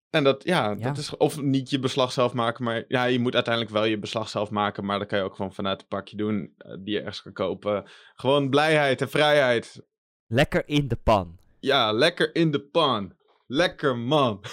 En 0.09 0.23
dat, 0.23 0.43
ja, 0.43 0.69
Ja. 0.69 0.75
dat 0.87 0.97
is. 0.97 1.17
Of 1.17 1.41
niet 1.41 1.69
je 1.69 1.79
beslag 1.79 2.11
zelf 2.11 2.33
maken, 2.33 2.63
maar 2.63 2.83
ja, 2.87 3.03
je 3.05 3.19
moet 3.19 3.33
uiteindelijk 3.35 3.73
wel 3.73 3.85
je 3.85 3.99
beslag 3.99 4.29
zelf 4.29 4.49
maken. 4.49 4.85
Maar 4.85 4.99
dat 4.99 5.07
kan 5.07 5.17
je 5.19 5.23
ook 5.23 5.35
gewoon 5.35 5.53
vanuit 5.53 5.79
het 5.79 5.89
pakje 5.89 6.15
doen 6.17 6.53
die 6.83 6.93
je 6.93 6.99
ergens 6.99 7.21
kan 7.21 7.33
kopen. 7.33 7.89
Gewoon 8.13 8.49
blijheid 8.49 9.01
en 9.01 9.09
vrijheid. 9.09 9.81
Lekker 10.27 10.63
in 10.65 10.87
de 10.87 10.95
pan. 10.95 11.39
Ja, 11.61 11.91
lekker 11.91 12.35
in 12.35 12.51
de 12.51 12.61
pan. 12.61 13.15
Lekker 13.47 13.97
man. 13.97 14.43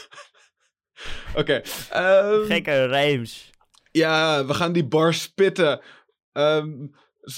Oké. 1.41 1.63
ehm, 1.91 2.45
Gekke 2.45 2.85
rijms. 2.87 3.51
Ja, 3.91 4.45
we 4.47 4.55
gaan 4.55 4.73
die 4.73 4.87
bar 4.87 5.15
spitten. 5.15 5.81
Ehm, 6.33 6.87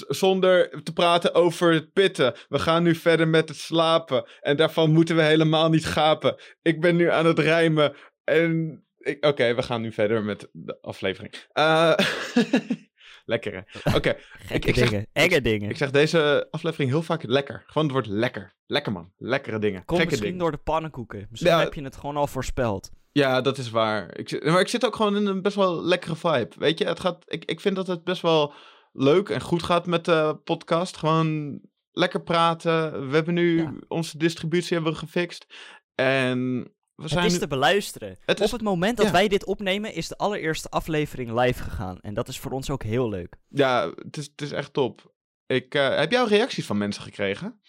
zonder 0.07 0.83
te 0.83 0.93
praten 0.93 1.33
over 1.33 1.73
het 1.73 1.93
pitten. 1.93 2.35
We 2.49 2.59
gaan 2.59 2.83
nu 2.83 2.95
verder 2.95 3.27
met 3.27 3.49
het 3.49 3.57
slapen. 3.57 4.25
En 4.39 4.57
daarvan 4.57 4.91
moeten 4.91 5.15
we 5.15 5.21
helemaal 5.21 5.69
niet 5.69 5.85
gapen. 5.85 6.35
Ik 6.61 6.81
ben 6.81 6.95
nu 6.95 7.09
aan 7.11 7.25
het 7.25 7.39
rijmen. 7.39 7.95
En. 8.23 8.83
Oké, 9.19 9.55
we 9.55 9.63
gaan 9.63 9.81
nu 9.81 9.91
verder 9.91 10.23
met 10.23 10.47
de 10.51 10.77
aflevering. 10.81 11.33
Eh, 11.51 11.93
lekker 13.25 13.53
hè? 13.83 13.95
Oké, 13.95 14.09
ik 14.49 14.75
zeg- 14.75 14.89
dingen. 14.89 15.07
Enge 15.13 15.41
dingen. 15.41 15.69
ik 15.69 15.77
zeg 15.77 15.91
deze 15.91 16.47
aflevering 16.51 16.89
heel 16.89 17.01
vaak 17.01 17.23
lekker. 17.23 17.63
Gewoon 17.65 17.83
het 17.83 17.91
woord 17.93 18.07
lekker. 18.07 18.53
Lekker 18.65 18.91
man. 18.91 19.11
Lekkere 19.17 19.59
dingen. 19.59 19.85
Komt 19.85 19.99
misschien 20.03 20.21
dingen. 20.23 20.37
door 20.39 20.51
de 20.51 20.57
pannenkoeken. 20.57 21.27
Misschien 21.29 21.51
Ja. 21.51 21.59
heb 21.59 21.73
je 21.73 21.83
het 21.83 21.95
gewoon 21.97 22.17
al 22.17 22.27
voorspeld. 22.27 22.89
Ja, 23.11 23.41
dat 23.41 23.57
is 23.57 23.69
waar. 23.69 24.17
Ik 24.17 24.29
zit, 24.29 24.43
maar 24.43 24.59
ik 24.59 24.67
zit 24.67 24.85
ook 24.85 24.95
gewoon 24.95 25.15
in 25.15 25.25
een 25.25 25.41
best 25.41 25.55
wel 25.55 25.83
lekkere 25.83 26.15
vibe. 26.15 26.49
Weet 26.57 26.79
je, 26.79 26.85
het 26.85 26.99
gaat, 26.99 27.23
ik, 27.27 27.45
ik 27.45 27.59
vind 27.59 27.75
dat 27.75 27.87
het 27.87 28.03
best 28.03 28.21
wel 28.21 28.53
leuk 28.93 29.29
en 29.29 29.41
goed 29.41 29.63
gaat 29.63 29.85
met 29.85 30.05
de 30.05 30.37
podcast. 30.43 30.97
Gewoon 30.97 31.59
lekker 31.91 32.21
praten. 32.23 33.07
We 33.09 33.15
hebben 33.15 33.33
nu 33.33 33.61
Ja. 33.61 33.73
onze 33.87 34.17
distributie 34.17 34.73
hebben 34.75 34.93
we 34.93 34.99
gefixt. 34.99 35.45
En 35.95 36.71
we 37.01 37.07
zijn 37.07 37.19
Het 37.23 37.27
is 37.31 37.33
nu- 37.33 37.43
te 37.43 37.47
beluisteren. 37.47 38.17
Het 38.25 38.39
is- 38.39 38.45
Op 38.45 38.51
het 38.51 38.61
moment 38.61 38.97
dat 38.97 39.05
ja. 39.05 39.11
wij 39.11 39.27
dit 39.27 39.45
opnemen, 39.45 39.93
is 39.93 40.07
de 40.07 40.17
allereerste 40.17 40.69
aflevering 40.69 41.39
live 41.39 41.63
gegaan. 41.63 41.99
En 42.01 42.13
dat 42.13 42.27
is 42.27 42.39
voor 42.39 42.51
ons 42.51 42.69
ook 42.69 42.83
heel 42.83 43.09
leuk. 43.09 43.35
Ja, 43.47 43.91
het 43.95 44.17
is, 44.17 44.25
het 44.25 44.41
is 44.41 44.51
echt 44.51 44.73
top. 44.73 45.13
Ik, 45.45 45.75
eh, 45.75 45.95
heb 45.97 46.11
jij 46.11 46.19
al 46.21 46.27
reacties 46.27 46.65
van 46.65 46.77
mensen 46.77 47.03
gekregen? 47.03 47.61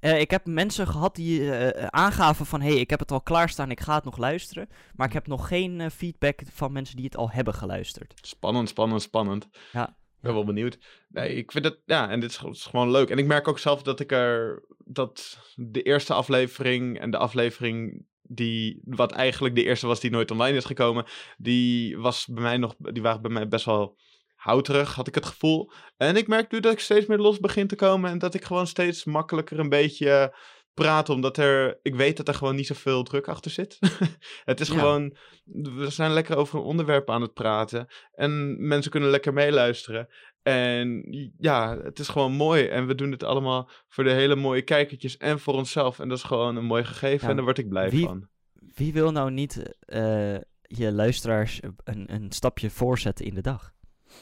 Eh, 0.00 0.20
ik 0.20 0.30
heb 0.30 0.46
mensen 0.46 0.86
gehad 0.86 1.14
die 1.14 1.52
eh, 1.54 1.86
aangaven 1.86 2.46
van... 2.46 2.60
hé, 2.60 2.68
hey, 2.70 2.78
ik 2.80 2.90
heb 2.90 2.98
het 3.00 3.10
al 3.10 3.20
klaarstaan, 3.20 3.70
ik 3.70 3.80
ga 3.80 3.94
het 3.94 4.04
nog 4.04 4.16
luisteren. 4.16 4.68
Maar 4.94 5.06
ik 5.06 5.12
heb 5.12 5.26
nog 5.26 5.48
geen 5.48 5.90
feedback 5.90 6.40
van 6.52 6.72
mensen 6.72 6.96
die 6.96 7.04
het 7.04 7.16
al 7.16 7.30
hebben 7.30 7.54
geluisterd. 7.54 8.14
Spannend, 8.22 8.68
spannend, 8.68 9.02
spannend. 9.02 9.48
Ja. 9.72 9.88
Ik 9.88 10.26
ben 10.26 10.34
wel 10.34 10.44
benieuwd. 10.44 10.78
Nee, 11.08 11.34
ik 11.34 11.52
vind 11.52 11.64
het, 11.64 11.78
ja, 11.84 12.08
en 12.10 12.20
dit 12.20 12.30
is 12.30 12.36
gewoon 12.66 12.90
leuk. 12.90 13.10
En 13.10 13.18
ik 13.18 13.26
merk 13.26 13.48
ook 13.48 13.58
zelf 13.58 13.82
dat 13.82 14.00
ik 14.00 14.12
er, 14.12 14.64
dat 14.84 15.38
de 15.54 15.82
eerste 15.82 16.14
aflevering 16.14 16.98
en 16.98 17.10
de 17.10 17.16
aflevering 17.16 18.06
die, 18.32 18.80
wat 18.84 19.12
eigenlijk 19.12 19.54
de 19.54 19.64
eerste 19.64 19.86
was 19.86 20.00
die 20.00 20.10
nooit 20.10 20.30
online 20.30 20.56
is 20.56 20.64
gekomen, 20.64 21.04
die 21.38 21.98
was 21.98 22.26
bij 22.26 22.42
mij 22.42 22.56
nog, 22.56 22.74
die 22.78 23.02
waren 23.02 23.22
bij 23.22 23.30
mij 23.30 23.48
best 23.48 23.64
wel 23.64 23.98
houterig, 24.34 24.94
had 24.94 25.06
ik 25.06 25.14
het 25.14 25.26
gevoel. 25.26 25.72
En 25.96 26.16
ik 26.16 26.28
merk 26.28 26.50
nu 26.52 26.60
dat 26.60 26.72
ik 26.72 26.80
steeds 26.80 27.06
meer 27.06 27.18
los 27.18 27.38
begin 27.38 27.66
te 27.66 27.76
komen 27.76 28.10
en 28.10 28.18
dat 28.18 28.34
ik 28.34 28.44
gewoon 28.44 28.66
steeds 28.66 29.04
makkelijker 29.04 29.58
een 29.58 29.68
beetje 29.68 30.34
praat, 30.74 31.08
omdat 31.08 31.36
er, 31.36 31.78
ik 31.82 31.94
weet 31.94 32.16
dat 32.16 32.28
er 32.28 32.34
gewoon 32.34 32.54
niet 32.54 32.66
zoveel 32.66 33.02
druk 33.02 33.28
achter 33.28 33.50
zit. 33.50 33.78
het 34.44 34.60
is 34.60 34.68
Ja. 34.68 34.78
gewoon, 34.78 35.16
we 35.52 35.90
zijn 35.90 36.12
lekker 36.12 36.36
over 36.36 36.58
een 36.58 36.64
onderwerp 36.64 37.10
aan 37.10 37.22
het 37.22 37.34
praten 37.34 37.86
en 38.12 38.56
mensen 38.66 38.90
kunnen 38.90 39.10
lekker 39.10 39.32
meeluisteren. 39.32 40.08
En 40.42 41.04
ja, 41.38 41.78
het 41.82 41.98
is 41.98 42.08
gewoon 42.08 42.32
mooi. 42.32 42.66
En 42.66 42.86
we 42.86 42.94
doen 42.94 43.10
het 43.10 43.22
allemaal 43.22 43.68
voor 43.88 44.04
de 44.04 44.10
hele 44.12 44.36
mooie 44.36 44.62
kijkertjes 44.62 45.16
en 45.16 45.40
voor 45.40 45.54
onszelf. 45.54 45.98
En 45.98 46.08
dat 46.08 46.18
is 46.18 46.24
gewoon 46.24 46.56
een 46.56 46.64
mooi 46.64 46.84
gegeven 46.84 47.22
Ja, 47.24 47.28
en 47.28 47.34
daar 47.36 47.44
word 47.44 47.58
ik 47.58 47.68
blij 47.68 47.90
wie- 47.90 48.04
van. 48.06 48.28
Wie 48.74 48.92
wil 48.92 49.12
nou 49.12 49.30
niet 49.30 49.62
eh, 49.80 50.34
je 50.62 50.92
luisteraars 50.92 51.60
een, 51.84 52.14
een 52.14 52.32
stapje 52.32 52.70
voorzetten 52.70 53.24
in 53.26 53.34
de 53.34 53.40
dag? 53.40 53.72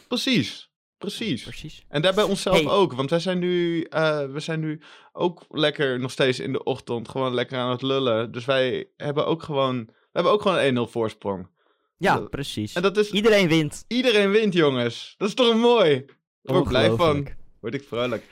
Precies, 0.09 0.71
precies. 0.99 1.43
Precies. 1.43 1.85
En 1.89 2.03
daarbij 2.03 2.25
onszelf 2.25 2.57
Hey. 2.57 2.69
ook. 2.69 2.93
Want 2.93 3.11
wij 3.11 3.19
zijn, 3.19 3.39
nu, 3.39 3.83
eh, 3.83 4.27
we 4.27 4.41
zijn 4.41 4.61
nu 4.61 4.81
ook 5.13 5.45
lekker 5.49 6.01
nog 6.01 6.11
steeds 6.11 6.41
in 6.41 6.53
de 6.53 6.63
ochtend. 6.63 7.09
Gewoon 7.09 7.35
lekker 7.35 7.59
aan 7.59 7.71
het 7.71 7.83
lullen. 7.83 8.33
Dus 8.33 8.45
wij 8.45 8.91
hebben 8.97 9.27
ook 9.27 9.43
gewoon, 9.43 9.85
we 9.87 9.93
hebben 10.13 10.33
ook 10.33 10.43
gewoon 10.43 10.59
een 10.59 10.65
1-0 10.65 10.87
voorsprong. 10.91 11.49
Ja, 11.99 12.17
Dat- 12.17 12.31
precies. 12.31 12.73
En 12.75 12.83
dat 12.83 12.97
is, 12.97 13.11
Iedereen 13.11 13.49
wint. 13.49 13.85
iedereen 13.89 14.31
wint 14.31 14.55
jongens. 14.55 15.15
Dat 15.17 15.29
is 15.29 15.35
toch 15.35 15.55
mooi? 15.57 16.05
Daar 16.43 16.57
word 16.57 16.63
ik 16.63 16.69
blij 16.69 16.91
van. 16.91 17.29
Word 17.61 17.75
ik 17.75 17.85
vrolijk. 17.85 18.27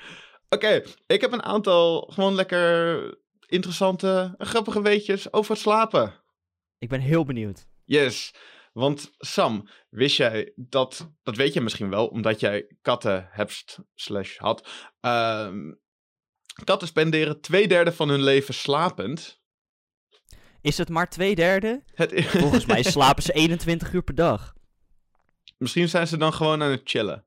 Oké, 0.49 0.83
ik 1.07 1.21
heb 1.21 1.33
een 1.33 1.43
aantal 1.43 2.01
gewoon 2.13 2.35
lekker 2.35 3.19
interessante, 3.47 4.35
grappige 4.39 4.83
weetjes 4.83 5.33
over 5.33 5.51
het 5.51 5.61
slapen. 5.61 6.15
Ik 6.79 6.89
ben 6.89 7.01
heel 7.01 7.25
benieuwd. 7.25 7.67
Yes. 7.85 8.35
Want 8.73 9.11
Sam, 9.19 9.69
wist 9.89 10.17
jij 10.17 10.53
dat, 10.57 11.11
dat 11.23 11.37
weet 11.37 11.53
je 11.53 11.61
misschien 11.61 11.91
wel, 11.91 12.07
omdat 12.07 12.41
jij 12.41 12.77
katten 12.83 13.29
hebt 13.31 13.79
slash 13.95 14.37
had. 14.37 14.69
Ehm, 15.01 15.73
katten 16.65 16.89
spenderen 16.89 17.41
twee 17.41 17.69
derde 17.69 17.93
van 17.93 18.09
hun 18.09 18.23
leven 18.23 18.55
slapend. 18.55 19.41
Is 20.67 20.79
het 20.79 20.89
maar 20.89 21.09
twee 21.09 21.35
derde? 21.35 21.83
Het 21.95 22.25
Volgens 22.25 22.67
mij 22.67 22.83
slapen 22.97 23.23
ze 23.23 23.33
21 23.33 23.93
uur 23.93 24.03
per 24.03 24.15
dag. 24.15 24.55
misschien 25.59 25.89
zijn 25.89 26.07
ze 26.07 26.17
dan 26.17 26.33
gewoon 26.33 26.63
aan 26.63 26.71
het 26.71 26.81
chillen. 26.85 27.25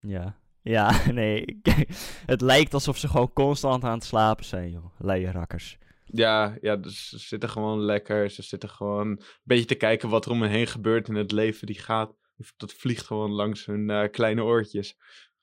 Ja. 0.00 0.38
Ja, 0.62 1.02
nee. 1.12 1.60
het 2.26 2.40
lijkt 2.40 2.74
alsof 2.74 2.96
ze 2.98 3.08
gewoon 3.08 3.32
constant 3.32 3.84
aan 3.84 3.92
het 3.92 4.04
slapen 4.04 4.44
zijn, 4.44 4.70
joh. 4.70 4.94
Leie 4.98 5.30
rakkers. 5.30 5.78
Ja, 6.04 6.56
ja, 6.60 6.76
dus 6.76 7.08
ze 7.08 7.18
zitten 7.18 7.48
gewoon 7.48 7.80
lekker. 7.80 8.30
Ze 8.30 8.42
zitten 8.42 8.68
gewoon 8.68 9.08
een 9.08 9.22
beetje 9.42 9.64
te 9.64 9.74
kijken 9.74 10.08
wat 10.08 10.24
er 10.24 10.30
om 10.30 10.42
hen 10.42 10.50
heen 10.50 10.66
gebeurt 10.66 11.08
in 11.08 11.14
het 11.14 11.32
leven. 11.32 11.66
Die 11.66 11.78
gaat, 11.78 12.12
dat 12.56 12.72
vliegt 12.72 13.06
gewoon 13.06 13.30
langs 13.30 13.66
hun 13.66 13.90
eh, 13.90 14.10
kleine 14.10 14.42
oortjes. 14.42 14.96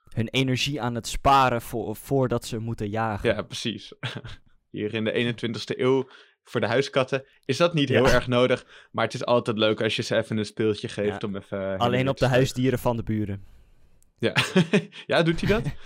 Hun 0.10 0.28
energie 0.28 0.82
aan 0.82 0.96
het 0.96 1.08
sparen 1.08 1.62
voor, 1.62 1.96
voordat 1.96 2.46
ze 2.46 2.58
moeten 2.58 2.90
jagen. 2.90 3.36
Ja, 3.36 3.42
precies. 3.42 3.94
Hier 4.70 4.94
in 4.94 5.04
de 5.04 5.36
21ste 5.36 5.80
eeuw 5.80 6.08
voor 6.46 6.62
de 6.62 6.68
huiskatten 6.68 7.26
is 7.46 7.58
dat 7.58 7.74
niet 7.74 7.90
Ja. 7.90 7.96
heel 7.96 8.14
erg 8.14 8.28
nodig. 8.28 8.88
Maar 8.92 9.04
het 9.06 9.14
is 9.14 9.26
altijd 9.26 9.58
leuk 9.58 9.82
als 9.82 9.96
je 9.96 10.02
ze 10.02 10.16
even 10.16 10.38
een 10.38 10.46
speeltje 10.46 10.88
geeft 10.88 11.22
Ja. 11.22 11.28
om 11.28 11.36
even... 11.36 11.78
Alleen 11.78 12.10
op 12.10 12.18
de 12.18 12.28
huisdieren 12.28 12.80
van 12.80 12.96
de 12.98 13.04
buren. 13.04 13.44
Ja. 14.20 14.34
ja, 15.08 15.24
doet 15.24 15.42
hij 15.42 15.50
dat? 15.50 15.64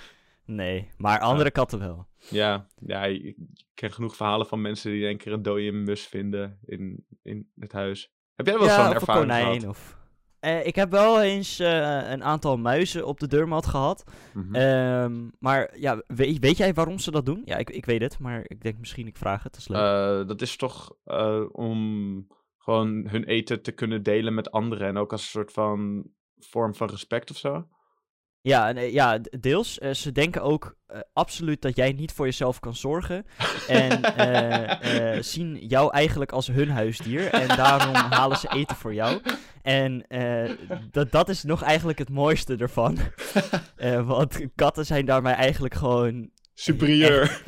Nee, 0.45 0.89
maar 0.98 1.19
andere 1.19 1.52
katten 1.52 1.80
wel. 1.80 2.08
ja, 2.30 2.67
ja, 2.86 3.04
ik 3.06 3.36
ken 3.74 3.91
genoeg 3.91 4.15
verhalen 4.15 4.45
van 4.48 4.62
mensen 4.62 4.91
die 4.91 5.08
een 5.08 5.17
keer 5.17 5.34
een 5.34 5.41
dode 5.41 5.72
mus 5.72 6.02
vinden 6.08 6.60
in, 6.65 7.06
in 7.24 7.50
het 7.60 7.72
huis. 7.72 8.12
Heb 8.36 8.45
jij 8.45 8.58
wel 8.60 8.69
zo'n 8.69 8.93
ervaring 8.93 9.26
konijn. 9.26 9.45
gehad? 9.60 9.65
Of... 9.65 9.98
Eh, 10.39 10.65
ik 10.65 10.75
heb 10.75 10.91
wel 10.91 11.21
eens 11.21 11.60
eh, 11.60 12.10
een 12.12 12.23
aantal 12.23 12.58
muizen 12.58 13.06
op 13.06 13.19
de 13.19 13.28
deurmat 13.28 13.65
gehad. 13.65 14.04
Mhm. 14.34 14.56
Ehm, 14.56 15.30
maar 15.39 15.80
ja, 15.80 16.02
weet, 16.08 16.39
weet 16.39 16.58
jij 16.58 16.73
waarom 16.73 16.99
ze 16.99 17.12
dat 17.12 17.25
doen? 17.25 17.41
Ja, 17.45 17.58
ik, 17.58 17.69
ik 17.69 17.86
weet 17.86 18.02
het, 18.02 18.19
maar 18.19 18.43
ik 18.47 18.62
denk 18.62 18.78
misschien 18.78 19.08
ik 19.08 19.17
vraag 19.17 19.43
het. 19.43 19.52
Dat 19.52 19.62
is 19.62 19.67
leuk. 19.67 19.80
Eh, 19.80 20.28
dat 20.28 20.41
is 20.41 20.56
toch 20.56 20.95
om 21.52 22.28
gewoon 22.58 23.08
hun 23.08 23.23
eten 23.23 23.62
te 23.62 23.71
kunnen 23.71 24.04
delen 24.04 24.34
met 24.34 24.52
anderen. 24.52 24.88
En 24.88 24.97
ook 24.97 25.12
als 25.12 25.21
een 25.21 25.28
soort 25.28 25.52
van 25.52 26.10
vorm 26.38 26.75
van 26.75 26.89
respect 26.89 27.32
of 27.32 27.38
zo. 27.38 27.67
Ja, 28.41 28.71
nee, 28.71 28.93
ja, 28.93 29.19
deels. 29.39 29.80
Eh, 29.80 29.93
ze 29.93 30.12
denken 30.12 30.41
ook 30.41 30.75
eh, 30.88 30.99
absoluut 31.13 31.62
dat 31.62 31.75
jij 31.75 31.91
niet 31.91 32.12
voor 32.12 32.25
jezelf 32.25 32.60
kan 32.60 32.75
zorgen. 32.75 33.25
En 33.67 34.04
eh, 34.04 35.21
zien 35.21 35.58
jou 35.67 35.91
eigenlijk 35.93 36.32
als 36.32 36.47
hun 36.47 36.69
huisdier. 36.69 37.34
En 37.34 37.47
daarom 37.47 37.95
halen 38.19 38.38
ze 38.38 38.49
eten 38.54 38.75
voor 38.75 38.93
jou. 38.93 39.21
En 39.62 40.06
dat, 40.91 41.12
dat 41.12 41.30
is 41.30 41.43
nog 41.43 41.62
eigenlijk 41.62 41.99
het 41.99 42.10
mooiste 42.10 42.56
ervan. 42.56 42.97
Want 44.06 44.39
katten 44.56 44.86
zijn 44.86 45.06
daarmee 45.06 45.34
eigenlijk 45.34 45.73
gewoon... 45.73 46.30
Superieur. 46.54 47.41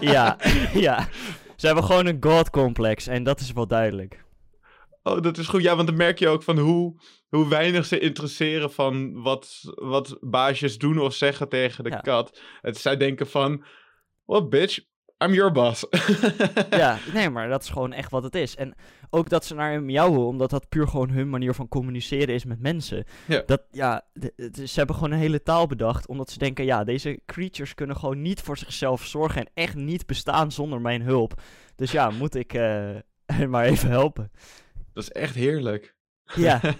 Ja, 0.00 0.36
ja. 0.72 1.08
Ze 1.56 1.66
hebben 1.66 1.84
gewoon 1.84 2.06
een 2.06 2.16
god-complex. 2.20 3.06
En 3.06 3.22
dat 3.22 3.40
is 3.40 3.52
wel 3.52 3.66
duidelijk. 3.66 4.24
Oh, 5.02 5.22
dat 5.22 5.38
is 5.38 5.46
goed. 5.46 5.62
Ja, 5.62 5.74
want 5.76 5.88
dan 5.88 5.96
merk 5.96 6.18
je 6.18 6.28
ook 6.28 6.42
van 6.42 6.58
hoe, 6.58 7.00
hoe 7.28 7.48
weinig 7.48 7.86
ze 7.86 7.98
interesseren 7.98 8.72
van 8.72 9.22
wat, 9.22 9.60
wat 9.74 10.16
baasjes 10.20 10.78
doen 10.78 10.98
of 10.98 11.14
zeggen 11.14 11.48
tegen 11.48 11.84
de 11.84 11.90
Ja. 11.90 11.98
kat. 12.00 12.40
Het, 12.60 12.76
zij 12.76 12.96
denken 12.96 13.26
van, 13.28 13.64
what 14.24 14.50
bitch, 14.50 14.78
I'm 15.24 15.34
your 15.34 15.52
boss. 15.52 15.86
ja, 16.70 16.98
nee, 17.14 17.30
maar 17.30 17.48
dat 17.48 17.62
is 17.62 17.68
gewoon 17.68 17.92
echt 17.92 18.10
wat 18.10 18.22
het 18.22 18.34
is. 18.34 18.56
En 18.56 18.74
ook 19.10 19.28
dat 19.28 19.44
ze 19.44 19.54
naar 19.54 19.70
hem 19.70 19.84
miauwen, 19.84 20.26
omdat 20.26 20.50
dat 20.50 20.68
puur 20.68 20.88
gewoon 20.88 21.10
hun 21.10 21.28
manier 21.30 21.54
van 21.54 21.68
communiceren 21.68 22.34
is 22.34 22.44
met 22.44 22.60
mensen. 22.60 23.04
Ja. 23.26 23.42
Dat, 23.46 23.62
ja, 23.70 24.04
ze 24.52 24.72
hebben 24.74 24.94
gewoon 24.94 25.10
een 25.10 25.18
hele 25.18 25.42
taal 25.42 25.66
bedacht, 25.66 26.06
omdat 26.08 26.30
ze 26.30 26.38
denken, 26.38 26.64
ja, 26.64 26.84
deze 26.84 27.20
creatures 27.26 27.74
kunnen 27.74 27.96
gewoon 27.96 28.22
niet 28.22 28.40
voor 28.40 28.58
zichzelf 28.58 29.04
zorgen 29.06 29.40
en 29.40 29.50
echt 29.54 29.74
niet 29.74 30.06
bestaan 30.06 30.52
zonder 30.52 30.80
mijn 30.80 31.02
hulp. 31.02 31.40
Dus 31.76 31.90
ja, 31.90 32.10
moet 32.10 32.34
ik 32.34 32.52
hen 32.52 33.50
maar 33.50 33.64
even 33.64 33.90
helpen. 33.90 34.30
Dat 34.98 35.06
is 35.06 35.22
echt 35.22 35.34
heerlijk. 35.34 35.96
Ja, 36.34 36.60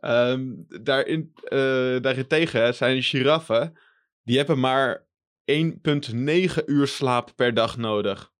Ehm, 0.00 0.52
daarin, 0.82 1.32
eh 1.44 2.00
daarentegen 2.00 2.74
zijn 2.74 3.02
giraffen, 3.02 3.78
die 4.22 4.36
hebben 4.36 4.60
maar 4.60 5.06
1,9 5.52 6.64
uur 6.66 6.86
slaap 6.86 7.32
per 7.36 7.54
dag 7.54 7.76
nodig. 7.76 8.32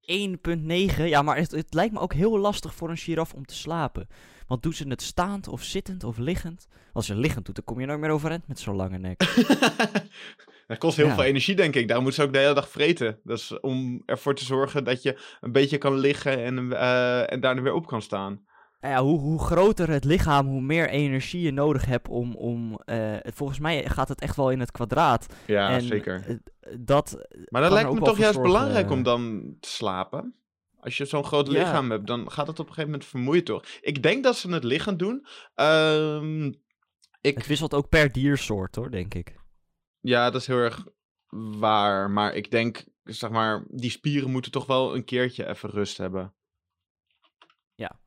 1.9. 0.00 1.04
Ja, 1.04 1.22
maar 1.22 1.36
het, 1.36 1.50
het 1.50 1.74
lijkt 1.74 1.92
me 1.92 2.00
ook 2.00 2.12
heel 2.12 2.38
lastig 2.38 2.74
voor 2.74 2.90
een 2.90 2.96
giraf 2.96 3.34
om 3.34 3.46
te 3.46 3.54
slapen. 3.54 4.08
Want 4.46 4.62
doen 4.62 4.72
ze 4.72 4.88
het 4.88 5.02
staand 5.02 5.48
of 5.48 5.62
zittend 5.62 6.04
of 6.04 6.18
liggend? 6.18 6.68
Als 6.92 7.06
je 7.06 7.14
liggend 7.14 7.46
doet, 7.46 7.54
dan 7.54 7.64
kom 7.64 7.80
je 7.80 7.86
nooit 7.86 8.00
meer 8.00 8.10
overeind 8.10 8.48
met 8.48 8.58
zo'n 8.58 8.76
lange 8.76 8.98
nek. 8.98 9.22
dat 10.72 10.80
kost 10.80 10.96
heel 10.96 11.06
Ja. 11.06 11.14
veel 11.14 11.22
energie, 11.24 11.54
denk 11.54 11.74
ik. 11.74 11.86
Daarom 11.86 12.04
moeten 12.04 12.22
ze 12.22 12.28
ook 12.28 12.34
de 12.34 12.40
hele 12.40 12.54
dag 12.54 12.68
vreten. 12.68 13.18
Dat 13.24 13.38
is 13.38 13.60
om 13.60 14.02
ervoor 14.06 14.34
te 14.34 14.44
zorgen 14.44 14.84
dat 14.84 15.02
je 15.02 15.18
een 15.40 15.52
beetje 15.52 15.78
kan 15.78 15.98
liggen 15.98 16.44
en, 16.44 16.72
eh, 16.72 17.32
en 17.32 17.40
daarna 17.40 17.62
weer 17.62 17.72
op 17.74 17.86
kan 17.86 18.02
staan. 18.02 18.44
Nou 18.80 18.94
ja, 18.94 19.02
hoe, 19.02 19.18
hoe 19.20 19.38
groter 19.40 19.88
het 19.90 20.04
lichaam, 20.04 20.46
hoe 20.46 20.60
meer 20.60 20.88
energie 20.88 21.40
je 21.42 21.52
nodig 21.52 21.84
hebt 21.84 22.08
om... 22.08 22.34
om 22.36 22.80
het- 22.84 23.34
volgens 23.34 23.58
mij 23.58 23.84
gaat 23.88 24.08
het 24.08 24.20
echt 24.20 24.36
wel 24.36 24.50
in 24.50 24.60
het 24.60 24.70
kwadraat. 24.70 25.26
Ja, 25.46 25.68
en 25.70 25.82
zeker. 25.82 26.24
eh, 26.26 26.36
dat, 26.78 27.26
Maar 27.48 27.62
dat 27.62 27.72
lijkt 27.72 27.92
me 27.92 27.98
toch 28.00 28.18
juist 28.18 28.34
zorgen, 28.34 28.52
belangrijk 28.52 28.90
om 28.90 29.02
dan 29.02 29.54
te 29.60 29.68
slapen. 29.68 30.34
Als 30.80 30.96
je 30.96 31.04
zo'n 31.04 31.24
groot 31.24 31.46
Ja. 31.46 31.52
lichaam 31.52 31.90
hebt, 31.90 32.06
dan 32.06 32.30
gaat 32.30 32.46
het 32.46 32.58
op 32.58 32.66
een 32.66 32.72
gegeven 32.74 32.90
moment 32.90 33.08
vermoeien, 33.08 33.44
toch? 33.44 33.64
Ik 33.80 34.02
denk 34.02 34.24
dat 34.24 34.36
ze 34.36 34.50
het 34.52 34.64
liggend 34.64 34.98
doen. 34.98 35.26
Ehm, 35.54 36.46
ik, 37.20 37.36
het 37.36 37.46
wisselt 37.46 37.74
ook 37.74 37.88
per 37.88 38.12
diersoort, 38.12 38.76
hoor, 38.76 38.90
denk 38.90 39.14
ik. 39.14 39.34
Ja, 40.02 40.30
dat 40.30 40.40
is 40.40 40.46
heel 40.46 40.56
erg 40.56 40.86
waar. 41.58 42.10
Maar 42.10 42.34
ik 42.34 42.50
denk, 42.50 42.84
zeg 43.04 43.30
maar, 43.30 43.64
die 43.68 43.90
spieren 43.90 44.30
moeten 44.30 44.50
toch 44.50 44.66
wel 44.66 44.94
een 44.94 45.04
keertje 45.04 45.48
even 45.48 45.70
rust 45.70 45.96
hebben. 45.96 46.34
Ja. 47.74 48.00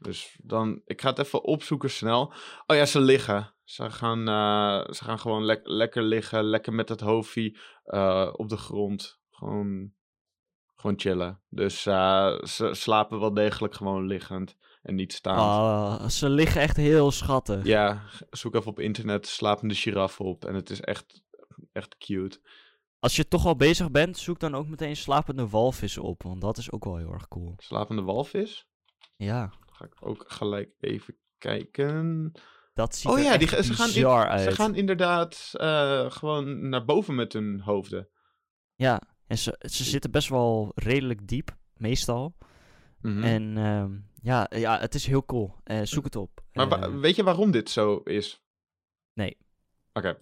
Dus 0.00 0.36
dan, 0.42 0.82
ik 0.84 1.00
ga 1.00 1.08
het 1.08 1.18
even 1.18 1.42
opzoeken 1.42 1.90
snel. 1.90 2.32
Oh 2.66 2.76
ja, 2.76 2.84
ze 2.86 3.00
liggen. 3.00 3.54
Ze 3.64 3.90
gaan, 3.90 4.28
eh, 4.28 4.92
ze 4.94 5.04
gaan 5.04 5.18
gewoon 5.18 5.44
lek- 5.44 5.66
lekker 5.66 6.02
liggen, 6.02 6.44
lekker 6.44 6.72
met 6.72 6.88
het 6.88 7.00
hoofdje 7.00 7.58
eh, 7.84 8.30
op 8.32 8.48
de 8.48 8.56
grond. 8.56 9.20
Gewoon, 9.30 9.92
gewoon 10.74 10.98
chillen. 11.00 11.42
Dus 11.48 11.86
eh, 11.86 12.42
ze 12.42 12.74
slapen 12.74 13.20
wel 13.20 13.34
degelijk 13.34 13.74
gewoon 13.74 14.06
liggend 14.06 14.56
en 14.82 14.94
niet 14.94 15.12
staand. 15.12 15.38
Ah, 15.40 16.08
ze 16.08 16.28
liggen 16.28 16.60
echt 16.60 16.76
heel 16.76 17.10
schattig. 17.10 17.64
Ja, 17.64 18.02
zoek 18.30 18.54
even 18.54 18.70
op 18.70 18.78
internet 18.80 19.26
slapende 19.26 19.74
giraffe 19.74 20.22
op. 20.22 20.44
En 20.44 20.54
het 20.54 20.70
is 20.70 20.80
echt, 20.80 21.22
echt 21.72 21.96
cute. 21.98 22.40
Als 22.98 23.16
je 23.16 23.28
toch 23.28 23.46
al 23.46 23.56
bezig 23.56 23.90
bent, 23.90 24.18
zoek 24.18 24.38
dan 24.40 24.54
ook 24.54 24.66
meteen 24.68 24.96
slapende 24.96 25.48
walvissen 25.48 26.02
op. 26.02 26.22
Want 26.22 26.40
dat 26.40 26.58
is 26.58 26.70
ook 26.70 26.84
wel 26.84 26.96
heel 26.96 27.12
erg 27.12 27.28
cool. 27.28 27.54
Slapende 27.56 28.02
walvis. 28.02 28.68
Ja, 29.16 29.52
Ga 29.72 29.84
ik 29.84 29.94
ook 30.00 30.24
gelijk 30.26 30.70
even 30.80 31.16
kijken. 31.38 32.32
dat 32.74 32.96
ziet 32.96 33.10
Oh 33.10 33.18
er 33.18 33.24
ja, 33.24 33.36
die, 33.36 33.48
ze, 33.48 33.74
gaan 33.74 33.88
in- 33.88 33.92
bizar 33.94 34.28
uit. 34.28 34.40
ze 34.42 34.50
gaan 34.50 34.74
inderdaad 34.74 35.50
eh, 35.52 36.10
gewoon 36.10 36.68
naar 36.68 36.84
boven 36.84 37.14
met 37.14 37.32
hun 37.32 37.60
hoofden. 37.60 38.08
Ja, 38.74 39.00
en 39.26 39.38
ze, 39.38 39.56
ze 39.68 39.84
zitten 39.84 40.10
best 40.10 40.28
wel 40.28 40.72
redelijk 40.74 41.28
diep, 41.28 41.56
meestal. 41.76 42.36
Mhm. 43.00 43.22
En 43.22 43.56
ehm, 43.56 43.98
ja, 44.22 44.46
ja, 44.50 44.78
het 44.78 44.94
is 44.94 45.06
heel 45.06 45.24
cool. 45.24 45.54
Eh, 45.64 45.80
zoek 45.82 46.04
het 46.04 46.16
op. 46.16 46.40
maar 46.52 46.70
Eh, 46.82 46.94
weet 47.00 47.16
je 47.16 47.22
waarom 47.22 47.50
dit 47.50 47.70
zo 47.70 47.96
is? 47.96 48.42
Nee. 49.12 49.36
Oké. 49.92 50.18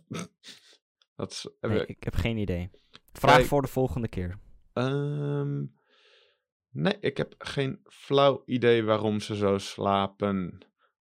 Dat 1.18 1.30
is... 1.30 1.48
nee, 1.60 1.86
ik 1.86 2.04
heb 2.04 2.14
geen 2.14 2.36
idee. 2.36 2.70
Vraag 3.12 3.36
Kijk. 3.36 3.46
voor 3.46 3.62
de 3.62 3.68
volgende 3.68 4.08
keer. 4.08 4.38
Ehm, 4.72 5.64
nee, 6.70 6.96
ik 7.00 7.16
heb 7.16 7.34
geen 7.38 7.80
flauw 7.84 8.42
idee 8.44 8.84
waarom 8.84 9.20
ze 9.20 9.36
zo 9.36 9.58
slapen. 9.58 10.66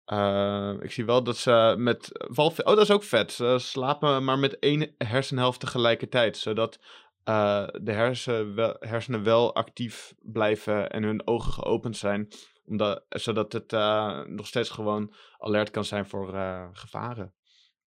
Ehm, 0.06 0.82
ik 0.82 0.92
zie 0.92 1.06
wel 1.06 1.24
dat 1.24 1.38
ze 1.38 1.76
met. 1.78 2.30
Oh, 2.38 2.56
dat 2.56 2.82
is 2.82 2.92
ook 2.92 3.04
vet. 3.04 3.32
Ze 3.32 3.56
slapen 3.60 4.24
maar 4.24 4.40
met 4.40 4.60
één 4.60 4.96
hersenhelft 4.98 5.60
tegelijkertijd. 5.60 6.38
Zodat 6.38 6.80
eh, 7.24 7.68
de 7.82 7.92
hersen 7.92 8.56
wel, 8.56 8.76
hersenen 8.80 9.24
wel 9.24 9.56
actief 9.56 10.14
blijven 10.20 10.90
en 10.90 11.04
hun 11.04 11.28
ogen 11.28 11.52
geopend 11.52 11.98
zijn. 11.98 12.28
Omdat, 12.66 13.06
zodat 13.10 13.54
het 13.54 13.74
eh, 13.74 14.22
nog 14.24 14.48
steeds 14.48 14.70
gewoon 14.70 15.14
alert 15.38 15.70
kan 15.70 15.86
zijn 15.86 16.06
voor 16.06 16.34
eh, 16.34 16.68
gevaren. 16.72 17.34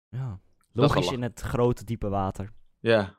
Ja. 0.10 0.45
Logisch 0.82 1.12
in 1.12 1.22
het 1.22 1.42
grote, 1.42 1.84
diepe 1.84 2.10
water. 2.10 2.54
Ja, 2.80 3.18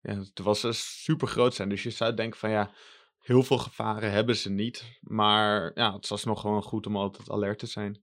ja 0.00 0.22
terwijl 0.34 0.56
ze 0.56 0.72
super 0.72 1.28
groot 1.28 1.54
zijn. 1.54 1.68
Dus 1.68 1.82
je 1.82 1.90
zou 1.90 2.14
denken 2.14 2.38
van 2.38 2.50
ja, 2.50 2.70
heel 3.18 3.42
veel 3.42 3.58
gevaren 3.58 4.10
hebben 4.10 4.36
ze 4.36 4.50
niet. 4.50 4.98
Maar 5.00 5.70
ja, 5.74 5.92
het 5.92 6.04
is 6.04 6.10
alsnog 6.10 6.40
gewoon 6.40 6.62
goed 6.62 6.86
om 6.86 6.96
altijd 6.96 7.30
alert 7.30 7.58
te 7.58 7.66
zijn. 7.66 8.02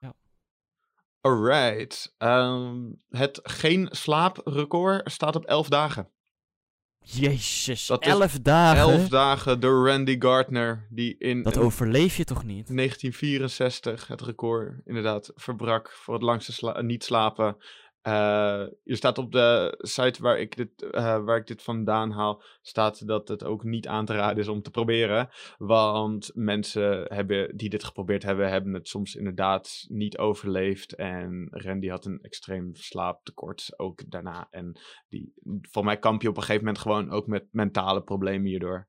Ja. 0.00 0.14
Alright. 1.20 2.14
Ehm, 2.18 2.92
het 3.08 3.40
geen 3.42 3.88
slaaprecord 3.90 5.12
staat 5.12 5.36
op 5.36 5.44
11 5.44 5.68
dagen. 5.68 6.10
Jezus, 7.08 7.86
Dat 7.86 8.04
elf 8.04 8.38
dagen. 8.38 8.80
11 8.80 9.08
dagen 9.08 9.60
door 9.60 9.88
Randy 9.88 10.16
Gardner, 10.18 10.86
die 10.90 11.18
in 11.18 11.42
Dat 11.42 11.56
overleef 11.56 12.16
je 12.16 12.24
toch 12.24 12.44
niet? 12.44 12.66
1964 12.76 14.06
het 14.06 14.20
record 14.20 14.80
inderdaad 14.84 15.32
verbrak 15.34 15.92
voor 15.92 16.14
het 16.14 16.22
langste 16.22 16.52
sla- 16.52 16.80
niet 16.80 17.04
slapen. 17.04 17.56
Eh 18.06 18.66
je 18.82 18.96
staat 18.96 19.18
op 19.18 19.32
de 19.32 19.74
site 19.78 20.22
waar 20.22 20.38
ik, 20.38 20.56
dit, 20.56 20.90
eh, 20.90 21.24
waar 21.24 21.36
ik 21.36 21.46
dit 21.46 21.62
vandaan 21.62 22.10
haal, 22.10 22.42
staat 22.62 23.06
dat 23.06 23.28
het 23.28 23.44
ook 23.44 23.64
niet 23.64 23.88
aan 23.88 24.04
te 24.04 24.12
raden 24.12 24.38
is 24.38 24.48
om 24.48 24.62
te 24.62 24.70
proberen. 24.70 25.28
Want 25.58 26.30
mensen 26.34 27.14
hebben, 27.14 27.56
die 27.56 27.68
dit 27.68 27.84
geprobeerd 27.84 28.22
hebben, 28.22 28.48
hebben 28.48 28.74
het 28.74 28.88
soms 28.88 29.14
inderdaad 29.14 29.84
niet 29.88 30.18
overleefd. 30.18 30.94
En 30.94 31.48
Randy 31.50 31.88
had 31.88 32.04
een 32.04 32.18
extreem 32.22 32.70
slaaptekort 32.74 33.72
ook 33.76 34.10
daarna. 34.10 34.48
En 34.50 34.80
die, 35.08 35.32
voor 35.60 35.84
mij 35.84 35.98
kamp 35.98 36.22
je 36.22 36.28
op 36.28 36.36
een 36.36 36.42
gegeven 36.42 36.64
moment 36.64 36.82
gewoon 36.82 37.10
ook 37.10 37.26
met 37.26 37.44
mentale 37.50 38.02
problemen 38.02 38.46
hierdoor. 38.46 38.88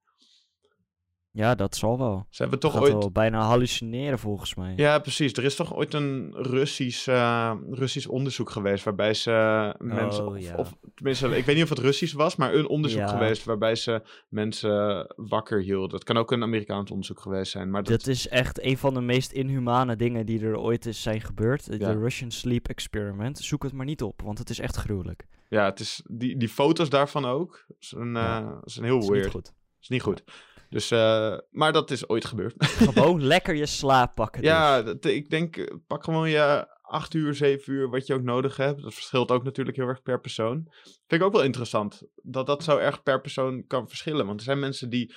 Ja, 1.32 1.56
dat 1.56 1.76
zal 1.76 1.98
wel. 1.98 2.26
Ze 2.30 2.42
hebben 2.42 2.60
toch 2.60 2.74
Gaat 2.74 2.82
ooit... 2.82 2.92
wel 2.92 3.12
bijna 3.12 3.42
hallucineren 3.42 4.20
volgens 4.20 4.56
mij. 4.56 4.74
Ja, 4.76 5.00
precies. 5.00 5.34
Er 5.34 5.44
is 5.44 5.56
toch 5.56 5.76
ooit 5.76 5.94
een 5.94 6.34
Russisch, 6.36 7.08
eh, 7.08 7.54
Russisch 7.70 8.08
onderzoek 8.08 8.50
geweest 8.50 8.84
waarbij 8.84 9.14
ze 9.14 9.32
mensen, 9.78 10.26
Oh, 10.26 10.36
of, 10.36 10.40
ja. 10.40 10.56
of 10.56 10.76
tenminste, 10.96 11.38
ik 11.38 11.46
weet 11.46 11.56
niet 11.56 11.64
of 11.64 11.70
het 11.70 11.80
Russisch 11.80 12.14
was, 12.16 12.36
maar 12.36 12.54
een 12.54 12.68
onderzoek 12.68 13.00
Ja. 13.00 13.08
geweest 13.08 13.44
waarbij 13.44 13.76
ze 13.76 14.02
mensen 14.30 15.06
wakker 15.16 15.62
hielden. 15.62 15.96
Het 15.96 16.04
kan 16.04 16.18
ook 16.18 16.32
een 16.32 16.44
Amerikaans 16.44 16.90
onderzoek 16.92 17.20
geweest 17.20 17.52
zijn, 17.52 17.70
maar 17.70 17.84
dat, 17.84 18.08
is 18.08 18.28
echt 18.28 18.64
een 18.64 18.78
van 18.78 18.94
de 18.94 19.02
meest 19.02 19.32
inhumane 19.32 19.96
dingen 19.96 20.26
die 20.26 20.42
er 20.46 20.58
ooit 20.58 20.86
is 20.86 21.02
zijn 21.02 21.22
gebeurd. 21.22 21.66
De 21.72 21.78
Ja. 21.78 21.92
Russian 21.92 22.32
Sleep 22.32 22.68
Experiment. 22.68 23.38
Zoek 23.38 23.64
het 23.64 23.74
maar 23.74 23.86
niet 23.86 24.02
op, 24.02 24.22
want 24.22 24.38
het 24.38 24.50
is 24.50 24.60
echt 24.60 24.76
gruwelijk. 24.76 25.26
ja, 25.50 25.66
het 25.66 25.80
is 25.80 26.02
die, 26.10 26.38
die 26.38 26.50
foto's 26.50 26.90
daarvan 26.90 27.26
ook, 27.26 27.66
zijn, 27.80 28.16
eh, 28.16 28.22
Ja. 28.22 28.62
zijn 28.64 28.86
heel 28.86 28.98
is 29.00 29.08
weird. 29.08 29.24
niet 29.24 29.34
goed. 29.34 29.54
is 29.82 29.88
niet 29.90 30.02
goed. 30.02 30.24
Dus, 30.70 30.92
eh, 30.92 31.38
maar 31.50 31.74
dat 31.74 31.92
is 31.92 32.10
ooit 32.10 32.26
gebeurd. 32.26 32.54
Gewoon 32.66 33.24
lekker 33.24 33.56
je 33.56 33.66
slaap 33.66 34.16
pakken. 34.16 34.42
dus. 34.42 34.50
ja, 34.52 34.82
dat, 34.82 35.06
ik 35.06 35.30
denk, 35.30 35.58
eh, 35.58 35.76
pak 35.88 36.04
gewoon 36.04 36.30
je 36.30 36.76
acht 36.82 37.14
uur, 37.14 37.34
zeven 37.36 37.74
uur, 37.74 37.90
wat 37.90 38.08
je 38.08 38.14
ook 38.14 38.22
nodig 38.24 38.58
hebt. 38.58 38.82
Dat 38.82 38.94
verschilt 38.94 39.32
ook 39.32 39.44
natuurlijk 39.44 39.78
heel 39.78 39.88
erg 39.88 40.02
per 40.02 40.20
persoon. 40.20 40.68
Vind 40.84 41.22
ik 41.22 41.24
ook 41.24 41.34
wel 41.34 41.44
interessant, 41.44 42.02
dat 42.16 42.46
dat 42.46 42.64
zo 42.64 42.78
erg 42.78 43.04
per 43.04 43.22
persoon 43.22 43.66
kan 43.68 43.88
verschillen. 43.88 44.26
Want 44.26 44.40
er 44.40 44.46
zijn 44.46 44.60
mensen 44.60 44.90
die, 44.90 45.14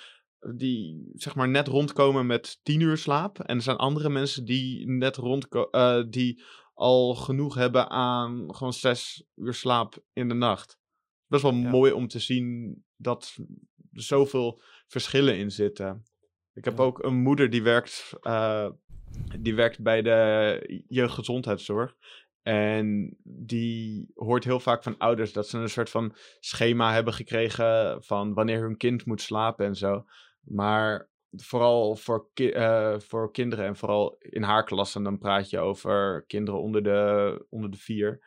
die 0.56 1.10
zeg 1.12 1.34
maar 1.34 1.48
net 1.48 1.68
rondkomen 1.68 2.26
met 2.26 2.58
tien 2.62 2.80
uur 2.80 2.96
slaap. 2.96 3.38
En 3.38 3.56
er 3.56 3.62
zijn 3.62 3.76
andere 3.76 4.08
mensen 4.10 4.44
die 4.44 4.90
net 4.90 5.16
rondkomen, 5.16 6.10
die 6.10 6.42
al 6.74 7.14
genoeg 7.14 7.54
hebben 7.54 7.88
aan 7.90 8.54
gewoon 8.54 8.72
zes 8.72 9.24
uur 9.36 9.54
slaap 9.54 9.98
in 10.12 10.28
de 10.28 10.34
nacht. 10.34 10.78
Best 11.26 11.42
wel 11.42 11.54
Ja. 11.54 11.70
mooi 11.70 11.92
om 11.92 12.08
te 12.08 12.18
zien 12.18 12.84
dat 13.00 13.36
er 13.92 14.02
zoveel 14.02 14.60
verschillen 14.86 15.36
in 15.38 15.50
zitten. 15.50 16.04
Ik 16.54 16.64
heb 16.64 16.76
Ja. 16.78 16.84
ook 16.84 17.02
een 17.04 17.16
moeder 17.22 17.50
die 17.50 17.62
werkt, 17.62 18.12
eh, 18.20 18.68
die 19.40 19.54
werkt 19.54 19.82
bij 19.82 20.02
de 20.02 20.84
jeugdgezondheidszorg. 20.88 21.94
En 22.42 23.16
die 23.22 24.10
hoort 24.14 24.44
heel 24.44 24.60
vaak 24.60 24.82
van 24.82 24.98
ouders 24.98 25.32
dat 25.32 25.48
ze 25.48 25.58
een 25.58 25.68
soort 25.68 25.90
van 25.90 26.14
schema 26.40 26.92
hebben 26.92 27.12
gekregen 27.14 28.02
van 28.04 28.34
wanneer 28.34 28.60
hun 28.60 28.76
kind 28.76 29.04
moet 29.06 29.20
slapen 29.20 29.66
en 29.66 29.76
zo. 29.76 30.04
Maar 30.40 31.08
vooral 31.30 31.96
voor, 31.96 32.28
ki- 32.34 32.50
eh, 32.50 32.98
voor 32.98 33.32
kinderen 33.32 33.64
en 33.66 33.76
vooral 33.76 34.16
in 34.18 34.42
haar 34.42 34.64
klas, 34.64 34.94
en 34.94 35.02
dan 35.04 35.18
praat 35.18 35.50
je 35.50 35.58
over 35.58 36.24
kinderen 36.26 36.60
onder 36.60 36.82
de, 36.82 37.46
onder 37.50 37.70
de 37.70 37.76
vier, 37.78 38.20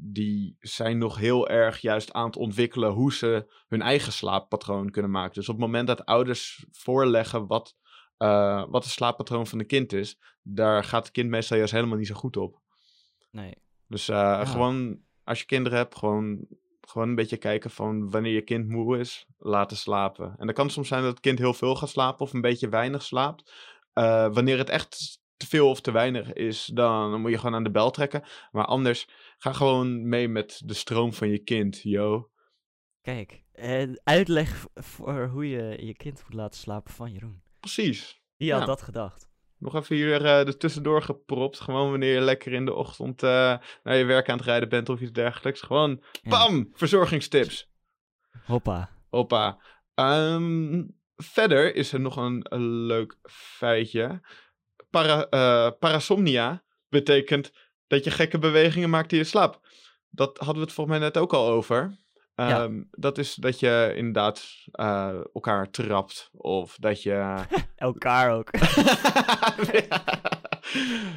die 0.00 0.56
zijn 0.60 0.98
nog 0.98 1.16
heel 1.16 1.48
erg 1.48 1.78
juist 1.78 2.12
aan 2.12 2.26
het 2.26 2.36
ontwikkelen 2.36 2.90
hoe 2.90 3.12
ze 3.12 3.52
hun 3.68 3.82
eigen 3.82 4.12
slaappatroon 4.12 4.90
kunnen 4.90 5.10
maken. 5.10 5.34
Dus 5.34 5.48
op 5.48 5.54
het 5.54 5.64
moment 5.64 5.86
dat 5.86 6.04
ouders 6.04 6.66
voorleggen 6.70 7.46
wat, 7.46 7.76
eh, 8.16 8.64
wat 8.68 8.84
het 8.84 8.92
slaappatroon 8.92 9.46
van 9.46 9.58
de 9.58 9.64
kind 9.64 9.92
is, 9.92 10.20
daar 10.42 10.84
gaat 10.84 11.04
het 11.04 11.12
kind 11.12 11.30
meestal 11.30 11.56
juist 11.56 11.72
helemaal 11.72 11.98
niet 11.98 12.06
zo 12.06 12.14
goed 12.14 12.36
op. 12.36 12.60
Nee. 13.30 13.54
Dus 13.86 14.08
eh, 14.08 14.50
gewoon, 14.50 15.00
als 15.24 15.38
je 15.38 15.46
kinderen 15.46 15.78
hebt, 15.78 15.96
gewoon, 15.96 16.46
gewoon 16.80 17.08
een 17.08 17.14
beetje 17.14 17.36
kijken 17.36 17.70
van 17.70 18.10
wanneer 18.10 18.32
je 18.32 18.42
kind 18.42 18.68
moe 18.68 18.98
is, 18.98 19.26
laten 19.38 19.76
slapen. 19.76 20.34
En 20.38 20.46
dan 20.46 20.54
kan 20.54 20.64
het 20.64 20.74
soms 20.74 20.88
zijn 20.88 21.02
dat 21.02 21.10
het 21.10 21.20
kind 21.20 21.38
heel 21.38 21.54
veel 21.54 21.76
gaat 21.76 21.88
slapen 21.88 22.20
of 22.20 22.32
een 22.32 22.40
beetje 22.40 22.68
weinig 22.68 23.02
slaapt. 23.02 23.52
Eh, 23.92 24.32
wanneer 24.32 24.58
het 24.58 24.68
echt 24.68 25.18
te 25.38 25.46
veel 25.46 25.68
of 25.68 25.80
te 25.80 25.90
weinig 25.90 26.32
is, 26.32 26.70
dan 26.74 27.20
moet 27.20 27.30
je 27.30 27.38
gewoon 27.38 27.54
aan 27.54 27.62
de 27.62 27.70
bel 27.70 27.90
trekken. 27.90 28.24
Maar 28.50 28.64
anders, 28.64 29.08
ga 29.38 29.52
gewoon 29.52 30.08
mee 30.08 30.28
met 30.28 30.62
de 30.64 30.74
stroom 30.74 31.12
van 31.12 31.28
je 31.28 31.38
kind, 31.38 31.80
yo. 31.82 32.30
Kijk, 33.00 33.44
uitleg 34.04 34.66
voor 34.74 35.26
hoe 35.26 35.48
je 35.48 35.86
je 35.86 35.94
kind 35.94 36.22
moet 36.24 36.34
laten 36.34 36.60
slapen 36.60 36.92
van 36.92 37.12
Jeroen. 37.12 37.42
Precies. 37.60 38.20
Wie 38.36 38.50
had 38.52 38.60
Ja. 38.60 38.66
dat 38.66 38.82
gedacht? 38.82 39.26
Nog 39.58 39.74
even 39.74 39.96
hier 39.96 40.24
eh 40.24 40.46
er 40.46 40.56
tussendoor 40.56 41.02
gepropt. 41.02 41.60
Gewoon 41.60 41.90
wanneer 41.90 42.14
je 42.14 42.20
lekker 42.20 42.52
in 42.52 42.64
de 42.64 42.74
ochtend 42.74 43.22
eh, 43.22 43.58
naar 43.82 43.96
je 43.96 44.04
werk 44.04 44.28
aan 44.28 44.36
het 44.36 44.46
rijden 44.46 44.68
bent 44.68 44.88
of 44.88 45.00
iets 45.00 45.12
dergelijks. 45.12 45.60
Gewoon, 45.60 46.04
Ja. 46.22 46.30
bam, 46.30 46.70
verzorgingstips. 46.72 47.70
Hoppa. 48.44 48.90
Hoppa. 49.10 49.62
Ehm, 49.94 50.84
verder 51.16 51.74
is 51.74 51.92
er 51.92 52.00
nog 52.00 52.16
een, 52.16 52.46
een 52.48 52.68
leuk 52.68 53.16
feitje. 53.30 54.20
Para, 54.90 55.26
eh, 55.28 55.70
parasomnia 55.78 56.64
betekent 56.88 57.52
dat 57.88 58.04
je 58.04 58.10
gekke 58.10 58.38
bewegingen 58.38 58.90
maakt 58.90 59.12
in 59.12 59.18
je 59.18 59.24
slaap. 59.24 59.60
Dat 60.10 60.38
hadden 60.38 60.56
we 60.56 60.62
het 60.62 60.72
volgens 60.72 60.98
mij 60.98 61.06
net 61.06 61.16
ook 61.18 61.32
al 61.32 61.48
over. 61.48 61.96
Ja. 62.34 62.62
Ehm, 62.62 62.82
Dat 62.90 63.18
is 63.18 63.34
dat 63.34 63.60
je 63.60 63.92
inderdaad 63.96 64.44
eh, 64.72 65.18
elkaar 65.32 65.70
trapt. 65.70 66.30
Of 66.32 66.76
dat 66.76 67.02
je... 67.02 67.44
Elkaar 67.76 68.32
ook. 68.32 68.50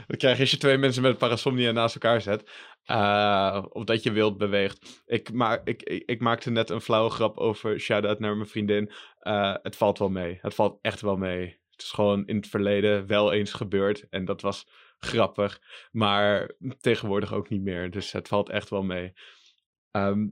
Dan 0.08 0.18
krijg 0.18 0.36
je 0.36 0.42
als 0.42 0.52
je 0.52 0.58
twee 0.58 0.78
mensen 0.78 1.02
met 1.02 1.18
parasomnia 1.18 1.72
naast 1.72 1.96
elkaar 1.96 2.22
zet. 2.22 2.50
Eh, 2.84 3.66
of 3.70 3.84
dat 3.84 4.04
je 4.04 4.12
wild 4.12 4.38
beweegt. 4.38 5.02
Ik, 5.06 5.34
ma 5.34 5.62
ik, 5.64 5.84
ik, 5.84 6.04
ik 6.06 6.20
maakte 6.22 6.50
net 6.50 6.70
een 6.70 6.82
flauwe 6.82 7.10
grap 7.10 7.38
over 7.38 7.80
shout-out 7.80 8.20
naar 8.20 8.36
mijn 8.36 8.50
vriendin. 8.50 8.92
Eh, 9.20 9.56
het 9.62 9.76
valt 9.76 10.00
wel 10.00 10.10
mee. 10.10 10.38
Het 10.42 10.56
valt 10.56 10.80
echt 10.82 11.02
wel 11.02 11.18
mee. 11.18 11.60
Het 11.72 11.82
is 11.82 11.92
gewoon 11.92 12.28
in 12.28 12.36
het 12.36 12.48
verleden 12.48 13.08
wel 13.08 13.32
eens 13.32 13.54
gebeurd. 13.54 14.06
En 14.10 14.26
dat 14.26 14.42
was 14.42 14.68
grappig. 15.06 15.62
Maar 15.92 16.52
tegenwoordig 16.80 17.34
ook 17.34 17.50
niet 17.50 17.62
meer. 17.62 17.92
Dus 17.92 18.12
het 18.12 18.28
valt 18.28 18.50
echt 18.50 18.70
wel 18.70 18.84
mee. 18.84 19.14
Ehm, 19.92 20.28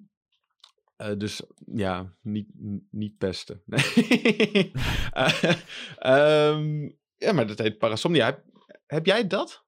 eh, 0.95 1.17
dus 1.17 1.43
ja, 1.73 2.13
niet, 2.21 2.47
niet 2.91 3.17
pesten. 3.17 3.63
Nee. 3.65 4.71
Eh, 5.11 5.53
ehm, 5.97 6.89
ja, 7.15 7.31
maar 7.33 7.47
dat 7.47 7.59
heet 7.59 7.77
parasomnia. 7.77 8.25
Heb, 8.25 8.43
heb 8.85 9.05
jij 9.05 9.27
dat? 9.27 9.65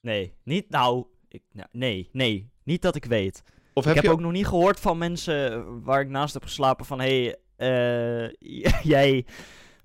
Nee, 0.00 0.36
niet 0.44 0.70
nou, 0.70 1.06
ik, 1.28 1.42
nou. 1.52 1.68
Nee, 1.72 2.08
nee. 2.12 2.50
Niet 2.64 2.82
dat 2.82 2.96
ik 2.96 3.04
weet. 3.04 3.42
Of 3.72 3.82
ik 3.82 3.88
heb 3.88 3.94
heb 3.94 4.04
je 4.04 4.10
ook 4.10 4.20
nog 4.20 4.32
niet 4.32 4.46
gehoord 4.46 4.80
van 4.80 4.98
mensen 4.98 5.82
waar 5.82 6.00
ik 6.00 6.08
naast 6.08 6.34
heb 6.34 6.42
geslapen 6.42 6.84
van... 6.84 7.00
Hé, 7.00 7.22
hey, 7.24 7.38
eh, 7.56 8.30
jij 8.94 9.26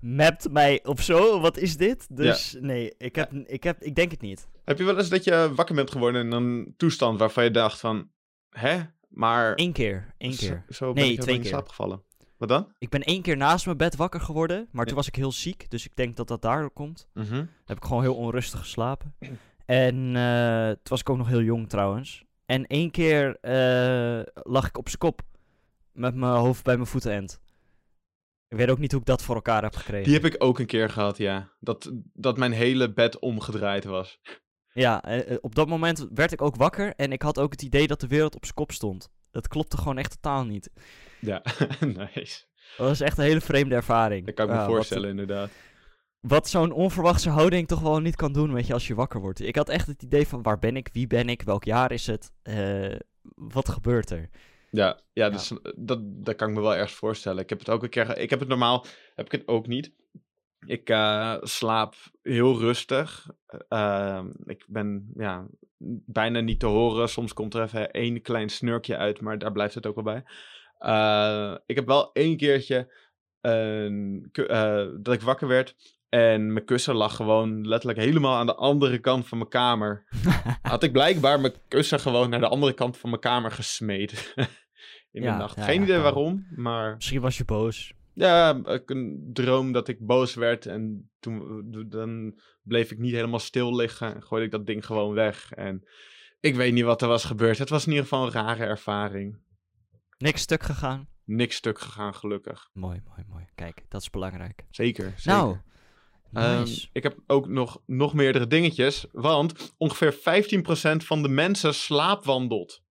mapt 0.02 0.50
mij 0.50 0.84
of 0.84 1.02
zo. 1.02 1.40
Wat 1.40 1.56
is 1.56 1.76
dit? 1.76 2.06
Dus 2.16 2.56
nee, 2.60 2.94
ik, 2.98 3.14
heb, 3.16 3.32
ik, 3.32 3.62
heb, 3.62 3.82
ik 3.82 3.94
denk 3.94 4.10
het 4.10 4.20
niet. 4.20 4.48
Heb 4.64 4.78
je 4.78 4.84
wel 4.84 4.98
eens 4.98 5.08
dat 5.08 5.24
je 5.24 5.52
wakker 5.54 5.74
bent 5.74 5.90
geworden 5.90 6.24
in 6.24 6.32
een 6.32 6.74
toestand 6.76 7.18
waarvan 7.18 7.44
je 7.44 7.50
dacht 7.50 7.80
van... 7.80 8.10
Hè? 8.50 8.80
Maar... 9.08 9.52
Eén 9.56 9.72
keer, 9.72 10.14
één 10.18 10.32
zo- 10.32 10.46
keer. 10.46 10.64
Zo, 10.68 10.92
ben 10.92 11.02
Nee, 11.02 11.12
ik 11.12 11.20
twee 11.20 11.34
in 11.34 11.40
keer. 11.40 11.50
slaap 11.50 11.68
gevallen. 11.68 12.02
Wat 12.36 12.48
dan? 12.48 12.72
Ik 12.78 12.88
ben 12.88 13.02
één 13.02 13.22
keer 13.22 13.36
naast 13.36 13.64
mijn 13.64 13.76
bed 13.76 13.96
wakker 13.96 14.20
geworden, 14.20 14.68
maar 14.70 14.80
Ja. 14.80 14.86
toen 14.86 14.96
was 14.96 15.06
ik 15.06 15.14
heel 15.14 15.32
ziek. 15.32 15.70
Dus 15.70 15.84
ik 15.84 15.96
denk 15.96 16.16
dat 16.16 16.28
dat 16.28 16.42
daardoor 16.42 16.70
komt. 16.70 17.08
Mhm. 17.14 17.44
heb 17.64 17.76
ik 17.76 17.84
gewoon 17.84 18.02
heel 18.02 18.14
onrustig 18.14 18.60
geslapen. 18.60 19.14
En 19.66 20.16
eh, 20.16 20.66
toen 20.68 20.78
was 20.82 21.00
ik 21.00 21.10
ook 21.10 21.16
nog 21.16 21.28
heel 21.28 21.42
jong 21.42 21.68
trouwens. 21.68 22.24
En 22.46 22.66
één 22.66 22.90
keer 22.90 23.36
eh, 23.40 24.20
lag 24.34 24.66
ik 24.66 24.78
op 24.78 24.88
z'n 24.88 24.98
kop. 24.98 25.22
Met 25.92 26.14
mijn 26.14 26.32
hoofd 26.32 26.64
bij 26.64 26.74
mijn 26.74 26.86
voetenend. 26.88 27.40
Ik 28.52 28.58
weet 28.58 28.70
ook 28.70 28.78
niet 28.78 28.90
hoe 28.92 29.00
ik 29.00 29.06
dat 29.06 29.22
voor 29.22 29.34
elkaar 29.34 29.62
heb 29.62 29.76
gekregen. 29.76 30.04
Die 30.04 30.14
heb 30.14 30.24
ik 30.24 30.34
ook 30.38 30.58
een 30.58 30.66
keer 30.66 30.90
gehad, 30.90 31.16
ja. 31.16 31.52
Dat, 31.60 31.92
dat 32.12 32.36
mijn 32.36 32.52
hele 32.52 32.92
bed 32.92 33.18
omgedraaid 33.18 33.84
was. 33.84 34.20
Ja, 34.72 35.02
eh, 35.02 35.30
eh, 35.30 35.38
op 35.40 35.54
dat 35.54 35.68
moment 35.68 36.06
werd 36.14 36.32
ik 36.32 36.42
ook 36.42 36.56
wakker. 36.56 36.94
En 36.96 37.12
ik 37.12 37.22
had 37.22 37.38
ook 37.38 37.52
het 37.52 37.62
idee 37.62 37.86
dat 37.86 38.00
de 38.00 38.06
wereld 38.06 38.34
op 38.34 38.44
z'n 38.44 38.54
kop 38.54 38.72
stond. 38.72 39.10
Dat 39.30 39.48
klopte 39.48 39.76
gewoon 39.76 39.98
echt 39.98 40.10
totaal 40.10 40.44
niet. 40.44 40.70
Ja, 41.20 41.42
nice. 41.80 42.44
Dat 42.76 42.88
was 42.88 43.00
echt 43.00 43.18
een 43.18 43.24
hele 43.24 43.40
vreemde 43.40 43.74
ervaring. 43.74 44.26
Dat 44.26 44.34
kan 44.34 44.44
ik 44.46 44.52
me 44.52 44.58
wat- 44.58 44.66
voorstellen, 44.66 45.10
inderdaad. 45.10 45.50
Wat 46.20 46.48
zo'n 46.48 46.72
onverwachte 46.72 47.30
houding 47.30 47.68
toch 47.68 47.80
wel 47.80 48.00
niet 48.00 48.16
kan 48.16 48.32
doen, 48.32 48.52
weet 48.52 48.66
je, 48.66 48.72
als 48.72 48.86
je 48.86 48.94
wakker 48.94 49.20
wordt. 49.20 49.40
Ik 49.40 49.56
had 49.56 49.68
echt 49.68 49.86
het 49.86 50.02
idee 50.02 50.26
van 50.28 50.42
waar 50.42 50.58
ben 50.58 50.76
ik, 50.76 50.88
wie 50.92 51.06
ben 51.06 51.28
ik, 51.28 51.42
welk 51.42 51.64
jaar 51.64 51.92
is 51.92 52.06
het, 52.06 52.32
eh, 52.42 52.96
wat 53.34 53.68
gebeurt 53.68 54.10
er? 54.10 54.28
Ja, 54.72 55.00
ja, 55.12 55.30
dus 55.30 55.50
eh, 55.50 55.72
Dat, 55.76 56.00
dat 56.02 56.36
kan 56.36 56.48
ik 56.48 56.54
me 56.54 56.60
wel 56.60 56.74
ergens 56.74 56.92
voorstellen. 56.92 57.42
Ik 57.42 57.48
heb 57.48 57.58
het 57.58 57.70
ook 57.70 57.82
een 57.82 57.88
keer... 57.88 58.18
Ik 58.18 58.30
heb 58.30 58.40
het 58.40 58.48
normaal... 58.48 58.84
Heb 59.14 59.26
ik 59.26 59.32
het 59.32 59.48
ook 59.48 59.66
niet. 59.66 59.92
Ik 60.66 60.88
eh, 60.88 61.36
slaap 61.40 61.94
heel 62.22 62.58
rustig. 62.58 63.26
Ehm, 63.68 64.30
ik 64.44 64.64
ben 64.68 65.12
ja, 65.16 65.46
bijna 66.06 66.40
niet 66.40 66.60
te 66.60 66.66
horen. 66.66 67.08
Soms 67.08 67.32
komt 67.32 67.54
er 67.54 67.62
even 67.62 67.90
één 67.90 68.22
klein 68.22 68.48
snurkje 68.48 68.96
uit, 68.96 69.20
maar 69.20 69.38
daar 69.38 69.52
blijft 69.52 69.74
het 69.74 69.86
ook 69.86 69.94
wel 69.94 70.04
bij. 70.04 70.24
Eh, 70.78 71.56
ik 71.66 71.76
heb 71.76 71.86
wel 71.86 72.12
één 72.12 72.36
keertje 72.36 72.94
eh, 73.40 74.86
dat 75.00 75.14
ik 75.14 75.20
wakker 75.20 75.48
werd 75.48 75.76
en 76.12 76.52
mijn 76.52 76.64
kussen 76.64 76.94
lag 76.94 77.16
gewoon 77.16 77.66
letterlijk 77.68 78.00
helemaal 78.00 78.36
aan 78.36 78.46
de 78.46 78.54
andere 78.54 78.98
kant 78.98 79.28
van 79.28 79.38
mijn 79.38 79.50
kamer. 79.50 80.04
Had 80.62 80.82
ik 80.82 80.92
blijkbaar 80.92 81.40
mijn 81.40 81.52
kussen 81.68 82.00
gewoon 82.00 82.30
naar 82.30 82.40
de 82.40 82.48
andere 82.48 82.72
kant 82.74 82.96
van 82.96 83.08
mijn 83.10 83.20
kamer 83.22 83.50
gesmeed. 83.50 84.32
In 85.12 85.22
Ja, 85.22 85.32
de 85.32 85.38
nacht. 85.38 85.56
ja, 85.56 85.62
Geen 85.64 85.76
ja, 85.78 85.82
idee 85.82 85.98
waarom, 85.98 86.46
maar 86.56 86.94
Misschien 86.94 87.20
was 87.20 87.36
je 87.36 87.44
boos. 87.44 87.92
ja, 88.12 88.60
ik 88.64 88.90
een 88.90 89.30
droom 89.32 89.72
dat 89.72 89.88
ik 89.88 90.06
boos 90.06 90.34
werd 90.34 90.66
en 90.66 91.10
toen 91.20 91.64
dan 91.88 92.40
bleef 92.62 92.90
ik 92.90 92.98
niet 92.98 93.12
helemaal 93.14 93.38
stil 93.38 93.76
liggen 93.76 94.14
en 94.14 94.22
gooide 94.22 94.46
ik 94.46 94.52
dat 94.52 94.66
ding 94.66 94.86
gewoon 94.86 95.12
weg. 95.14 95.52
En 95.52 95.88
ik 96.40 96.54
weet 96.54 96.72
niet 96.72 96.84
wat 96.84 97.02
er 97.02 97.08
was 97.08 97.24
gebeurd. 97.24 97.58
Het 97.58 97.68
was 97.68 97.84
in 97.84 97.90
ieder 97.92 98.04
geval 98.08 98.24
een 98.26 98.32
rare 98.32 98.64
ervaring. 98.64 99.38
Niks 100.18 100.40
stuk 100.40 100.62
gegaan. 100.62 101.08
Niks 101.24 101.56
stuk 101.56 101.78
gegaan, 101.78 102.14
gelukkig. 102.14 102.68
Mooi, 102.72 103.00
mooi, 103.08 103.24
mooi. 103.28 103.44
Kijk, 103.54 103.84
dat 103.88 104.00
is 104.00 104.10
belangrijk. 104.10 104.64
Zeker, 104.70 105.04
zeker. 105.16 105.32
Nou, 105.40 105.56
Ehm, 106.32 106.66
ik 106.92 107.02
heb 107.02 107.18
ook 107.26 107.48
nog, 107.48 107.82
nog 107.86 108.14
meerdere 108.14 108.46
dingetjes, 108.46 109.06
want 109.12 109.74
ongeveer 109.76 110.12
15% 110.12 111.04
van 111.04 111.22
de 111.22 111.28
mensen 111.28 111.74
slaapwandelt. 111.74 112.82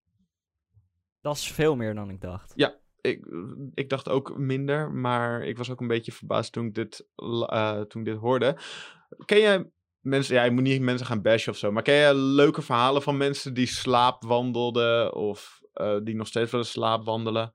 dat 1.21 1.35
is 1.35 1.51
veel 1.51 1.75
meer 1.75 1.95
dan 1.95 2.09
ik 2.09 2.21
dacht. 2.21 2.53
Ik, 3.01 3.25
ik 3.73 3.89
dacht 3.89 4.09
ook 4.09 4.37
minder, 4.37 4.91
maar 4.91 5.43
ik 5.43 5.57
was 5.57 5.69
ook 5.69 5.81
een 5.81 5.87
beetje 5.87 6.11
verbaasd 6.11 6.51
toen 6.51 6.65
ik 6.65 6.75
dit, 6.75 7.07
eh, 7.15 7.81
toen 7.81 8.01
ik 8.01 8.07
dit 8.07 8.17
hoorde. 8.17 8.57
Ken 9.25 9.39
jij 9.39 9.71
mensen, 9.99 10.35
ja, 10.35 10.43
je 10.43 10.51
moet 10.51 10.63
niet 10.63 10.81
mensen 10.81 11.05
gaan 11.05 11.21
bashen 11.21 11.51
of 11.51 11.57
zo, 11.57 11.71
maar 11.71 11.83
ken 11.83 11.95
jij 11.95 12.13
leuke 12.13 12.61
verhalen 12.61 13.01
van 13.01 13.17
mensen 13.17 13.53
die 13.53 13.65
slaapwandelden 13.65 15.15
of 15.15 15.61
eh, 15.73 15.97
die 16.03 16.15
nog 16.15 16.27
steeds 16.27 16.51
willen 16.51 16.65
slaapwandelen? 16.65 17.53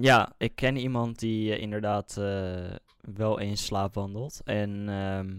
Ja, 0.00 0.32
ik 0.38 0.54
ken 0.54 0.76
iemand 0.76 1.18
die 1.18 1.54
eh, 1.54 1.62
inderdaad 1.62 2.16
eh, 2.16 2.74
wel 3.00 3.40
eens 3.40 3.64
slaapwandelt. 3.64 4.40
En 4.44 4.88
ehm, 4.88 5.32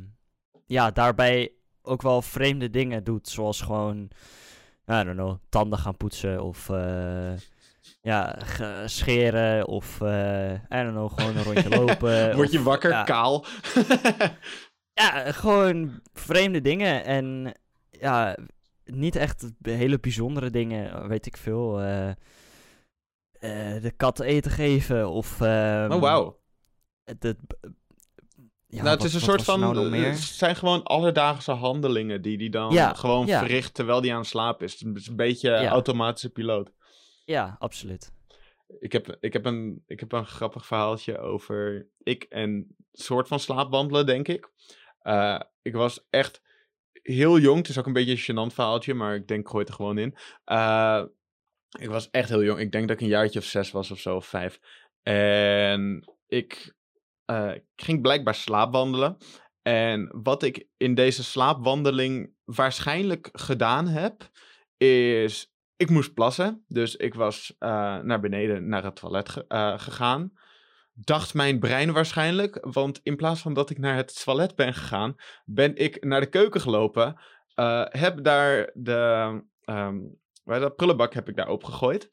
ja, 0.65 0.91
daarbij 0.91 1.51
ook 1.81 2.01
wel 2.01 2.21
vreemde 2.21 2.69
dingen 2.69 3.03
doet. 3.03 3.27
Zoals 3.29 3.61
gewoon, 3.61 3.97
I 4.91 5.03
don't 5.03 5.11
know, 5.13 5.37
tanden 5.49 5.79
gaan 5.79 5.97
poetsen 5.97 6.43
of 6.43 6.69
eh, 6.69 7.33
ja, 8.01 8.35
scheren 8.85 9.67
of 9.67 9.99
I 10.01 10.67
don't 10.69 10.91
know, 10.91 11.11
gewoon 11.19 11.35
een 11.37 11.43
rondje 11.43 11.69
lopen. 11.79 12.35
Word 12.35 12.51
je 12.51 12.57
of- 12.57 12.63
wakker, 12.63 12.89
ja. 12.91 13.03
kaal? 13.03 13.45
Ja, 15.01 15.31
gewoon 15.31 15.99
vreemde 16.13 16.61
dingen 16.61 17.03
en 17.05 17.51
ja, 17.89 18.37
niet 18.85 19.15
echt 19.15 19.51
hele 19.61 19.99
bijzondere 19.99 20.49
dingen, 20.49 21.07
weet 21.07 21.25
ik 21.25 21.37
veel. 21.37 21.81
Eh, 23.45 23.81
de 23.81 23.91
kat 23.91 24.19
eten 24.19 24.51
geven 24.51 25.09
of... 25.09 25.41
ehm, 25.41 25.91
oh, 25.91 26.01
wauw. 26.01 26.39
ja, 27.05 27.23
nou, 27.23 28.87
het 28.89 28.97
wat- 28.99 29.03
is 29.03 29.13
een 29.13 29.19
soort 29.21 29.43
van. 29.43 29.59
nou 29.59 29.93
eh? 29.93 30.03
Het 30.03 30.17
zijn 30.19 30.55
gewoon 30.55 30.83
alledaagse 30.83 31.51
handelingen 31.51 32.21
die 32.21 32.37
die 32.37 32.49
dan 32.49 32.71
Ja, 32.73 32.93
gewoon 32.93 33.25
ja. 33.25 33.39
verricht 33.39 33.73
terwijl 33.73 34.01
die 34.01 34.11
aan 34.13 34.19
het 34.19 34.27
slapen 34.27 34.65
is. 34.65 34.79
Het 34.79 34.95
is 34.97 35.07
een 35.07 35.15
beetje 35.15 35.67
automatische 35.67 36.29
piloot. 36.29 36.71
Ja, 37.25 37.55
absoluut. 37.59 38.13
ik 38.79 38.91
heb, 38.91 39.17
ik, 39.19 39.33
heb 39.33 39.45
een, 39.45 39.83
ik 39.87 39.99
heb 39.99 40.11
een 40.11 40.25
grappig 40.25 40.65
verhaaltje 40.65 41.17
over 41.19 41.87
ik 42.03 42.23
en 42.23 42.75
soort 42.91 43.27
van 43.27 43.39
slaapwandelen, 43.39 44.05
denk 44.05 44.27
ik. 44.27 44.49
Eh, 44.99 45.39
ik 45.61 45.73
was 45.75 46.05
echt 46.09 46.41
heel 46.93 47.39
jong. 47.39 47.57
Het 47.57 47.67
is 47.69 47.77
ook 47.79 47.85
een 47.85 47.93
beetje 47.93 48.33
een 48.33 48.49
gênant 48.49 48.53
verhaaltje, 48.53 48.93
maar 48.93 49.15
ik 49.15 49.27
denk, 49.27 49.49
gooi 49.49 49.59
het 49.59 49.69
er 49.69 49.75
gewoon 49.75 49.97
in. 49.97 50.15
Eh, 50.43 51.03
ik 51.79 51.89
was 51.89 52.09
echt 52.11 52.29
heel 52.29 52.43
jong. 52.43 52.59
Ik 52.59 52.71
denk 52.71 52.87
dat 52.87 52.97
ik 52.97 53.03
een 53.03 53.09
jaartje 53.09 53.39
of 53.39 53.45
zes 53.45 53.71
was 53.71 53.91
of 53.91 53.99
zo, 53.99 54.15
of 54.15 54.25
vijf. 54.25 54.59
En 55.03 56.03
ik, 56.27 56.75
eh, 57.25 57.51
ging 57.75 58.01
blijkbaar 58.01 58.35
slaapwandelen. 58.35 59.17
En 59.61 60.09
wat 60.23 60.43
ik 60.43 60.67
in 60.77 60.95
deze 60.95 61.23
slaapwandeling 61.23 62.33
waarschijnlijk 62.43 63.29
gedaan 63.31 63.87
heb, 63.87 64.29
is 64.77 65.53
ik 65.75 65.89
moest 65.89 66.13
plassen. 66.13 66.63
Dus 66.67 66.95
ik 66.95 67.13
was 67.13 67.55
eh, 67.59 67.97
naar 67.97 68.19
beneden 68.19 68.67
naar 68.67 68.83
het 68.83 68.95
toilet 68.95 69.45
eh, 69.47 69.79
gegaan. 69.79 70.33
Dacht 70.93 71.33
mijn 71.33 71.59
brein 71.59 71.91
waarschijnlijk, 71.93 72.57
want 72.61 72.99
in 73.03 73.15
plaats 73.15 73.41
van 73.41 73.53
dat 73.53 73.69
ik 73.69 73.77
naar 73.77 73.95
het 73.95 74.23
toilet 74.23 74.55
ben 74.55 74.73
gegaan, 74.73 75.15
ben 75.45 75.75
ik 75.75 76.03
naar 76.03 76.19
de 76.19 76.29
keuken 76.29 76.61
gelopen. 76.61 77.19
heb 77.89 78.23
daar 78.23 78.71
de 78.73 79.41
ehm 79.61 79.97
waar 80.45 80.59
dat 80.59 80.75
prullenbak 80.75 81.13
heb 81.13 81.29
ik 81.29 81.35
daar 81.35 81.49
opgegooid. 81.49 82.09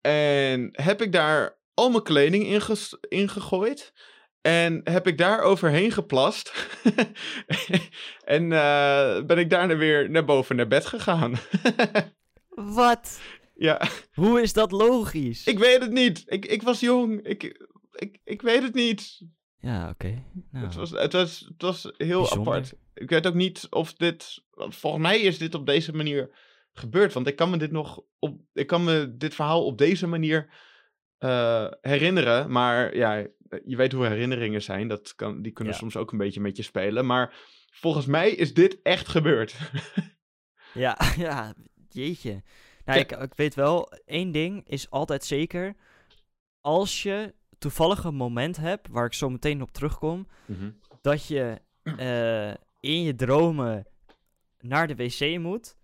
En 0.00 0.68
heb 0.72 1.02
ik 1.02 1.12
daar 1.12 1.58
al 1.74 1.90
mijn 1.90 2.02
kleding 2.02 2.46
in, 2.46 2.62
in 3.08 3.28
gegooid. 3.28 3.92
En 4.40 4.80
heb 4.84 5.06
ik 5.06 5.18
daar 5.18 5.40
overheen 5.40 5.92
geplast. 5.92 6.52
en 8.24 8.52
eh, 8.52 9.24
ben 9.24 9.38
ik 9.38 9.50
daarna 9.50 9.76
weer 9.76 10.10
naar 10.10 10.24
boven 10.24 10.56
naar 10.56 10.68
bed 10.68 10.86
gegaan. 10.86 11.34
Wat? 12.48 13.20
ja, 13.54 13.80
Hoe 14.12 14.42
is 14.42 14.52
dat 14.52 14.72
logisch? 14.72 15.46
ik 15.46 15.58
weet 15.58 15.80
het 15.80 15.90
niet. 15.92 16.22
Ik, 16.26 16.46
ik 16.46 16.62
was 16.62 16.80
jong. 16.80 17.22
Ik, 17.22 17.66
ik, 17.92 18.18
ik 18.24 18.42
weet 18.42 18.62
het 18.62 18.74
niet. 18.74 19.20
Ja, 19.58 19.88
oké. 19.88 20.22
Nou, 20.50 20.64
Het, 20.66 20.74
was, 20.74 20.90
het, 20.90 21.12
was, 21.12 21.40
het 21.48 21.62
was 21.62 21.82
heel 21.96 22.20
Bijzonder. 22.20 22.52
apart. 22.52 22.74
Ik 22.94 23.10
weet 23.10 23.26
ook 23.26 23.34
niet 23.34 23.66
of 23.70 23.94
dit. 23.94 24.42
Volgens 24.52 25.02
mij 25.02 25.20
is 25.20 25.38
dit 25.38 25.54
op 25.54 25.66
deze 25.66 25.92
manier 25.92 26.30
gebeurd. 26.74 27.12
Want 27.12 27.26
ik 27.26 27.36
kan 27.36 27.50
me 27.50 27.56
dit 27.56 27.70
nog. 27.70 28.02
Op, 28.18 28.40
ik 28.52 28.66
kan 28.66 28.84
me 28.84 29.14
dit 29.16 29.34
verhaal 29.34 29.64
op 29.64 29.78
deze 29.78 30.06
manier 30.06 30.48
eh, 31.18 31.66
herinneren. 31.80 32.50
Maar 32.50 32.96
ja, 32.96 33.14
je 33.64 33.76
weet 33.76 33.92
hoe 33.92 34.06
herinneringen 34.06 34.62
zijn. 34.62 34.88
Dat 34.88 35.14
kan, 35.14 35.42
die 35.42 35.52
kunnen 35.52 35.72
Ja. 35.72 35.78
soms 35.78 35.96
ook 35.96 36.12
een 36.12 36.18
beetje 36.18 36.40
met 36.40 36.56
je 36.56 36.62
spelen. 36.62 37.06
Maar 37.06 37.34
volgens 37.70 38.06
mij 38.06 38.30
is 38.30 38.54
dit 38.54 38.82
echt 38.82 39.08
gebeurd. 39.08 39.54
Ja, 40.74 40.98
ja, 41.16 41.54
jeetje. 41.88 42.42
Nou, 42.84 42.98
ik, 42.98 43.12
ik 43.12 43.34
weet 43.34 43.54
wel, 43.54 43.92
één 44.04 44.30
ding 44.32 44.68
is 44.68 44.90
altijd 44.90 45.24
zeker. 45.24 45.74
Als 46.60 47.02
je 47.02 47.34
toevallig 47.58 48.04
een 48.04 48.14
moment 48.14 48.56
hebt, 48.56 48.88
waar 48.88 49.06
ik 49.06 49.12
zo 49.12 49.30
meteen 49.30 49.62
op 49.62 49.72
terugkom, 49.72 50.28
dat 51.00 51.26
je 51.26 51.60
eh, 51.82 52.54
in 52.80 53.02
je 53.02 53.14
dromen 53.14 53.86
naar 54.60 54.86
de 54.86 54.94
wc 54.94 55.38
moet, 55.38 55.76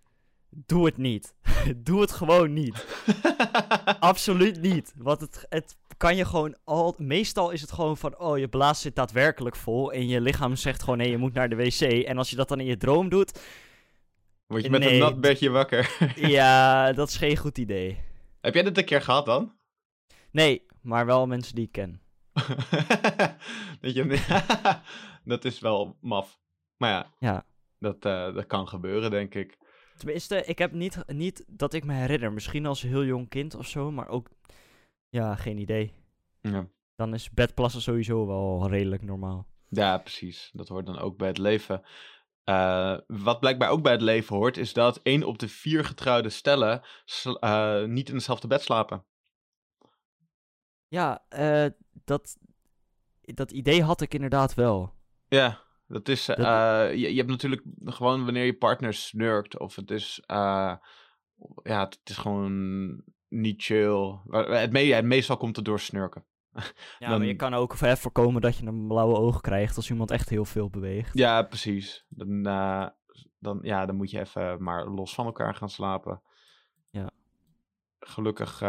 doe 0.51 0.85
het 0.85 0.97
niet. 0.97 1.33
doe 1.77 2.01
het 2.01 2.11
gewoon 2.11 2.53
niet. 2.53 2.85
Absoluut 3.99 4.61
niet. 4.61 4.93
Want 4.97 5.21
het, 5.21 5.45
het 5.49 5.77
kan 5.97 6.15
je 6.15 6.25
gewoon 6.25 6.55
al. 6.63 6.95
Meestal 6.97 7.49
is 7.51 7.61
het 7.61 7.71
gewoon 7.71 7.97
van. 7.97 8.17
Oh, 8.19 8.37
je 8.37 8.47
blaas 8.47 8.81
zit 8.81 8.95
daadwerkelijk 8.95 9.55
vol. 9.55 9.91
En 9.91 10.07
je 10.07 10.21
lichaam 10.21 10.55
zegt 10.55 10.83
gewoon: 10.83 10.97
nee, 10.97 11.09
je 11.09 11.17
moet 11.17 11.33
naar 11.33 11.49
de 11.49 11.55
wc. 11.55 11.81
En 11.81 12.17
als 12.17 12.29
je 12.29 12.35
dat 12.35 12.47
dan 12.47 12.59
in 12.59 12.65
je 12.65 12.77
droom 12.77 13.09
doet. 13.09 13.39
Word 14.47 14.63
je 14.63 14.69
met 14.69 14.79
Nee, 14.79 14.93
een 14.93 14.99
nat 14.99 15.21
bedje 15.21 15.49
wakker. 15.49 15.95
ja, 16.15 16.93
dat 16.93 17.07
is 17.07 17.17
geen 17.17 17.37
goed 17.37 17.57
idee. 17.57 17.97
Heb 18.41 18.53
jij 18.53 18.63
dit 18.63 18.77
een 18.77 18.85
keer 18.85 19.01
gehad 19.01 19.25
dan? 19.25 19.53
Nee, 20.31 20.65
maar 20.81 21.05
wel 21.05 21.27
mensen 21.27 21.55
die 21.55 21.65
ik 21.65 21.71
ken. 21.71 22.01
dat, 23.81 23.93
je, 23.93 24.19
dat 25.23 25.45
is 25.45 25.59
wel 25.59 25.97
maf. 26.01 26.39
Maar 26.77 26.89
ja, 26.91 27.11
Ja. 27.19 27.45
dat, 27.79 28.05
eh, 28.05 28.33
dat 28.33 28.45
kan 28.45 28.67
gebeuren, 28.67 29.11
denk 29.11 29.35
ik. 29.35 29.57
Tenminste, 30.01 30.45
ik 30.45 30.57
heb 30.57 30.71
niet, 30.71 31.03
niet 31.07 31.43
dat 31.47 31.73
ik 31.73 31.85
me 31.85 31.93
herinner. 31.93 32.33
Misschien 32.33 32.65
als 32.65 32.81
heel 32.81 33.03
jong 33.03 33.29
kind 33.29 33.55
of 33.55 33.67
zo, 33.67 33.91
maar 33.91 34.07
ook. 34.07 34.29
Ja, 35.09 35.35
geen 35.35 35.57
idee. 35.57 35.93
Ja. 36.41 36.67
Dan 36.95 37.13
is 37.13 37.31
bedplassen 37.31 37.81
sowieso 37.81 38.27
wel 38.27 38.69
redelijk 38.69 39.01
normaal. 39.01 39.47
Ja, 39.69 39.97
precies. 39.97 40.49
Dat 40.53 40.67
hoort 40.67 40.85
dan 40.85 40.99
ook 40.99 41.17
bij 41.17 41.27
het 41.27 41.37
leven. 41.37 41.83
Eh, 42.43 42.97
wat 43.07 43.39
blijkbaar 43.39 43.69
ook 43.69 43.81
bij 43.81 43.91
het 43.91 44.01
leven 44.01 44.35
hoort, 44.35 44.57
is 44.57 44.73
dat 44.73 44.99
één 45.03 45.23
op 45.23 45.39
de 45.39 45.47
vier 45.47 45.85
getrouwde 45.85 46.29
stellen 46.29 46.81
eh, 47.39 47.83
niet 47.83 48.09
in 48.09 48.15
hetzelfde 48.15 48.47
bed 48.47 48.61
slapen. 48.61 49.05
Ja, 50.87 51.25
eh, 51.29 51.65
dat, 51.91 52.37
dat 53.21 53.51
idee 53.51 53.83
had 53.83 54.01
ik 54.01 54.13
inderdaad 54.13 54.53
wel. 54.53 54.93
Ja, 55.27 55.61
dat 55.91 56.07
is. 56.07 56.27
eh, 56.29 56.35
Dat- 56.37 56.89
je, 56.99 57.09
je 57.11 57.17
hebt 57.17 57.29
natuurlijk 57.29 57.61
gewoon 57.83 58.23
wanneer 58.23 58.45
je 58.45 58.57
partner 58.57 58.93
snurkt, 58.93 59.59
of 59.59 59.75
het 59.75 59.91
is. 59.91 60.23
eh, 60.25 60.75
ja, 61.63 61.79
het 61.83 61.99
is 62.03 62.17
gewoon 62.17 63.03
niet 63.27 63.63
chill. 63.63 64.19
Het, 64.29 64.71
me- 64.71 64.79
het 64.93 65.05
meestal 65.05 65.37
komt 65.37 65.55
het 65.55 65.65
door 65.65 65.79
snurken. 65.79 66.25
Ja, 66.99 67.09
Dan- 67.09 67.17
maar 67.17 67.27
je 67.27 67.35
kan 67.35 67.53
ook 67.53 67.77
hè, 67.79 67.97
voorkomen 67.97 68.41
dat 68.41 68.57
je 68.57 68.65
een 68.65 68.87
blauwe 68.87 69.15
oog 69.17 69.41
krijgt 69.41 69.75
als 69.75 69.89
iemand 69.89 70.11
echt 70.11 70.29
heel 70.29 70.45
veel 70.45 70.69
beweegt. 70.69 71.17
Ja, 71.17 71.41
precies. 71.41 72.05
Dan, 72.09 72.45
eh, 72.45 72.87
dan, 73.39 73.59
ja, 73.61 73.85
dan 73.85 73.95
moet 73.95 74.09
je 74.11 74.19
even 74.19 74.63
maar 74.63 74.87
los 74.87 75.13
van 75.13 75.25
elkaar 75.25 75.55
gaan 75.55 75.69
slapen. 75.69 76.21
Ja. 76.89 77.09
Gelukkig 77.99 78.59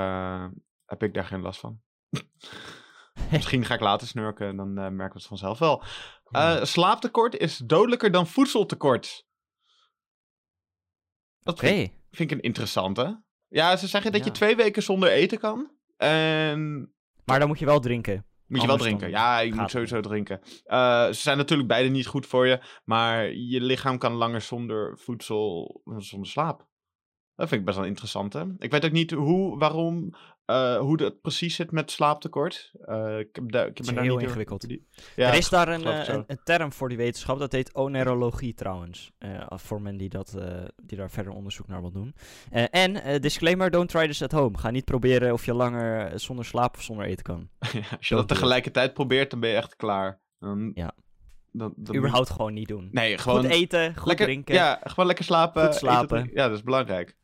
heb 0.87 1.03
ik 1.03 1.15
daar 1.15 1.25
geen 1.25 1.43
last 1.43 1.61
van. 1.61 1.81
Misschien 3.31 3.65
ga 3.65 3.75
ik 3.75 3.81
later 3.81 4.07
snurken 4.07 4.47
en 4.49 4.57
dan 4.57 4.73
merken 4.73 4.99
we 5.07 5.19
het 5.19 5.27
vanzelf 5.27 5.59
wel. 5.59 5.83
Eh, 6.33 6.65
slaaptekort 6.65 7.37
is 7.37 7.57
dodelijker 7.57 8.11
dan 8.11 8.27
voedseltekort. 8.27 9.27
Dat 11.43 11.59
vind, 11.59 11.91
vind 12.11 12.31
ik 12.31 12.37
een 12.39 12.45
interessante. 12.45 13.23
Ja, 13.49 13.77
ze 13.77 13.87
zeggen 13.87 14.13
dat 14.13 14.25
je 14.25 14.31
twee 14.31 14.57
weken 14.57 14.83
zonder 14.83 15.11
eten 15.11 15.39
kan. 15.39 15.71
En 15.97 16.93
Maar 17.25 17.39
dan 17.39 17.49
moet 17.49 17.59
je 17.59 17.65
wel 17.65 17.81
drinken. 17.81 18.27
moet 18.47 18.61
je 18.61 18.67
wel 18.67 18.77
drinken. 18.77 19.11
Ja, 19.11 19.39
je 19.39 19.51
moet 19.51 19.61
het 19.61 19.71
sowieso 19.71 20.01
drinken. 20.01 20.41
Eh, 20.65 21.07
ze 21.07 21.13
zijn 21.21 21.37
natuurlijk 21.37 21.69
beide 21.69 21.89
niet 21.89 22.07
goed 22.07 22.27
voor 22.27 22.47
je. 22.47 22.61
Maar 22.85 23.33
je 23.33 23.61
lichaam 23.61 23.99
kan 23.99 24.13
langer 24.13 24.41
zonder 24.41 24.99
voedsel, 24.99 25.81
zonder 25.99 26.29
slaap. 26.29 26.71
Dat 27.37 27.49
vind 27.49 27.61
ik 27.61 27.67
best 27.67 27.79
wel 27.79 27.87
interessant, 27.87 28.33
hè? 28.33 28.45
Ik 28.59 28.71
weet 28.71 28.85
ook 28.85 28.93
niet 28.93 29.11
hoe, 29.11 29.59
waarom, 29.59 30.15
eh, 30.45 30.79
hoe 30.79 30.97
dat 30.97 31.21
precies 31.21 31.55
zit 31.55 31.71
met 31.71 31.91
slaaptekort. 31.91 32.73
Eh, 32.85 33.19
ik 33.19 33.29
heb, 33.33 33.53
daar, 33.53 33.67
ik 33.67 33.77
heb 33.77 33.79
is 33.79 33.87
me 33.87 33.95
daar 33.95 34.05
heel 34.05 34.17
niet 34.17 34.27
ingewikkeld. 34.27 34.67
Ja, 35.17 35.29
er 35.29 35.39
is 35.39 35.49
daar 35.49 35.69
een, 35.69 35.85
eh, 35.85 36.09
een, 36.09 36.25
een 36.27 36.41
term 36.45 36.73
voor 36.73 36.89
die 36.89 36.99
wetenschap, 36.99 37.39
dat 37.39 37.53
heet 37.53 37.75
onerologie 37.75 38.55
trouwens. 38.55 39.13
Voor 39.49 39.83
men 39.83 39.97
die, 39.97 40.09
dat, 40.09 40.37
die 40.83 40.99
daar 40.99 41.11
verder 41.11 41.33
onderzoek 41.33 41.67
naar 41.69 41.81
wil 41.81 41.93
doen. 41.93 42.15
En, 42.71 43.21
disclaimer, 43.21 43.71
don't 43.71 43.89
try 43.89 44.07
this 44.07 44.23
at 44.23 44.33
home. 44.33 44.59
Ga 44.59 44.71
niet 44.71 44.85
proberen 44.85 45.33
of 45.33 45.45
je 45.45 45.55
langer 45.55 46.21
zonder 46.21 46.45
slaap 46.45 46.77
of 46.77 46.83
zonder 46.83 47.07
eten 47.07 47.25
kan. 47.25 47.49
Ja, 47.73 47.97
als 47.97 48.09
je 48.09 48.15
dat 48.15 48.29
tegelijkertijd 48.29 48.95
probeert, 48.95 49.31
dan 49.31 49.41
ben 49.41 49.51
je 49.51 49.57
echt 49.57 49.77
klaar. 49.77 50.21
Dan, 50.39 50.71
Ja. 50.75 50.95
Dan, 51.53 51.73
dan 51.77 51.97
Überhaupt 51.97 52.31
gewoon 52.31 52.53
niet 52.53 52.69
doen. 52.69 52.89
Nee, 52.93 53.19
gewoon 53.19 53.41
Goed 53.41 53.51
eten, 53.51 53.97
goed 53.97 54.07
lekker, 54.07 54.27
drinken. 54.27 54.55
Ja, 54.55 54.81
gewoon 54.85 55.07
lekker 55.07 55.25
slapen. 55.25 55.65
Goed 55.65 55.75
slapen. 55.75 56.31
Ja, 56.33 56.49
dat 56.49 56.57
is 56.57 56.63
belangrijk. 56.63 57.17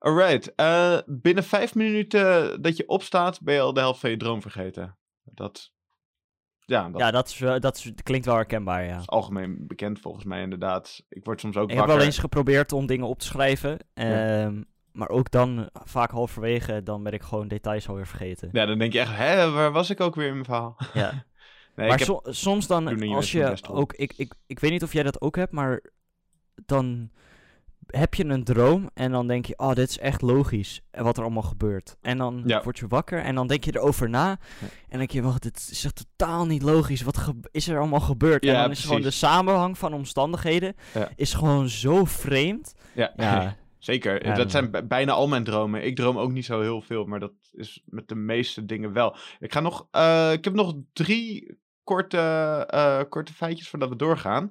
Alright. 0.00 0.54
eh, 0.54 0.98
binnen 1.06 1.44
vijf 1.44 1.74
minuten 1.74 2.62
dat 2.62 2.76
je 2.76 2.88
opstaat, 2.88 3.40
ben 3.42 3.54
je 3.54 3.60
al 3.60 3.72
de 3.72 3.80
helft 3.80 4.00
van 4.00 4.10
je 4.10 4.16
droom 4.16 4.42
vergeten. 4.42 4.96
Dat, 5.24 5.72
ja, 6.58 6.88
dat 6.90 7.00
Ja, 7.00 7.10
dat, 7.10 7.28
is, 7.28 7.38
dat 7.38 7.76
is, 7.76 7.92
klinkt 8.02 8.26
wel 8.26 8.34
herkenbaar, 8.34 8.84
ja. 8.84 8.98
is 8.98 9.06
algemeen 9.08 9.66
bekend 9.66 10.00
volgens 10.00 10.24
mij 10.24 10.42
inderdaad. 10.42 11.04
Ik 11.08 11.24
word 11.24 11.40
soms 11.40 11.56
ook 11.56 11.70
Ik 11.70 11.76
heb 11.76 11.86
wel 11.86 12.00
eens 12.00 12.18
geprobeerd 12.18 12.72
om 12.72 12.86
dingen 12.86 13.06
op 13.06 13.18
te 13.18 13.26
schrijven. 13.26 13.78
ehm, 13.94 14.62
Maar 14.92 15.08
ook 15.08 15.30
dan, 15.30 15.68
vaak 15.72 16.10
halverwege, 16.10 16.82
dan 16.82 17.02
ben 17.02 17.12
ik 17.12 17.22
gewoon 17.22 17.48
details 17.48 17.88
alweer 17.88 18.06
vergeten. 18.06 18.48
Ja, 18.52 18.66
dan 18.66 18.78
denk 18.78 18.92
je 18.92 19.00
echt, 19.00 19.16
hè, 19.16 19.50
waar 19.50 19.72
was 19.72 19.90
ik 19.90 20.00
ook 20.00 20.14
weer 20.14 20.26
in 20.26 20.32
mijn 20.32 20.44
verhaal? 20.44 20.76
Ja. 20.94 21.10
nee, 21.76 21.88
maar 21.88 22.00
ik 22.00 22.06
heb... 22.06 22.08
so- 22.08 22.20
soms 22.24 22.66
dan, 22.66 23.12
als 23.14 23.32
je 23.32 23.56
ook, 23.68 23.92
ik, 23.92 24.12
ik, 24.16 24.34
ik 24.46 24.58
weet 24.58 24.70
niet 24.70 24.82
of 24.82 24.92
jij 24.92 25.02
dat 25.02 25.20
ook 25.20 25.36
hebt, 25.36 25.52
maar 25.52 25.82
dan 26.66 27.10
heb 27.90 28.14
je 28.14 28.24
een 28.24 28.44
droom 28.44 28.90
en 28.94 29.10
dan 29.12 29.26
denk 29.26 29.46
je, 29.46 29.58
oh, 29.58 29.72
dit 29.74 29.88
is 29.88 29.98
echt 29.98 30.22
logisch, 30.22 30.80
en 30.90 31.04
wat 31.04 31.16
er 31.16 31.22
allemaal 31.22 31.42
gebeurt. 31.42 31.96
En 32.00 32.18
dan 32.18 32.42
Ja. 32.46 32.62
word 32.62 32.78
je 32.78 32.86
wakker 32.88 33.22
en 33.22 33.34
dan 33.34 33.46
denk 33.46 33.64
je 33.64 33.74
erover 33.76 34.08
na 34.08 34.28
Ja. 34.28 34.36
en 34.60 34.68
dan 34.88 34.98
denk 34.98 35.10
je, 35.10 35.22
wacht, 35.22 35.42
dit 35.42 35.68
is 35.70 35.84
echt 35.84 36.04
totaal 36.16 36.46
niet 36.46 36.62
logisch, 36.62 37.02
wat 37.02 37.32
is 37.50 37.68
er 37.68 37.78
allemaal 37.78 38.00
gebeurd? 38.00 38.42
en 38.42 38.48
Ja, 38.52 38.62
dan 38.62 38.70
is 38.70 38.84
gewoon 38.84 39.00
de 39.02 39.10
samenhang 39.10 39.78
van 39.78 39.92
omstandigheden 39.94 40.74
is 41.16 41.34
gewoon 41.34 41.68
zo 41.68 42.04
vreemd. 42.04 42.74
Ja, 42.94 43.56
zeker. 43.78 44.34
Dat 44.36 44.50
zijn 44.50 44.70
bijna 44.88 45.12
al 45.12 45.28
mijn 45.28 45.44
dromen. 45.44 45.84
Ik 45.84 45.96
droom 45.96 46.18
ook 46.18 46.32
niet 46.32 46.44
zo 46.44 46.60
heel 46.60 46.80
veel, 46.80 47.04
maar 47.04 47.20
dat 47.20 47.32
is 47.52 47.82
met 47.86 48.08
de 48.08 48.14
meeste 48.14 48.64
dingen 48.64 48.92
wel. 48.92 49.16
Ik, 49.38 49.52
ga 49.52 49.60
nog, 49.60 49.86
eh, 49.90 50.32
ik 50.32 50.44
heb 50.44 50.54
nog 50.54 50.74
drie 50.92 51.58
korte, 51.84 52.18
eh, 52.70 53.00
korte 53.08 53.32
feitjes 53.32 53.68
voordat 53.68 53.88
we 53.88 53.96
doorgaan. 53.96 54.50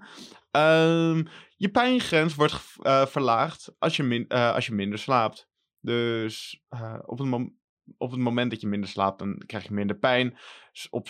Ehm, 0.52 1.24
je 1.56 1.70
pijngrens 1.70 2.36
wordt 2.36 2.76
eh, 2.82 3.06
verlaagd 3.06 3.72
als 3.78 3.96
je, 3.96 4.04
min, 4.04 4.28
eh, 4.28 4.54
als 4.54 4.66
je 4.66 4.74
minder 4.74 5.00
slaapt. 5.00 5.50
Dus 5.80 6.64
eh, 6.70 7.00
op 7.06 7.18
het 7.18 7.28
moment. 7.28 7.58
op 7.98 8.12
het 8.12 8.20
moment 8.20 8.52
dat 8.52 8.62
je 8.62 8.68
minder 8.68 8.90
slaapt, 8.90 9.20
dan 9.20 9.44
krijg 9.46 9.64
je 9.64 9.74
minder 9.74 9.98
pijn. 9.98 10.38
Dus 10.72 10.90
op 10.90 11.08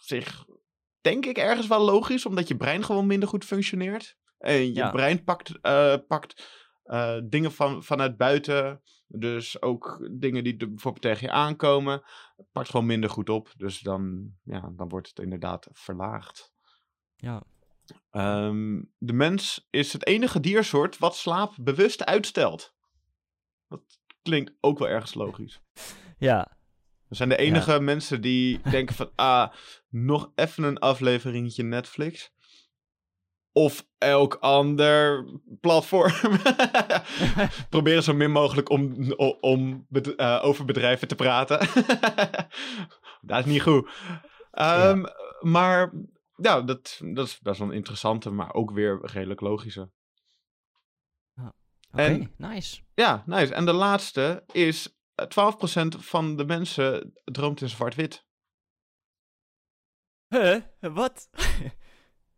zich 0.00 0.44
denk 1.00 1.26
ik 1.26 1.38
ergens 1.38 1.66
wel 1.66 1.84
logisch, 1.84 2.26
omdat 2.26 2.48
je 2.48 2.56
brein 2.56 2.84
gewoon 2.84 3.06
minder 3.06 3.28
goed 3.28 3.44
functioneert. 3.44 4.16
En 4.38 4.54
je 4.66 4.74
Ja. 4.74 4.90
brein 4.90 5.24
pakt, 5.24 5.60
pakt 6.06 6.48
dingen 7.24 7.52
van, 7.52 7.82
vanuit 7.82 8.16
buiten. 8.16 8.82
Dus 9.06 9.62
ook 9.62 10.08
dingen 10.12 10.44
die 10.44 10.56
bijvoorbeeld 10.56 11.02
tegen 11.02 11.26
je 11.26 11.32
aankomen. 11.32 12.02
Pakt 12.52 12.70
gewoon 12.70 12.86
minder 12.86 13.10
goed 13.10 13.28
op. 13.28 13.52
Dus 13.56 13.78
dan, 13.80 14.32
ja, 14.44 14.72
dan 14.76 14.88
wordt 14.88 15.08
het 15.08 15.18
inderdaad 15.18 15.68
verlaagd. 15.72 16.52
Ja. 17.16 17.42
Ehm, 18.10 18.82
de 18.98 19.12
mens 19.12 19.66
is 19.70 19.92
het 19.92 20.06
enige 20.06 20.40
diersoort 20.40 20.98
wat 20.98 21.16
slaap 21.16 21.54
bewust 21.60 22.04
uitstelt. 22.04 22.74
Dat 23.68 23.82
klinkt 24.22 24.52
ook 24.60 24.78
wel 24.78 24.88
ergens 24.88 25.14
logisch. 25.14 25.60
Ja. 26.18 26.58
We 27.08 27.14
zijn 27.14 27.28
de 27.28 27.36
enige 27.36 27.80
mensen 27.80 28.20
die 28.20 28.60
denken 28.70 28.94
van... 28.94 29.10
Ah, 29.16 29.52
nog 29.88 30.32
even 30.34 30.64
een 30.64 30.78
afleveringetje 30.78 31.62
Netflix. 31.62 32.32
Of 33.52 33.86
elk 33.98 34.34
ander 34.34 35.26
platform. 35.60 36.12
Proberen 37.70 38.02
zo 38.02 38.14
min 38.14 38.30
mogelijk 38.30 38.70
om, 38.70 39.12
om 39.40 39.86
eh, 40.16 40.40
over 40.42 40.64
bedrijven 40.64 41.08
te 41.08 41.14
praten. 41.14 41.58
dat 43.20 43.38
is 43.38 43.44
niet 43.44 43.62
goed. 43.62 43.90
Ehm, 44.50 45.04
Maar 45.40 45.92
ja, 46.40 46.60
dat, 46.62 47.00
dat 47.04 47.26
is 47.26 47.38
best 47.40 47.58
wel 47.58 47.68
een 47.68 47.74
interessante, 47.74 48.30
maar 48.30 48.54
ook 48.54 48.70
weer 48.70 48.98
redelijk 49.02 49.40
logische. 49.40 49.90
Oké, 51.92 52.02
En- 52.02 52.34
nice. 52.36 52.80
Ja, 52.94 53.22
nice. 53.26 53.54
En 53.54 53.64
de 53.64 53.72
laatste 53.72 54.44
is... 54.52 54.94
eh, 55.14 55.26
12% 55.26 55.98
van 55.98 56.36
de 56.36 56.44
mensen 56.44 57.12
droomt 57.24 57.60
in 57.60 57.68
zwart-wit. 57.68 58.24
Huh? 60.28 60.60
Wat? 60.80 61.28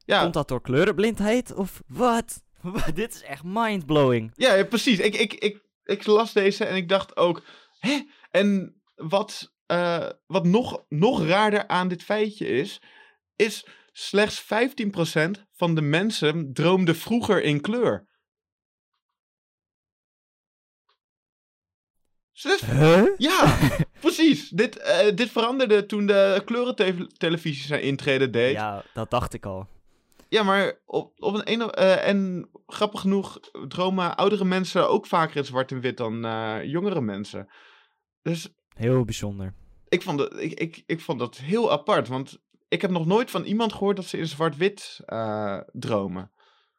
Ja, 0.04 0.20
Komt 0.22 0.34
dat 0.34 0.48
door 0.48 0.60
kleurenblindheid? 0.60 1.54
Of 1.54 1.82
wat? 1.86 2.42
Wat? 2.60 2.94
Dit 2.94 3.14
is 3.14 3.22
echt 3.22 3.42
mindblowing. 3.44 4.32
Ja, 4.34 4.54
ja, 4.54 4.64
precies. 4.64 4.98
Ik, 4.98 5.14
ik, 5.14 5.32
ik, 5.34 5.62
ik 5.84 6.06
las 6.06 6.32
deze 6.32 6.64
en 6.64 6.76
ik 6.76 6.88
dacht 6.88 7.16
ook, 7.16 7.42
hè? 7.78 8.02
En 8.30 8.80
wat, 8.94 9.52
eh, 9.66 10.08
wat 10.26 10.44
nog, 10.44 10.84
nog 10.88 11.26
raarder 11.26 11.68
aan 11.68 11.88
dit 11.88 12.02
feitje 12.02 12.46
is, 12.46 12.82
is 13.36 13.66
slechts 13.92 14.42
15% 14.42 14.46
van 15.52 15.74
de 15.74 15.80
mensen 15.80 16.52
droomde 16.52 16.94
vroeger 16.94 17.42
in 17.42 17.60
kleur. 17.60 18.10
Huh? 22.66 23.06
ja, 23.16 23.58
precies. 24.00 24.48
Dit, 24.48 24.76
eh, 24.76 25.14
dit 25.14 25.30
veranderde 25.30 25.86
toen 25.86 26.06
de 26.06 26.42
kleurentelevisie 26.44 27.66
zijn 27.66 27.82
intrede 27.82 28.30
deed. 28.30 28.52
Ja, 28.52 28.84
dat 28.94 29.10
dacht 29.10 29.34
ik 29.34 29.46
al. 29.46 29.66
Ja, 30.28 30.42
maar 30.42 30.80
op, 30.84 31.22
op 31.22 31.34
een 31.34 31.42
ene, 31.42 31.72
eh, 31.72 32.08
en 32.08 32.48
grappig 32.66 33.00
genoeg 33.00 33.40
dromen 33.68 34.16
oudere 34.16 34.44
mensen 34.44 34.88
ook 34.88 35.06
vaker 35.06 35.36
in 35.36 35.44
zwart 35.44 35.70
en 35.70 35.80
wit 35.80 35.96
dan 35.96 36.24
eh, 36.24 36.64
jongere 36.64 37.00
mensen. 37.00 37.48
Dus 38.22 38.48
Heel 38.74 39.04
bijzonder. 39.04 39.54
ik 39.88 40.02
vond, 40.02 40.18
dat, 40.18 40.40
ik, 40.40 40.52
ik, 40.52 40.82
ik 40.86 41.00
vond 41.00 41.18
dat 41.18 41.36
heel 41.36 41.72
apart, 41.72 42.08
want 42.08 42.40
ik 42.72 42.80
heb 42.82 42.90
nog 42.90 43.06
nooit 43.06 43.30
van 43.30 43.44
iemand 43.44 43.72
gehoord 43.72 43.96
dat 43.96 44.04
ze 44.04 44.18
in 44.18 44.26
zwart-wit 44.26 45.00
eh, 45.06 45.58
dromen. 45.72 46.30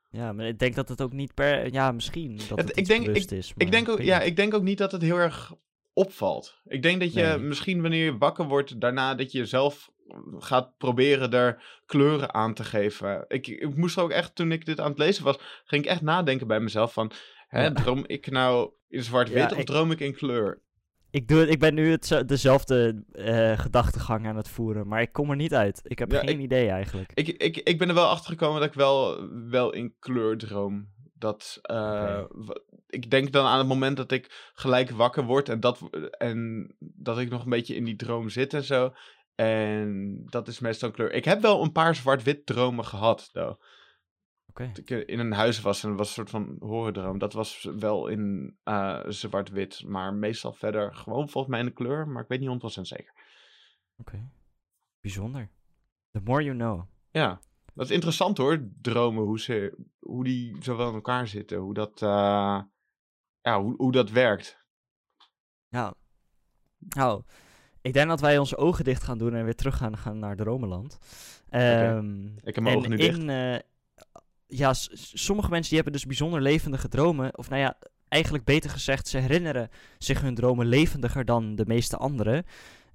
Ja, 0.10 0.34
maar 0.34 0.46
ik 0.48 0.60
denk 0.60 0.76
dat 0.76 0.90
het 0.90 1.02
ook 1.02 1.14
niet 1.14 1.34
per... 1.34 1.74
Ja, 1.74 1.92
misschien 1.92 2.38
dat 2.38 2.58
Het- 2.58 2.68
het, 2.68 2.78
ik 2.78 2.86
denk- 2.86 3.06
bewust 3.06 3.32
is. 3.32 3.54
Ik 3.58 3.72
denk, 3.72 3.90
ook, 3.90 4.02
ja, 4.02 4.22
ik 4.22 4.36
denk 4.36 4.54
ook 4.54 4.64
niet 4.64 4.78
dat 4.78 4.92
het 4.92 5.02
heel 5.02 5.18
erg 5.18 5.54
opvalt. 5.94 6.62
Ik 6.66 6.82
denk 6.82 7.00
dat 7.00 7.14
je 7.14 7.22
Nee. 7.22 7.38
misschien 7.38 7.82
wanneer 7.82 8.06
je 8.06 8.18
wakker 8.18 8.46
wordt, 8.48 8.80
daarna 8.82 9.16
dat 9.16 9.32
je 9.32 9.46
zelf 9.46 9.92
gaat 10.38 10.78
proberen 10.78 11.32
er 11.32 11.82
kleuren 11.86 12.34
aan 12.34 12.54
te 12.54 12.64
geven. 12.64 13.26
Ik, 13.28 13.48
ik 13.48 13.76
moest 13.76 13.98
ook 13.98 14.12
echt, 14.12 14.36
toen 14.36 14.52
ik 14.52 14.66
dit 14.66 14.80
aan 14.80 14.90
het 14.90 14.98
lezen 15.00 15.24
was, 15.24 15.38
ging 15.66 15.84
ik 15.84 15.90
echt 15.90 16.02
nadenken 16.02 16.48
bij 16.48 16.60
mezelf 16.60 16.94
van, 16.94 17.12
hè, 17.48 17.64
Ja. 17.64 17.72
droom 17.72 18.04
ik 18.08 18.32
nou 18.32 18.72
in 18.88 19.04
zwart-wit 19.04 19.38
Ja, 19.38 19.50
of 19.52 19.58
ik- 19.58 19.66
droom 19.66 19.92
ik 19.92 20.00
in 20.00 20.14
kleur? 20.14 20.62
Ik, 21.14 21.28
doe 21.28 21.40
het, 21.40 21.50
ik 21.50 21.60
ben 21.60 21.74
nu 21.74 21.92
het, 21.92 22.24
dezelfde 22.26 23.04
eh, 23.12 23.60
gedachtegang 23.60 24.28
aan 24.28 24.36
het 24.36 24.50
voeren, 24.50 24.88
maar 24.88 25.02
ik 25.02 25.12
kom 25.12 25.30
er 25.30 25.36
niet 25.36 25.54
uit. 25.54 25.82
Ik 25.84 26.00
heb 26.00 26.12
Ja, 26.12 26.20
geen 26.20 26.40
idee 26.40 26.70
eigenlijk. 26.70 27.12
Ik, 27.14 27.28
ik, 27.28 27.58
ik 27.58 27.78
ben 27.78 27.90
er 27.90 27.96
wel 27.96 28.08
achter 28.08 28.30
gekomen 28.30 28.60
dat 28.60 28.70
ik 28.70 28.76
wel, 28.76 29.30
wel 29.50 29.74
in 29.74 29.96
kleur 30.00 30.38
droom. 30.38 30.88
Dat, 31.14 31.60
eh, 31.62 32.24
ik 32.88 33.10
denk 33.10 33.32
dan 33.32 33.46
aan 33.46 33.58
het 33.58 33.68
moment 33.68 33.98
dat 33.98 34.12
ik 34.12 34.52
gelijk 34.54 34.90
wakker 34.90 35.24
word 35.24 35.50
en 35.50 35.60
dat, 35.60 35.80
en 36.18 36.68
dat 36.80 37.20
ik 37.20 37.30
nog 37.30 37.44
een 37.44 37.50
beetje 37.50 37.76
in 37.76 37.84
die 37.84 37.96
droom 37.96 38.30
zit 38.30 38.54
en 38.54 38.64
zo. 38.64 38.94
En 39.36 40.22
dat 40.30 40.48
is 40.48 40.60
meestal 40.60 40.92
kleur. 40.92 41.12
Ik 41.12 41.26
heb 41.26 41.42
wel 41.42 41.64
een 41.64 41.72
paar 41.72 41.96
zwart-wit 41.96 42.46
dromen 42.46 42.86
gehad, 42.86 43.30
though. 43.34 43.62
Dat 44.54 44.78
ik 44.78 44.90
in 44.90 45.20
een 45.20 45.32
huis 45.32 45.62
was 45.62 45.84
en 45.84 45.90
het 45.90 45.98
was 45.98 46.08
een 46.08 46.14
soort 46.14 46.30
van 46.30 46.56
horrordroom. 46.60 47.18
Dat 47.18 47.34
was 47.34 47.64
wel 47.64 48.08
in 48.08 48.56
eh, 48.64 49.00
zwart-wit, 49.08 49.84
maar 49.86 50.14
meestal 50.14 50.54
verder 50.54 50.96
gewoon 50.96 51.30
volgens 51.30 51.48
mij 51.48 51.60
in 51.60 51.66
de 51.66 51.74
kleur. 51.74 52.08
Maar 52.08 52.24
ik 52.24 52.28
weet 52.28 52.40
niet 52.40 52.78
100% 52.78 52.82
zeker. 52.82 53.14
Oké. 53.98 54.30
Bijzonder. 55.02 55.50
The 56.12 56.22
more 56.24 56.44
you 56.44 56.56
know. 56.56 56.82
Ja, 57.12 57.40
dat 57.74 57.86
is 57.86 57.92
interessant 57.92 58.38
hoor, 58.38 58.70
dromen, 58.82 59.24
hoe, 59.24 59.40
ze, 59.40 59.78
hoe 60.00 60.24
die 60.24 60.64
zo 60.64 60.78
wel 60.78 60.88
in 60.88 60.94
elkaar 60.94 61.28
zitten, 61.28 61.58
hoe 61.58 61.74
dat, 61.74 62.02
eh, 62.02 62.62
ja, 63.42 63.62
hoe, 63.62 63.74
hoe 63.78 63.92
dat 63.92 64.10
werkt. 64.10 64.58
Ja. 65.68 65.94
Nou, 66.78 67.24
ik 67.82 67.94
denk 67.94 68.08
dat 68.08 68.22
wij 68.22 68.38
onze 68.38 68.58
ogen 68.58 68.84
dicht 68.84 69.04
gaan 69.04 69.18
doen 69.18 69.34
en 69.34 69.44
weer 69.44 69.56
terug 69.56 69.78
gaan, 69.78 69.98
gaan 69.98 70.20
naar 70.20 70.36
Dromenland. 70.36 71.00
Ehm, 71.50 72.26
Ik 72.26 72.56
heb 72.56 72.64
mijn 72.64 72.76
en 72.76 72.78
ogen 72.78 72.90
nu 72.90 72.98
in, 72.98 73.30
eh, 73.30 73.60
ja, 74.58 74.74
sommige 75.14 75.50
mensen 75.50 75.70
die 75.70 75.76
hebben 75.76 75.94
dus 75.94 76.06
bijzonder 76.06 76.42
levendige 76.42 76.88
dromen. 76.88 77.38
Of 77.38 77.50
nou 77.50 77.62
ja, 77.62 77.78
eigenlijk 78.10 78.44
beter 78.44 78.70
gezegd, 78.70 79.08
ze 79.08 79.18
herinneren 79.18 79.70
zich 79.98 80.22
hun 80.22 80.36
dromen 80.36 80.66
levendiger 80.66 81.26
dan 81.26 81.56
de 81.56 81.66
meeste 81.68 81.98
anderen. 81.98 82.46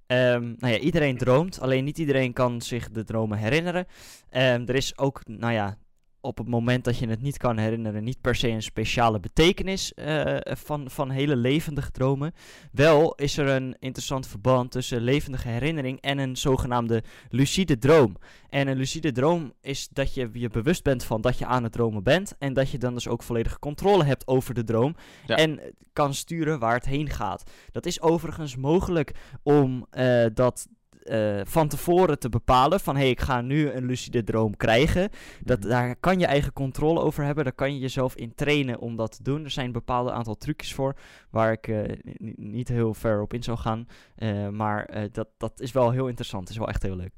Ehm, 0.07 0.55
nou 0.59 0.73
ja, 0.73 0.79
iedereen 0.79 1.17
droomt, 1.17 1.61
alleen 1.61 1.85
niet 1.85 1.99
iedereen 1.99 2.33
kan 2.33 2.63
zich 2.63 2.91
de 2.91 3.05
dromen 3.05 3.39
herinneren. 3.39 3.87
Ehm, 4.31 4.63
er 4.67 4.75
is 4.75 4.99
ook, 4.99 5.21
nou 5.27 5.53
ja, 5.53 5.77
op 6.21 6.39
het 6.39 6.49
moment 6.49 6.85
dat 6.85 6.99
je 6.99 7.09
het 7.09 7.23
niet 7.23 7.37
kan 7.37 7.59
herinneren, 7.59 8.05
niet 8.05 8.21
per 8.21 8.35
se 8.35 8.49
een 8.49 8.63
speciale 8.63 9.21
betekenis 9.21 9.95
eh, 9.95 10.37
van, 10.43 10.91
van 10.91 11.11
hele 11.11 11.37
levendige 11.37 11.91
dromen. 11.91 12.33
Wel 12.73 13.15
is 13.15 13.37
er 13.37 13.49
een 13.49 13.77
interessant 13.79 14.27
verband 14.27 14.71
tussen 14.71 15.01
levendige 15.01 15.49
herinnering 15.49 16.01
en 16.01 16.19
een 16.19 16.37
zogenaamde 16.37 17.03
lucide 17.29 17.79
droom. 17.79 18.17
En 18.49 18.69
een 18.69 18.77
lucide 18.77 19.13
droom 19.13 19.53
is 19.61 19.89
dat 19.89 20.15
je 20.15 20.31
je 20.33 20.49
bewust 20.49 20.83
bent 20.83 21.05
van 21.05 21.21
dat 21.21 21.39
je 21.39 21.47
aan 21.47 21.63
het 21.63 21.73
dromen 21.73 22.03
bent. 22.03 22.35
En 22.39 22.55
dat 22.55 22.71
je 22.71 22.79
dan 22.79 22.95
dus 22.95 23.09
ook 23.09 23.23
volledige 23.23 23.59
controle 23.59 24.05
hebt 24.05 24.27
over 24.27 24.55
de 24.55 24.65
droom. 24.65 24.97
Ja. 25.27 25.37
En 25.37 25.61
kan 25.93 26.15
sturen 26.15 26.59
waar 26.59 26.75
het 26.75 26.87
heen 26.87 27.11
gaat. 27.11 27.51
Dat 27.73 27.87
is 27.87 28.01
overigens 28.01 28.57
mogelijk 28.57 29.15
om 29.43 29.87
eh, 29.91 30.27
dat 30.35 30.69
eh, 31.09 31.41
van 31.45 31.69
tevoren 31.69 32.19
te 32.19 32.29
bepalen. 32.29 32.81
Van 32.81 32.95
hé, 32.95 33.01
hey, 33.01 33.11
ik 33.11 33.21
ga 33.21 33.41
nu 33.41 33.71
een 33.71 33.85
lucide 33.87 34.25
droom 34.25 34.57
krijgen. 34.57 35.11
Dat, 35.45 35.59
Mhm. 35.59 35.69
daar 35.69 35.97
kan 35.97 36.19
je 36.19 36.27
eigen 36.27 36.53
controle 36.53 37.01
over 37.01 37.25
hebben. 37.25 37.45
Daar 37.45 37.53
kan 37.53 37.75
je 37.75 37.79
jezelf 37.81 38.15
in 38.17 38.35
trainen 38.35 38.79
om 38.79 38.97
dat 38.97 39.17
te 39.17 39.23
doen. 39.23 39.45
Er 39.45 39.51
zijn 39.51 39.67
een 39.67 39.73
bepaald 39.73 40.11
aantal 40.11 40.37
trucjes 40.37 40.75
voor. 40.75 40.97
Waar 41.31 41.53
ik 41.53 41.69
eh, 41.69 41.99
niet 42.37 42.69
heel 42.69 42.95
ver 42.95 43.21
op 43.23 43.35
in 43.35 43.43
zou 43.43 43.59
gaan. 43.59 43.87
Eh, 44.15 44.49
maar 44.49 45.09
dat, 45.13 45.29
dat 45.37 45.61
is 45.61 45.73
wel 45.73 45.91
heel 45.91 46.07
interessant. 46.07 46.43
Het 46.43 46.53
is 46.53 46.59
wel 46.59 46.69
echt 46.69 46.83
heel 46.83 46.97
leuk. 46.97 47.13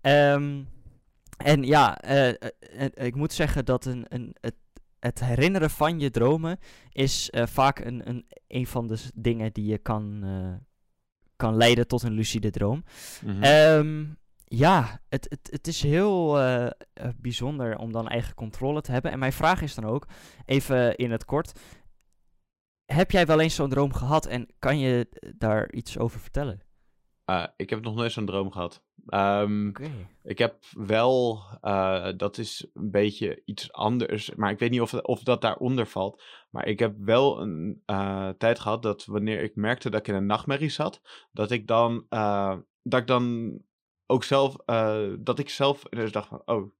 Ehm, 0.00 0.62
en 1.36 1.62
ja, 1.62 2.02
ik 2.94 3.14
moet 3.14 3.32
zeggen 3.32 3.64
dat 3.64 3.84
een, 3.84 4.04
een, 4.08 4.36
het, 4.40 4.54
het 4.98 5.20
herinneren 5.20 5.70
van 5.70 6.00
je 6.00 6.10
dromen 6.10 6.58
is 6.92 7.30
vaak 7.32 7.78
een, 7.78 8.08
een, 8.08 8.26
een 8.48 8.66
van 8.66 8.86
de 8.86 8.98
dingen 9.14 9.52
die 9.52 9.66
je 9.66 9.78
kan, 9.78 10.24
kan 11.36 11.56
leiden 11.56 11.86
tot 11.86 12.02
een 12.02 12.12
lucide 12.12 12.50
droom. 12.50 12.84
Mhm. 13.24 13.42
Ehm, 13.42 14.04
ja, 14.44 15.00
het, 15.08 15.26
het, 15.28 15.48
het 15.50 15.66
is 15.66 15.82
heel 15.82 16.38
eh, 16.38 16.66
eh, 16.66 16.72
bijzonder 17.16 17.76
om 17.76 17.92
dan 17.92 18.08
eigen 18.08 18.34
controle 18.34 18.80
te 18.80 18.92
hebben. 18.92 19.12
En 19.12 19.18
mijn 19.18 19.32
vraag 19.32 19.62
is 19.62 19.74
dan 19.74 19.84
ook, 19.84 20.06
even 20.44 20.96
in 20.96 21.10
het 21.10 21.24
kort. 21.24 21.52
Heb 22.84 23.10
jij 23.10 23.26
wel 23.26 23.40
eens 23.40 23.54
zo'n 23.54 23.68
droom 23.68 23.92
gehad 23.92 24.26
en 24.26 24.46
kan 24.58 24.78
je 24.78 25.08
daar 25.36 25.72
iets 25.72 25.98
over 25.98 26.20
vertellen? 26.20 26.60
Eh, 27.24 27.44
ik 27.56 27.70
heb 27.70 27.82
nog 27.82 27.94
nooit 27.94 28.12
zo'n 28.12 28.26
droom 28.26 28.50
gehad. 28.50 28.82
Ehm. 29.06 29.72
Ik 30.22 30.38
heb 30.38 30.56
wel, 30.70 31.42
eh, 31.60 32.08
dat 32.16 32.38
is 32.38 32.66
een 32.74 32.90
beetje 32.90 33.42
iets 33.44 33.72
anders, 33.72 34.34
maar 34.34 34.50
ik 34.50 34.58
weet 34.58 34.70
niet 34.70 34.80
of, 34.80 34.94
of 34.94 35.22
dat 35.22 35.40
daaronder 35.40 35.86
valt. 35.86 36.22
Maar 36.50 36.66
ik 36.66 36.78
heb 36.78 36.94
wel 36.98 37.40
een 37.40 37.82
eh, 37.84 38.28
tijd 38.28 38.58
gehad 38.58 38.82
dat 38.82 39.04
wanneer 39.04 39.42
ik 39.42 39.56
merkte 39.56 39.90
dat 39.90 40.00
ik 40.00 40.08
in 40.08 40.14
een 40.14 40.26
nachtmerrie 40.26 40.68
zat, 40.68 41.00
dat 41.32 41.50
ik 41.50 41.66
dan, 41.66 42.06
eh, 42.08 42.56
dat 42.82 43.00
ik 43.00 43.06
dan 43.06 43.52
ook 44.06 44.24
zelf, 44.24 44.56
dat 45.18 45.38
ik 45.38 45.48
zelf 45.48 45.82
dus 45.82 46.12
dacht 46.12 46.28
van, 46.28 46.42
oh, 46.44 46.72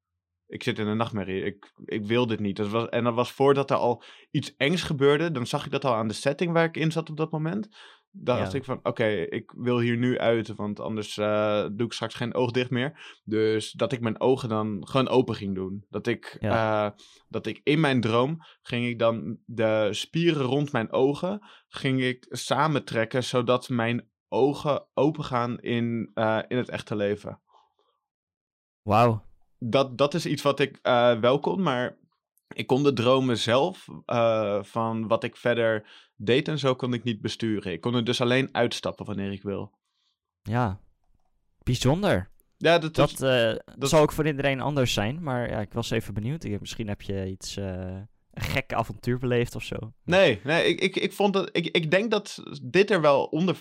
ik 0.47 0.63
zit 0.63 0.79
in 0.79 0.87
een 0.87 0.97
nachtmerrie, 0.97 1.45
ik, 1.45 1.73
ik 1.85 2.07
wil 2.07 2.27
dit 2.27 2.41
niet. 2.41 2.57
Dat 2.57 2.69
was, 2.69 2.89
en 2.89 3.05
dat 3.05 3.15
was 3.15 3.33
voordat 3.33 3.71
er 3.71 3.77
al 3.77 4.03
iets 4.31 4.57
engs 4.57 4.83
gebeurde, 4.83 5.31
dan 5.31 5.47
zag 5.47 5.65
ik 5.65 5.71
dat 5.71 5.85
al 5.85 5.95
aan 5.95 6.09
de 6.09 6.15
setting 6.15 6.53
waar 6.53 6.65
ik 6.65 6.77
in 6.77 6.93
zat 6.93 7.11
op 7.11 7.17
dat 7.17 7.31
moment. 7.31 7.69
Dacht 8.17 8.53
Ja. 8.53 8.59
ik 8.59 8.65
van, 8.65 8.81
oké, 8.83 9.07
ik 9.07 9.53
wil 9.57 9.79
hier 9.79 9.97
nu 9.97 10.19
uit, 10.19 10.55
want 10.55 10.81
anders 10.81 11.17
eh, 11.17 11.67
doe 11.73 11.87
ik 11.87 11.93
straks 11.93 12.15
geen 12.15 12.35
oog 12.35 12.51
dicht 12.51 12.71
meer. 12.71 13.21
Dus 13.25 13.73
dat 13.73 13.93
ik 13.93 14.01
mijn 14.01 14.21
ogen 14.21 14.49
dan 14.49 14.87
gewoon 14.87 15.09
open 15.09 15.35
ging 15.35 15.55
doen. 15.55 15.85
Dat 15.89 16.07
ik, 16.07 16.37
eh, 16.41 16.89
dat 17.29 17.47
ik 17.47 17.61
in 17.63 17.81
mijn 17.81 18.01
droom 18.01 18.39
ging 18.63 18.87
ik 18.87 18.99
dan 18.99 19.39
de 19.47 19.89
spieren 19.91 20.43
rond 20.43 20.73
mijn 20.73 20.93
ogen 20.93 21.47
ging 21.69 22.03
ik 22.03 22.27
samentrekken, 22.29 23.25
zodat 23.25 23.69
mijn 23.69 24.09
ogen 24.29 24.87
open 24.95 25.25
gaan 25.25 25.61
in, 25.61 26.11
eh, 26.15 26.41
in 26.49 26.57
het 26.57 26.69
echte 26.69 26.97
leven. 26.97 27.41
Wauw. 28.83 29.25
Dat, 29.59 29.99
dat 29.99 30.15
is 30.15 30.27
iets 30.27 30.43
wat 30.43 30.61
ik 30.61 30.79
wel 31.21 31.39
kon, 31.39 31.63
maar 31.63 31.99
ik 32.49 32.67
kon 32.67 32.83
de 32.83 32.93
dromen 32.93 33.39
zelf 33.39 33.87
eh, 34.07 34.63
van 34.63 35.09
wat 35.09 35.25
ik 35.25 35.37
verder 35.37 35.87
deed 36.17 36.49
en 36.49 36.59
zo 36.59 36.75
kon 36.75 36.93
ik 36.93 37.05
niet 37.05 37.21
besturen. 37.21 37.73
Ik 37.73 37.81
kon 37.81 37.95
er 37.95 38.05
dus 38.05 38.21
alleen 38.21 38.49
uitstappen 38.53 39.07
wanneer 39.07 39.33
ik 39.33 39.43
wil. 39.43 39.73
Ja. 40.43 40.81
Bijzonder. 41.63 42.31
Ja, 42.57 42.79
dat, 42.79 42.95
Dat, 42.95 43.11
is, 43.11 43.21
eh, 43.21 43.55
dat- 43.79 43.89
zal 43.89 44.01
ook 44.03 44.13
voor 44.13 44.27
iedereen 44.27 44.61
anders 44.61 44.93
zijn. 44.93 45.23
Maar 45.23 45.51
ja, 45.51 45.61
ik 45.61 45.73
was 45.73 45.91
even 45.91 46.15
benieuwd. 46.15 46.45
Ik, 46.45 46.61
misschien 46.61 46.89
heb 46.89 47.03
je 47.03 47.27
iets... 47.27 47.57
eh, 47.57 47.97
een 48.31 48.43
gek 48.43 48.73
avontuur 48.73 49.19
beleefd 49.19 49.55
of 49.55 49.63
zo. 49.63 49.77
Nee, 50.05 50.41
nee 50.45 50.65
ik, 50.67 50.81
ik, 50.81 50.97
ik 50.97 51.13
vond 51.13 51.33
dat. 51.33 51.49
Ik, 51.53 51.67
ik 51.67 51.91
denk 51.91 52.11
dat 52.11 52.43
dit 52.63 52.91
er 52.91 53.01
wel 53.01 53.25
onder 53.25 53.57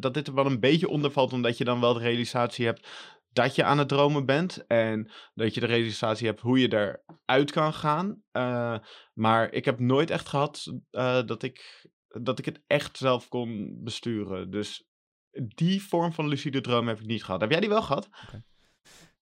dat 0.00 0.14
dit 0.14 0.26
er 0.26 0.34
wel 0.34 0.46
een 0.46 0.60
beetje 0.60 0.88
onder 0.88 1.10
valt, 1.10 1.32
omdat 1.32 1.58
je 1.58 1.64
dan 1.64 1.80
wel 1.80 1.94
de 1.94 2.00
realisatie 2.00 2.66
hebt 2.66 2.88
dat 3.32 3.54
je 3.54 3.64
aan 3.64 3.78
het 3.78 3.88
dromen 3.88 4.26
bent. 4.26 4.66
En 4.66 5.10
dat 5.34 5.54
je 5.54 5.60
de 5.60 5.66
realisatie 5.66 6.26
hebt 6.26 6.40
hoe 6.40 6.58
je 6.58 7.00
eruit 7.26 7.50
kan 7.50 7.72
gaan. 7.72 8.22
Eh, 8.30 8.78
maar 9.12 9.52
ik 9.52 9.64
heb 9.64 9.78
nooit 9.78 10.10
echt 10.10 10.28
gehad 10.28 10.72
eh, 10.90 11.22
dat, 11.26 11.42
ik, 11.42 11.86
dat 12.08 12.38
ik 12.38 12.44
het 12.44 12.62
echt 12.66 12.96
zelf 12.96 13.28
kon 13.28 13.78
besturen. 13.82 14.50
Dus 14.50 14.86
die 15.32 15.82
vorm 15.82 16.12
van 16.12 16.28
lucide 16.28 16.60
droom 16.60 16.88
heb 16.88 17.00
ik 17.00 17.06
niet 17.06 17.24
gehad. 17.24 17.40
Heb 17.40 17.50
jij 17.50 17.60
die 17.60 17.68
wel 17.68 17.82
gehad? 17.82 18.08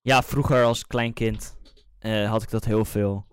Ja, 0.01 0.23
vroeger 0.23 0.65
als 0.65 0.87
klein 0.87 1.13
kind 1.13 1.59
eh, 1.99 2.31
had 2.31 2.43
ik 2.43 2.51
dat 2.51 2.65
heel 2.65 2.85
veel. 2.85 3.27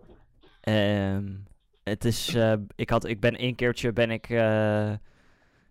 Ehm, 0.61 1.35
het 1.83 2.05
is, 2.05 2.35
ik, 2.75 2.89
had, 2.89 3.05
ik 3.05 3.19
ben 3.19 3.35
één 3.35 3.55
keertje 3.55 3.93
ben 3.93 4.11
ik, 4.11 4.27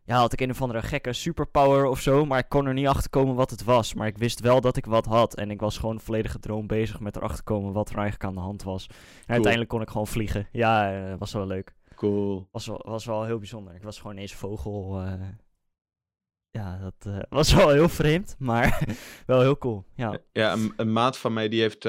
ja, 0.07 0.19
had 0.19 0.33
ik 0.33 0.41
een 0.41 0.51
of 0.51 0.63
andere 0.63 0.83
gekke 0.83 1.13
superpower 1.13 1.85
of 1.87 2.01
zo, 2.01 2.25
maar 2.25 2.39
ik 2.39 2.49
kon 2.49 2.67
er 2.67 2.73
niet 2.75 2.87
achter 2.87 3.11
komen 3.11 3.35
wat 3.35 3.51
het 3.51 3.65
was. 3.65 3.95
Maar 3.95 4.07
ik 4.07 4.19
wist 4.19 4.41
wel 4.41 4.61
dat 4.61 4.77
ik 4.77 4.87
wat 4.87 5.07
had 5.07 5.35
en 5.35 5.51
ik 5.51 5.61
was 5.61 5.79
gewoon 5.79 6.01
volledige 6.01 6.39
droom 6.39 6.67
bezig 6.67 7.01
met 7.01 7.17
erachter 7.17 7.45
komen 7.45 7.73
wat 7.73 7.89
er 7.91 7.97
eigenlijk 7.97 8.25
aan 8.25 8.35
de 8.35 8.41
hand 8.41 8.63
was. 8.63 8.87
En 9.27 9.33
uiteindelijk 9.33 9.71
kon 9.71 9.81
ik 9.81 9.89
gewoon 9.91 10.07
vliegen. 10.07 10.49
Ja, 10.53 10.93
eh, 11.11 11.19
was 11.19 11.33
wel 11.33 11.47
leuk. 11.47 11.75
Cool. 11.95 12.49
Was 12.51 12.67
wel, 12.67 12.83
was 12.87 13.05
wel 13.05 13.25
heel 13.25 13.39
bijzonder. 13.39 13.75
Ik 13.75 13.83
was 13.83 13.99
gewoon 13.99 14.13
ineens 14.13 14.35
vogel. 14.35 15.01
eh. 15.01 15.13
ja, 16.51 16.79
dat 16.79 17.15
eh, 17.15 17.23
was 17.39 17.53
wel 17.55 17.69
heel 17.71 17.89
vreemd, 17.89 18.37
maar 18.39 18.85
wel 19.27 19.41
heel 19.41 19.59
cool. 19.59 19.85
Ja. 19.95 20.19
Ja, 20.33 20.53
een, 20.53 20.73
een 20.77 20.93
maat 20.93 21.19
van 21.19 21.33
mij 21.33 21.49
die 21.49 21.61
heeft, 21.61 21.83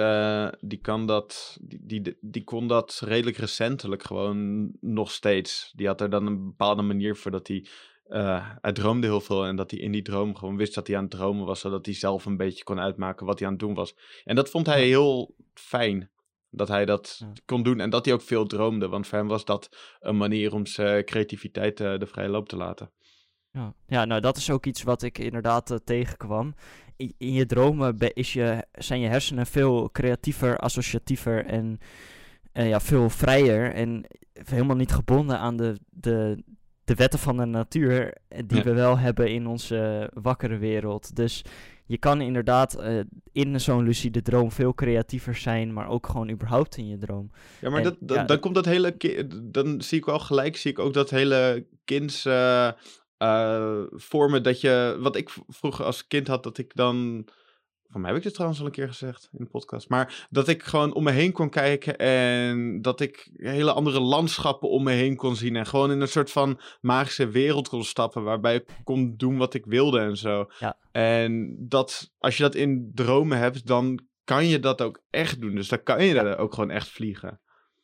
die 0.70 0.80
kan 0.82 1.05
dat, 1.05 1.57
die, 1.61 2.01
die, 2.01 2.18
die 2.22 2.43
kon 2.43 2.68
dat 2.68 3.01
redelijk 3.05 3.38
recentelijk 3.38 4.03
gewoon 4.03 4.72
nog 4.82 5.11
steeds. 5.11 5.74
Die 5.76 5.88
had 5.88 6.01
er 6.01 6.09
dan 6.09 6.26
een 6.26 6.43
bepaalde 6.45 6.82
manier 6.82 7.15
voor 7.15 7.32
dat 7.32 7.47
hij, 7.47 7.68
eh, 8.10 8.49
hij 8.62 8.72
droomde 8.72 9.08
heel 9.08 9.22
veel 9.22 9.45
en 9.45 9.55
dat 9.55 9.72
hij 9.72 9.80
in 9.80 9.91
die 9.91 10.01
droom 10.01 10.36
gewoon 10.36 10.58
wist 10.58 10.76
dat 10.76 10.88
hij 10.88 10.95
aan 10.95 11.01
het 11.01 11.12
dromen 11.12 11.45
was, 11.45 11.60
zodat 11.60 11.86
hij 11.86 11.95
zelf 11.95 12.26
een 12.26 12.38
beetje 12.38 12.64
kon 12.64 12.80
uitmaken 12.80 13.26
wat 13.26 13.39
hij 13.39 13.47
aan 13.47 13.53
het 13.53 13.62
doen 13.64 13.74
was. 13.74 13.95
En 14.24 14.36
dat 14.36 14.49
vond 14.49 14.66
hij 14.66 14.86
heel 14.86 15.36
fijn, 15.53 16.10
dat 16.49 16.68
hij 16.68 16.86
dat 16.86 17.16
Ja. 17.20 17.32
kon 17.45 17.64
doen 17.64 17.80
en 17.80 17.89
dat 17.89 18.05
hij 18.05 18.14
ook 18.14 18.22
veel 18.22 18.45
droomde, 18.45 18.88
want 18.88 19.08
voor 19.08 19.18
hem 19.18 19.28
was 19.28 19.45
dat 19.45 19.70
een 19.99 20.18
manier 20.18 20.53
om 20.53 20.66
zijn 20.66 21.05
creativiteit 21.05 21.80
eh, 21.80 21.97
de 21.97 22.08
vrije 22.08 22.30
loop 22.30 22.49
te 22.49 22.58
laten. 22.58 22.91
Ja. 23.51 23.74
ja, 23.88 24.05
nou 24.05 24.22
dat 24.22 24.38
is 24.38 24.49
ook 24.51 24.66
iets 24.66 24.84
wat 24.84 25.01
ik 25.01 25.18
inderdaad 25.18 25.72
eh, 25.72 25.78
tegenkwam. 25.84 26.55
In, 26.95 27.14
in 27.18 27.34
je 27.34 27.45
dromen 27.45 27.97
is 27.97 28.34
je, 28.34 28.66
zijn 28.72 28.99
je 28.99 29.08
hersenen 29.08 29.45
veel 29.45 29.91
creatiever, 29.91 30.58
associatiever 30.58 31.45
en 31.45 31.80
ja, 32.53 32.80
veel 32.80 33.10
vrijer. 33.10 33.74
En 33.74 34.05
helemaal 34.34 34.76
niet 34.76 34.91
gebonden 34.91 35.39
aan 35.39 35.58
de, 35.58 35.80
de, 35.89 36.43
de 36.88 36.95
wetten 36.95 37.19
van 37.19 37.38
de 37.38 37.45
natuur 37.45 38.13
eh, 38.27 38.41
die 38.47 38.57
Ja. 38.57 38.63
we 38.63 38.73
wel 38.73 38.97
hebben 38.97 39.31
in 39.31 39.47
onze 39.47 40.09
wakkere 40.13 40.57
wereld. 40.57 41.15
Dus 41.15 41.41
je 41.85 41.97
kan 41.97 42.21
inderdaad 42.21 42.73
eh, 42.75 42.99
in 43.31 43.61
zo'n 43.61 43.83
lucide 43.83 44.21
droom 44.21 44.51
veel 44.51 44.73
creatiever 44.73 45.35
zijn, 45.35 45.73
maar 45.73 45.88
ook 45.89 46.07
gewoon 46.07 46.29
überhaupt 46.29 46.77
in 46.77 46.88
je 46.88 46.97
droom. 46.97 47.31
Ja, 47.61 47.69
maar 47.69 47.77
En, 47.77 47.83
dat, 47.83 47.95
dat- 47.99 48.17
ja, 48.17 48.23
dan 48.23 48.39
komt 48.39 48.55
dat 48.55 48.65
hele... 48.65 48.95
Dan 49.43 49.81
zie 49.81 49.97
ik 49.97 50.05
wel 50.05 50.19
gelijk, 50.19 50.57
zie 50.57 50.71
ik 50.71 50.79
ook 50.79 50.93
dat 50.93 51.09
hele 51.09 51.65
kinds... 51.85 52.25
eh, 52.25 52.71
vormen 53.89 54.43
dat 54.43 54.61
je... 54.61 54.97
Wat 54.99 55.15
ik 55.15 55.29
vroeger 55.47 55.85
als 55.85 56.07
kind 56.07 56.27
had, 56.27 56.43
dat 56.43 56.57
ik 56.57 56.71
dan... 56.75 57.25
Van 57.89 58.01
mij 58.01 58.09
heb 58.09 58.19
ik 58.19 58.25
dit 58.25 58.33
trouwens 58.33 58.59
al 58.59 58.65
een 58.65 58.71
keer 58.71 58.88
gezegd 58.88 59.29
in 59.31 59.43
de 59.43 59.49
podcast. 59.49 59.89
Maar 59.89 60.27
dat 60.29 60.47
ik 60.47 60.63
gewoon 60.63 60.93
om 60.93 61.03
me 61.03 61.11
heen 61.11 61.31
kon 61.31 61.49
kijken 61.49 61.97
en 61.97 62.81
dat 62.81 62.99
ik 62.99 63.29
hele 63.33 63.71
andere 63.73 63.99
landschappen 63.99 64.69
om 64.69 64.83
me 64.83 64.91
heen 64.91 65.15
kon 65.15 65.35
zien. 65.35 65.55
En 65.55 65.65
gewoon 65.65 65.91
in 65.91 66.01
een 66.01 66.07
soort 66.07 66.31
van 66.31 66.59
magische 66.81 67.27
wereld 67.27 67.69
kon 67.69 67.83
stappen 67.83 68.23
waarbij 68.23 68.55
ik 68.55 68.65
kon 68.83 69.13
doen 69.17 69.38
wat 69.38 69.53
ik 69.53 69.65
wilde 69.65 69.99
en 69.99 70.17
zo. 70.17 70.45
Ja. 70.59 70.77
En 70.91 71.55
dat, 71.59 72.11
als 72.17 72.38
je 72.38 72.43
dat 72.43 72.55
in 72.55 72.91
dromen 72.93 73.38
hebt, 73.38 73.65
dan 73.67 73.99
kan 74.23 74.45
je 74.45 74.59
dat 74.59 74.81
ook 74.81 75.01
echt 75.09 75.41
doen. 75.41 75.55
Dus 75.55 75.67
dan 75.67 75.83
kan 75.83 76.03
je 76.03 76.13
daar 76.13 76.38
ook 76.38 76.53
gewoon 76.53 76.71
echt 76.71 76.89
vliegen. 76.89 77.39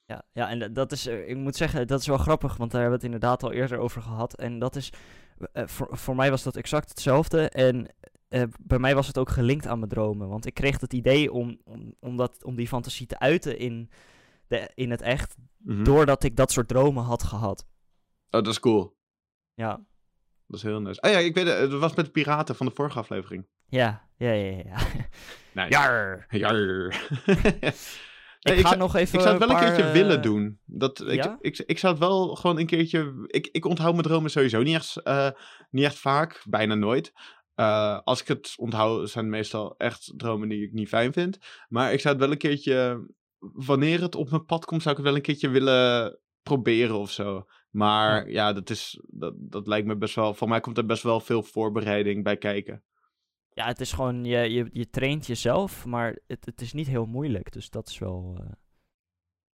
Ja, 0.05 0.25
ja 0.33 0.49
en 0.49 0.73
dat- 0.73 0.91
is, 0.91 1.07
eh, 1.07 1.29
ik 1.29 1.37
moet 1.37 1.55
zeggen, 1.55 1.87
dat 1.87 1.99
is 1.99 2.07
wel 2.07 2.17
grappig, 2.17 2.57
want 2.57 2.71
daar 2.71 2.81
hebben 2.81 2.99
we 2.99 3.05
het 3.05 3.13
inderdaad 3.15 3.43
al 3.43 3.51
eerder 3.51 3.77
over 3.77 4.01
gehad. 4.01 4.33
En 4.39 4.59
dat 4.59 4.75
is, 4.75 4.89
eh, 5.51 5.63
voor, 5.67 5.87
voor 5.91 6.15
mij 6.15 6.29
was 6.29 6.43
dat 6.43 6.55
exact 6.55 6.89
hetzelfde. 6.89 7.49
En 7.49 7.95
eh, 8.34 8.43
bij 8.59 8.79
mij 8.79 8.95
was 8.95 9.07
het 9.07 9.17
ook 9.17 9.29
gelinkt 9.29 9.67
aan 9.67 9.77
mijn 9.79 9.89
dromen. 9.91 10.27
Want 10.27 10.45
ik 10.45 10.53
kreeg 10.53 10.79
het 10.79 10.93
idee 10.93 11.31
om, 11.31 11.59
om, 11.63 11.95
om, 11.99 12.17
dat, 12.17 12.43
om 12.43 12.55
die 12.55 12.67
fantasie 12.67 13.05
te 13.07 13.19
uiten 13.19 13.57
in, 13.57 13.89
de, 14.47 14.69
in 14.73 14.91
het 14.91 15.01
echt, 15.01 15.36
Mhm. 15.57 15.84
doordat 15.84 16.23
ik 16.23 16.36
dat 16.36 16.51
soort 16.51 16.67
dromen 16.67 17.03
had 17.03 17.23
gehad. 17.23 17.65
Oh, 18.29 18.41
dat 18.41 18.47
is 18.47 18.59
cool. 18.59 18.97
Ja, 19.53 19.69
Dat 20.47 20.57
is 20.57 20.63
heel 20.63 20.81
nice. 20.81 21.01
Oh 21.01 21.11
ja, 21.11 21.17
ik 21.17 21.36
weet 21.36 21.47
het. 21.47 21.71
Dat 21.71 21.79
was 21.79 21.95
met 21.95 22.05
de 22.05 22.11
piraten 22.11 22.55
van 22.55 22.65
de 22.65 22.71
vorige 22.75 22.99
aflevering. 22.99 23.47
ja, 23.65 24.07
ja, 24.17 24.31
ja. 24.31 24.57
ja. 24.65 24.77
Nice. 25.53 25.69
Jar. 25.69 26.25
Ik 28.43 28.53
Nee, 28.53 28.61
ga 28.61 28.67
zou- 28.67 28.79
nog 28.79 28.95
even 28.95 29.13
ik 29.15 29.21
zou 29.25 29.38
het 29.39 29.47
wel 29.47 29.57
een 29.57 29.63
keertje 29.63 29.91
willen 29.91 30.17
eh, 30.17 30.23
doen. 30.23 30.59
Dat, 30.65 31.01
ik, 31.07 31.23
ja? 31.23 31.38
ik, 31.41 31.57
ik 31.65 31.79
zou 31.79 31.93
het 31.93 32.01
wel 32.03 32.36
gewoon 32.36 32.59
een 32.59 32.65
keertje... 32.65 33.13
Ik, 33.27 33.47
ik 33.51 33.65
onthoud 33.65 33.91
mijn 33.91 34.03
dromen 34.07 34.31
sowieso 34.31 34.61
niet 34.61 34.75
echt, 34.75 35.01
eh, 35.01 35.29
niet 35.69 35.84
echt 35.86 35.97
vaak. 35.99 36.41
Bijna 36.49 36.75
nooit. 36.75 37.13
Eh, 37.55 37.99
als 38.03 38.21
ik 38.21 38.27
het 38.27 38.53
onthoud, 38.57 39.09
zijn 39.09 39.25
het 39.25 39.33
meestal 39.33 39.77
echt 39.77 40.13
dromen 40.17 40.49
die 40.49 40.63
ik 40.65 40.73
niet 40.73 40.87
fijn 40.87 41.13
vind. 41.13 41.37
Maar 41.69 41.93
ik 41.93 41.99
zou 41.99 42.13
het 42.13 42.23
wel 42.23 42.31
een 42.31 42.37
keertje... 42.37 43.07
Wanneer 43.39 44.01
het 44.01 44.15
op 44.15 44.29
mijn 44.29 44.45
pad 44.45 44.65
komt, 44.65 44.81
zou 44.81 44.95
ik 44.95 45.01
het 45.01 45.09
wel 45.09 45.15
een 45.19 45.25
keertje 45.25 45.49
willen 45.49 46.19
proberen 46.41 46.97
of 46.99 47.11
zo. 47.11 47.45
Maar 47.69 48.29
ja, 48.29 48.53
dat, 48.53 48.69
is, 48.69 49.01
dat, 49.07 49.33
dat 49.37 49.67
lijkt 49.67 49.87
me 49.87 49.97
best 49.97 50.15
wel... 50.15 50.33
Voor 50.33 50.47
mij 50.47 50.59
komt 50.59 50.77
er 50.77 50.85
best 50.85 51.03
wel 51.03 51.19
veel 51.19 51.43
voorbereiding 51.43 52.23
bij 52.23 52.37
kijken. 52.37 52.83
Ja, 53.49 53.65
het 53.65 53.79
is 53.79 53.91
gewoon, 53.91 54.25
je, 54.25 54.37
je, 54.37 54.69
je 54.71 54.89
traint 54.89 55.25
jezelf, 55.25 55.85
maar 55.85 56.19
het, 56.27 56.45
het 56.45 56.61
is 56.61 56.73
niet 56.73 56.87
heel 56.87 57.05
moeilijk. 57.05 57.51
Dus 57.51 57.69
dat 57.69 57.87
is 57.87 57.97
wel... 57.97 58.37
eh, 58.39 58.51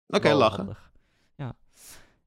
Oké, 0.07 0.33
lachen. 0.33 0.57
handig. 0.57 0.91
Ja. 1.35 1.57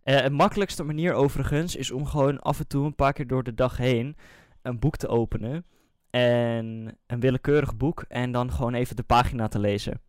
Het 0.03 0.33
makkelijkste 0.33 0.83
manier 0.83 1.13
overigens 1.15 1.77
is 1.77 1.91
om 1.91 2.07
gewoon 2.07 2.41
af 2.41 2.59
en 2.59 2.67
toe 2.67 2.85
een 2.85 2.95
paar 2.95 3.13
keer 3.13 3.27
door 3.27 3.43
de 3.43 3.55
dag 3.55 3.77
heen 3.77 4.17
een 4.63 4.79
boek 4.79 4.97
te 4.97 5.09
openen. 5.09 5.67
En 6.11 6.99
een 7.07 7.21
willekeurig 7.21 7.77
boek 7.77 8.05
en 8.09 8.33
dan 8.33 8.53
gewoon 8.53 8.75
even 8.75 8.97
de 8.97 9.03
pagina 9.03 9.49
te 9.49 9.59
lezen. 9.59 10.01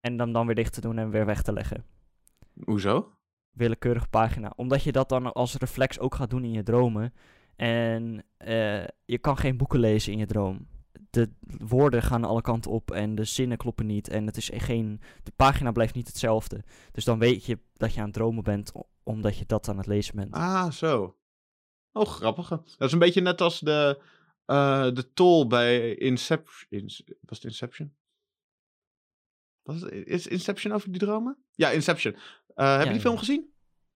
En 0.00 0.16
dan, 0.16 0.32
dan 0.32 0.46
weer 0.46 0.54
dicht 0.54 0.72
te 0.72 0.80
doen 0.80 0.98
en 0.98 1.10
weer 1.10 1.26
weg 1.26 1.42
te 1.42 1.52
leggen. 1.52 1.84
Hoezo? 2.64 3.12
Willekeurig 3.50 4.10
pagina. 4.10 4.52
Omdat 4.56 4.82
je 4.82 4.92
dat 4.92 5.08
dan 5.08 5.32
als 5.32 5.54
reflex 5.54 5.98
ook 5.98 6.14
gaat 6.14 6.30
doen 6.30 6.44
in 6.44 6.52
je 6.52 6.62
dromen. 6.62 7.12
En 7.56 8.24
eh, 8.36 8.84
je 9.04 9.18
kan 9.20 9.36
geen 9.36 9.56
boeken 9.56 9.80
lezen 9.80 10.12
in 10.12 10.18
je 10.18 10.26
droom. 10.26 10.68
De 11.10 11.30
woorden 11.58 12.02
gaan 12.02 12.24
alle 12.24 12.40
kanten 12.40 12.70
op 12.70 12.90
en 12.90 13.14
de 13.14 13.24
zinnen 13.24 13.56
kloppen 13.56 13.86
niet. 13.86 14.08
En 14.08 14.26
het 14.26 14.36
is 14.36 14.50
geen, 14.54 15.00
de 15.22 15.32
pagina 15.36 15.72
blijft 15.72 15.94
niet 15.94 16.06
hetzelfde. 16.06 16.64
Dus 16.92 17.04
dan 17.04 17.18
weet 17.18 17.44
je 17.44 17.58
dat 17.72 17.94
je 17.94 17.98
aan 18.00 18.06
het 18.06 18.14
dromen 18.14 18.44
bent, 18.44 18.72
omdat 19.02 19.38
je 19.38 19.46
dat 19.46 19.68
aan 19.68 19.76
het 19.76 19.86
lezen 19.86 20.16
bent. 20.16 20.34
Ah, 20.34 20.70
zo. 20.70 21.17
Oh, 21.98 22.06
grappig. 22.06 22.48
Dat 22.48 22.62
is 22.78 22.92
een 22.92 22.98
beetje 22.98 23.20
net 23.20 23.40
als 23.40 23.60
de, 23.60 24.02
eh, 24.44 24.90
de 24.92 25.12
tol 25.12 25.46
bij 25.46 25.94
Inception. 25.94 26.90
was 27.20 27.38
het 27.38 27.44
Inception? 27.44 27.94
Was 29.62 29.80
het, 29.80 29.92
is 29.92 30.26
Inception 30.26 30.72
over 30.72 30.90
die 30.90 31.00
dromen? 31.00 31.36
Ja, 31.52 31.70
Inception. 31.70 32.16
Eh, 32.54 32.70
heb 32.72 32.78
je 32.80 32.86
die 32.86 32.94
ja. 32.94 33.00
film 33.00 33.18
gezien? 33.18 33.52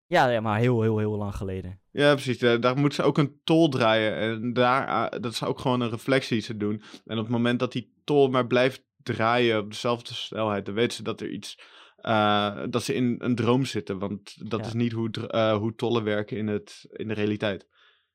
Ja, 0.06 0.28
ja, 0.28 0.40
maar 0.40 0.58
heel, 0.58 0.82
heel, 0.82 0.98
heel 0.98 1.16
lang 1.16 1.34
geleden. 1.34 1.80
Ja, 1.90 2.12
precies. 2.12 2.38
Eh, 2.38 2.60
daar 2.60 2.76
moeten 2.76 2.94
ze 3.02 3.02
ook 3.08 3.18
een 3.18 3.40
tol 3.44 3.68
draaien. 3.68 4.14
En 4.16 4.52
daar, 4.52 4.86
ah, 4.86 5.20
dat 5.20 5.32
is 5.32 5.42
ook 5.42 5.58
gewoon 5.58 5.80
een 5.80 5.90
reflectie 5.90 6.40
ze 6.40 6.56
doen. 6.56 6.82
En 7.04 7.16
op 7.18 7.24
het 7.24 7.32
moment 7.32 7.58
dat 7.58 7.72
die 7.72 7.92
tol 8.04 8.28
maar 8.28 8.46
blijft 8.46 8.84
draaien 9.02 9.58
op 9.58 9.70
dezelfde 9.70 10.14
snelheid, 10.14 10.66
dan 10.66 10.74
weten 10.74 10.96
ze 10.96 11.02
dat 11.02 11.20
er 11.20 11.30
iets. 11.30 11.58
eh, 11.96 12.62
dat 12.70 12.82
ze 12.82 12.94
in 12.94 13.16
een 13.18 13.34
droom 13.34 13.64
zitten. 13.64 13.98
Want 13.98 14.50
dat 14.50 14.60
Ja. 14.60 14.66
is 14.66 14.72
niet 14.72 14.92
hoe, 14.92 15.10
eh, 15.28 15.56
hoe 15.56 15.74
tollen 15.74 16.04
werken 16.04 16.36
in, 16.36 16.46
het, 16.46 16.86
in 16.92 17.08
de 17.08 17.14
realiteit. 17.14 17.66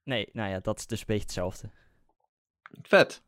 Nee, 0.07 0.29
nou 0.33 0.49
ja, 0.49 0.59
dat 0.59 0.79
is 0.79 0.87
dus 0.87 0.99
een 0.99 1.05
beetje 1.07 1.23
hetzelfde. 1.23 1.69
Vet. 2.81 3.21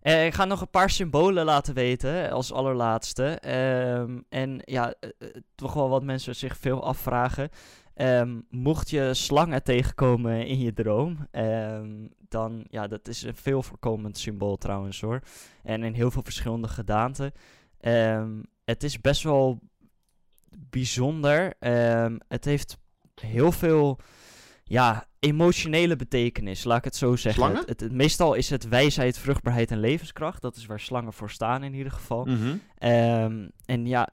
Eh, 0.00 0.26
ik 0.26 0.34
ga 0.34 0.44
nog 0.44 0.60
een 0.60 0.70
paar 0.70 0.90
symbolen 0.90 1.44
laten 1.44 1.74
weten 1.74 2.30
als 2.30 2.52
allerlaatste. 2.52 3.24
Ehm, 3.24 4.20
en 4.28 4.60
ja, 4.64 4.94
eh, 5.00 5.10
eh, 5.18 5.28
toch 5.54 5.72
wel 5.74 5.88
wat 5.88 6.02
mensen 6.02 6.36
zich 6.36 6.56
veel 6.56 6.84
afvragen. 6.84 7.48
Ehm, 7.94 8.40
mocht 8.50 8.90
je 8.90 9.14
slangen 9.14 9.62
tegenkomen 9.62 10.46
in 10.46 10.58
je 10.58 10.72
droom, 10.72 11.28
ehm, 11.30 12.08
dan 12.28 12.64
ja, 12.68 12.86
dat 12.86 13.08
is 13.08 13.22
een 13.22 13.36
veel 13.36 13.62
voorkomend 13.62 14.18
symbool 14.18 14.56
trouwens 14.56 15.00
hoor. 15.00 15.20
En 15.62 15.82
in 15.82 15.94
heel 15.94 16.10
veel 16.10 16.22
verschillende 16.22 16.68
gedaanten. 16.68 17.32
Het 18.64 18.82
is 18.82 19.00
best 19.00 19.22
wel 19.22 19.60
bijzonder. 20.70 21.54
Het 22.28 22.44
heeft 22.44 22.78
heel 23.14 23.52
veel 23.52 23.98
ja, 24.64 25.06
emotionele 25.18 25.96
betekenis, 25.96 26.64
laat 26.64 26.78
ik 26.78 26.84
het 26.84 26.96
zo 26.96 27.16
zeggen. 27.16 27.62
Het, 27.66 27.92
meestal 27.92 28.34
is 28.34 28.50
het 28.50 28.68
wijsheid, 28.68 29.18
vruchtbaarheid 29.18 29.70
en 29.70 29.80
levenskracht. 29.80 30.42
Dat 30.42 30.56
is 30.56 30.66
waar 30.66 30.80
slangen 30.80 31.12
voor 31.12 31.30
staan 31.30 31.62
in 31.62 31.74
ieder 31.74 31.92
geval. 31.92 32.24
Mhm. 32.24 32.56
Ehm, 32.78 33.48
en 33.64 33.86
ja, 33.86 34.08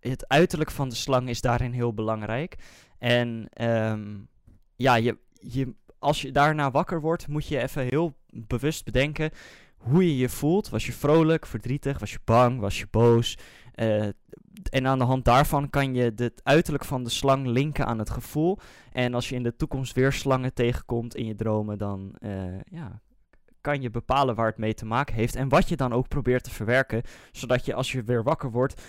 het 0.00 0.28
uiterlijk 0.28 0.70
van 0.70 0.88
de 0.88 0.94
slang 0.94 1.28
is 1.28 1.40
daarin 1.40 1.72
heel 1.72 1.94
belangrijk. 1.94 2.56
En 2.98 3.48
ehm, 3.52 4.16
ja, 4.76 4.94
je, 4.94 5.18
je, 5.32 5.74
als 5.98 6.22
je 6.22 6.32
daarna 6.32 6.70
wakker 6.70 7.00
wordt, 7.00 7.28
moet 7.28 7.46
je 7.46 7.62
even 7.62 7.82
heel 7.82 8.16
bewust 8.30 8.84
bedenken 8.84 9.30
hoe 9.78 10.06
je 10.06 10.16
je 10.16 10.28
voelt. 10.28 10.68
Was 10.68 10.86
je 10.86 10.92
vrolijk, 10.92 11.46
verdrietig, 11.46 11.98
was 11.98 12.12
je 12.12 12.18
bang, 12.24 12.60
was 12.60 12.78
je 12.78 12.86
boos? 12.90 13.38
Eh, 13.72 14.08
en 14.70 14.86
aan 14.86 14.98
de 14.98 15.04
hand 15.04 15.24
daarvan 15.24 15.70
kan 15.70 15.94
je 15.94 16.12
het 16.16 16.40
uiterlijk 16.42 16.84
van 16.84 17.04
de 17.04 17.10
slang 17.10 17.46
linken 17.46 17.86
aan 17.86 17.98
het 17.98 18.10
gevoel. 18.10 18.58
En 18.92 19.14
als 19.14 19.28
je 19.28 19.34
in 19.34 19.42
de 19.42 19.56
toekomst 19.56 19.94
weer 19.94 20.12
slangen 20.12 20.54
tegenkomt 20.54 21.14
in 21.14 21.26
je 21.26 21.34
dromen, 21.34 21.78
dan 21.78 22.14
eh, 22.18 22.60
ja, 22.64 23.00
kan 23.60 23.82
je 23.82 23.90
bepalen 23.90 24.34
waar 24.34 24.46
het 24.46 24.58
mee 24.58 24.74
te 24.74 24.86
maken 24.86 25.14
heeft. 25.14 25.36
En 25.36 25.48
wat 25.48 25.68
je 25.68 25.76
dan 25.76 25.92
ook 25.92 26.08
probeert 26.08 26.44
te 26.44 26.50
verwerken. 26.50 27.02
Zodat 27.32 27.64
je 27.64 27.74
als 27.74 27.92
je 27.92 28.02
weer 28.02 28.22
wakker 28.22 28.50
wordt, 28.50 28.82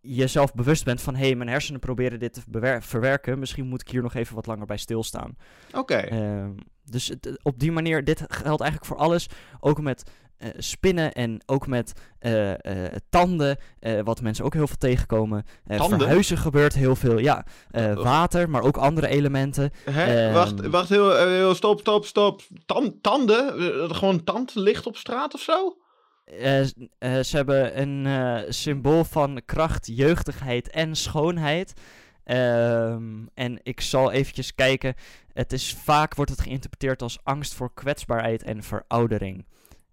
jezelf 0.00 0.54
bewust 0.54 0.84
bent 0.84 1.00
van... 1.00 1.14
hé, 1.14 1.26
hey, 1.26 1.34
mijn 1.34 1.48
hersenen 1.48 1.80
proberen 1.80 2.18
dit 2.18 2.32
te 2.32 2.42
verwerken. 2.80 3.38
Misschien 3.38 3.66
moet 3.66 3.80
ik 3.80 3.88
hier 3.88 4.02
nog 4.02 4.14
even 4.14 4.34
wat 4.34 4.46
langer 4.46 4.66
bij 4.66 4.76
stilstaan. 4.76 5.36
Oké. 5.72 5.94
Ehm, 5.94 6.52
dus 6.84 7.14
op 7.42 7.58
die 7.58 7.72
manier, 7.72 8.04
dit 8.04 8.24
geldt 8.28 8.60
eigenlijk 8.60 8.90
voor 8.90 8.96
alles. 9.00 9.28
Ook 9.60 9.80
met 9.80 10.10
spinnen 10.58 11.12
en 11.12 11.40
ook 11.46 11.66
met 11.66 11.92
eh, 12.18 12.52
eh, 12.86 12.92
tanden, 13.10 13.56
eh, 13.80 14.00
wat 14.04 14.20
mensen 14.20 14.44
ook 14.44 14.54
heel 14.54 14.66
veel 14.66 14.76
tegenkomen. 14.76 15.44
Eh, 15.66 15.84
verhuizen 15.84 16.38
gebeurt 16.38 16.74
heel 16.74 16.96
veel, 16.96 17.18
ja. 17.18 17.44
Eh, 17.70 17.84
Oh. 17.90 18.02
water, 18.02 18.50
maar 18.50 18.62
ook 18.62 18.76
andere 18.76 19.08
elementen. 19.08 19.70
Hè? 19.90 20.24
Ehm. 20.24 20.34
wacht, 20.34 20.66
wacht 20.66 20.88
heel, 20.88 21.16
eh, 21.16 21.24
heel, 21.26 21.54
stop, 21.54 21.80
stop, 21.80 22.04
stop. 22.04 22.42
Tan- 22.66 22.98
tanden? 23.00 23.58
Eh, 23.58 23.96
gewoon 23.96 24.24
tand 24.24 24.54
ligt 24.54 24.86
op 24.86 24.96
straat 24.96 25.34
of 25.34 25.40
zo? 25.40 25.76
Eh, 26.24 26.60
eh, 26.60 26.68
ze 26.98 27.36
hebben 27.36 27.80
een 27.80 28.06
eh, 28.06 28.50
symbool 28.50 29.04
van 29.04 29.40
kracht, 29.46 29.86
jeugdigheid 29.92 30.70
en 30.70 30.94
schoonheid. 30.96 31.72
Ehm, 32.24 33.02
en 33.34 33.58
ik 33.62 33.80
zal 33.80 34.10
eventjes 34.12 34.54
kijken. 34.54 34.94
Het 35.32 35.52
is 35.52 35.74
vaak 35.84 36.14
wordt 36.14 36.30
het 36.30 36.40
geïnterpreteerd 36.40 37.02
als 37.02 37.18
angst 37.22 37.54
voor 37.54 37.74
kwetsbaarheid 37.74 38.42
en 38.42 38.62
veroudering. 38.62 39.46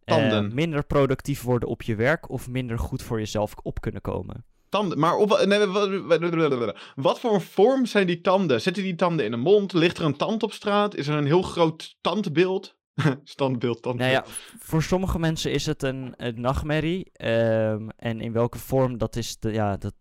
Eh, 0.07 0.15
Tanden. 0.15 0.53
minder 0.53 0.83
productief 0.85 1.41
worden 1.41 1.69
op 1.69 1.81
je 1.81 1.95
werk 1.95 2.29
of 2.29 2.47
minder 2.49 2.79
goed 2.79 3.03
voor 3.03 3.19
jezelf 3.19 3.53
op 3.61 3.81
kunnen 3.81 4.01
komen. 4.01 4.45
Tanden, 4.69 4.99
maar 4.99 5.15
op, 5.15 5.43
nee, 5.45 5.65
wat, 5.65 5.89
wat- 6.19 6.75
wat 6.95 7.19
voor 7.19 7.33
een 7.33 7.41
vorm 7.41 7.85
zijn 7.85 8.07
die 8.07 8.21
tanden? 8.21 8.61
Zitten 8.61 8.83
die 8.83 8.95
tanden 8.95 9.25
in 9.25 9.31
de 9.31 9.37
mond? 9.37 9.73
Ligt 9.73 9.97
er 9.97 10.05
een 10.05 10.17
tand 10.17 10.43
op 10.43 10.53
straat? 10.53 10.95
Is 10.95 11.07
er 11.07 11.15
een 11.17 11.25
heel 11.25 11.41
groot 11.41 11.97
tandbeeld? 12.01 12.75
Standbeeld, 13.23 13.81
tandbeeld. 13.81 14.11
Nou 14.11 14.23
ja, 14.25 14.31
voor 14.59 14.83
sommige 14.83 15.19
mensen 15.19 15.51
is 15.51 15.65
het 15.65 15.83
een, 15.83 16.13
een 16.17 16.41
nachtmerrie. 16.41 17.09
ehm, 17.13 17.87
en 17.97 18.21
in 18.21 18.31
welke 18.31 18.57
vorm, 18.57 18.97
dat 18.97 19.15
is 19.15 19.39
de, 19.39 19.51
ja, 19.51 19.77
dat 19.77 19.93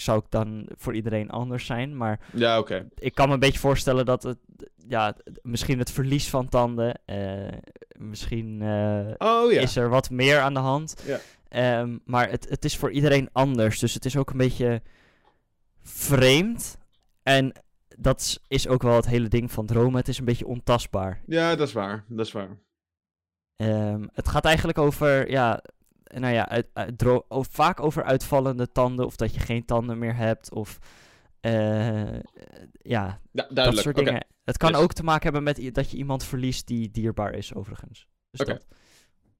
zou 0.00 0.18
ik 0.18 0.24
dan 0.28 0.68
voor 0.76 0.94
iedereen 0.94 1.30
anders 1.30 1.66
zijn. 1.66 1.96
Maar 1.96 2.20
Ja, 2.32 2.58
oké. 2.58 2.88
ik 2.94 3.14
kan 3.14 3.28
me 3.28 3.34
een 3.34 3.40
beetje 3.40 3.58
voorstellen 3.58 4.04
dat 4.06 4.22
het, 4.22 4.38
ja, 4.88 5.14
misschien 5.42 5.78
het 5.78 5.90
verlies 5.90 6.30
van 6.30 6.48
tanden, 6.48 7.00
eh, 7.04 7.58
misschien 7.98 8.62
eh, 8.62 9.10
Oh 9.18 9.52
ja. 9.52 9.60
is 9.60 9.76
er 9.76 9.88
wat 9.88 10.10
meer 10.10 10.40
aan 10.40 10.54
de 10.54 10.60
hand. 10.60 11.02
Ja. 11.06 11.18
Ehm, 11.48 11.98
maar 12.04 12.30
het, 12.30 12.48
het 12.48 12.64
is 12.64 12.76
voor 12.76 12.90
iedereen 12.90 13.28
anders, 13.32 13.78
dus 13.78 13.94
het 13.94 14.04
is 14.04 14.16
ook 14.16 14.30
een 14.30 14.36
beetje 14.36 14.82
vreemd. 15.82 16.78
En 17.22 17.52
dat 17.98 18.38
is- 18.48 18.68
ook 18.68 18.82
wel 18.82 18.96
het 18.96 19.06
hele 19.06 19.28
ding 19.28 19.52
van 19.52 19.66
dromen. 19.66 19.96
Het 19.98 20.08
is 20.08 20.18
een 20.18 20.24
beetje 20.24 20.46
ontastbaar. 20.46 21.22
Ja, 21.26 21.54
dat 21.56 21.66
is 21.68 21.72
waar. 21.74 22.04
Dat 22.08 22.26
is 22.26 22.32
waar. 22.32 22.58
Ehm, 23.56 24.04
het 24.12 24.28
gaat 24.28 24.44
eigenlijk 24.44 24.78
over, 24.78 25.30
ja, 25.30 25.62
nou 26.04 26.34
ja, 26.34 26.48
uit, 26.48 26.68
uit 26.72 27.04
vaak 27.50 27.80
over 27.80 28.04
uitvallende 28.04 28.72
tanden 28.72 29.06
of 29.06 29.16
dat 29.16 29.34
je 29.34 29.40
geen 29.40 29.64
tanden 29.64 29.98
meer 29.98 30.16
hebt 30.16 30.52
of 30.52 30.78
eh, 31.40 32.18
ja, 32.72 33.20
Ja, 33.32 33.46
dat 33.50 33.76
soort 33.76 33.96
dingen. 33.96 34.26
Het 34.44 34.56
kan 34.56 34.70
Yes. 34.70 34.78
ook 34.80 34.92
te 34.92 35.04
maken 35.04 35.22
hebben 35.22 35.42
met 35.42 35.74
dat 35.74 35.90
je 35.90 35.96
iemand 35.96 36.24
verliest 36.24 36.66
die 36.66 36.90
dierbaar 36.90 37.32
is 37.34 37.54
overigens. 37.54 38.08
Dus, 38.30 38.40
Oké. 38.40 38.52
dat, 38.52 38.66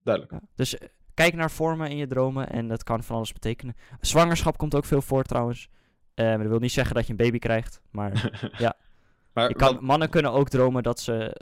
Duidelijk. 0.03 0.35
ja. 0.35 0.49
dus 0.55 0.79
eh, 0.79 0.89
kijk 1.15 1.35
naar 1.35 1.51
vormen 1.51 1.91
in 1.91 1.97
je 1.97 2.07
dromen 2.07 2.49
en 2.51 2.69
dat 2.69 2.83
kan 2.83 3.03
van 3.03 3.17
alles 3.17 3.33
betekenen. 3.33 3.75
Zwangerschap 4.01 4.57
komt 4.57 4.75
ook 4.75 4.85
veel 4.85 5.03
voor 5.03 5.23
trouwens. 5.23 5.69
Eh, 6.15 6.37
dat 6.39 6.47
wil 6.47 6.59
niet 6.59 6.73
zeggen 6.73 6.95
dat 6.95 7.05
je 7.05 7.11
een 7.11 7.17
baby 7.17 7.39
krijgt, 7.39 7.81
maar 7.91 8.31
Ja. 8.59 8.77
maar 9.33 9.53
kan, 9.55 9.79
mannen 9.85 10.11
kunnen 10.11 10.33
ook 10.33 10.49
dromen 10.49 10.83
dat 10.83 11.01
ze 11.01 11.37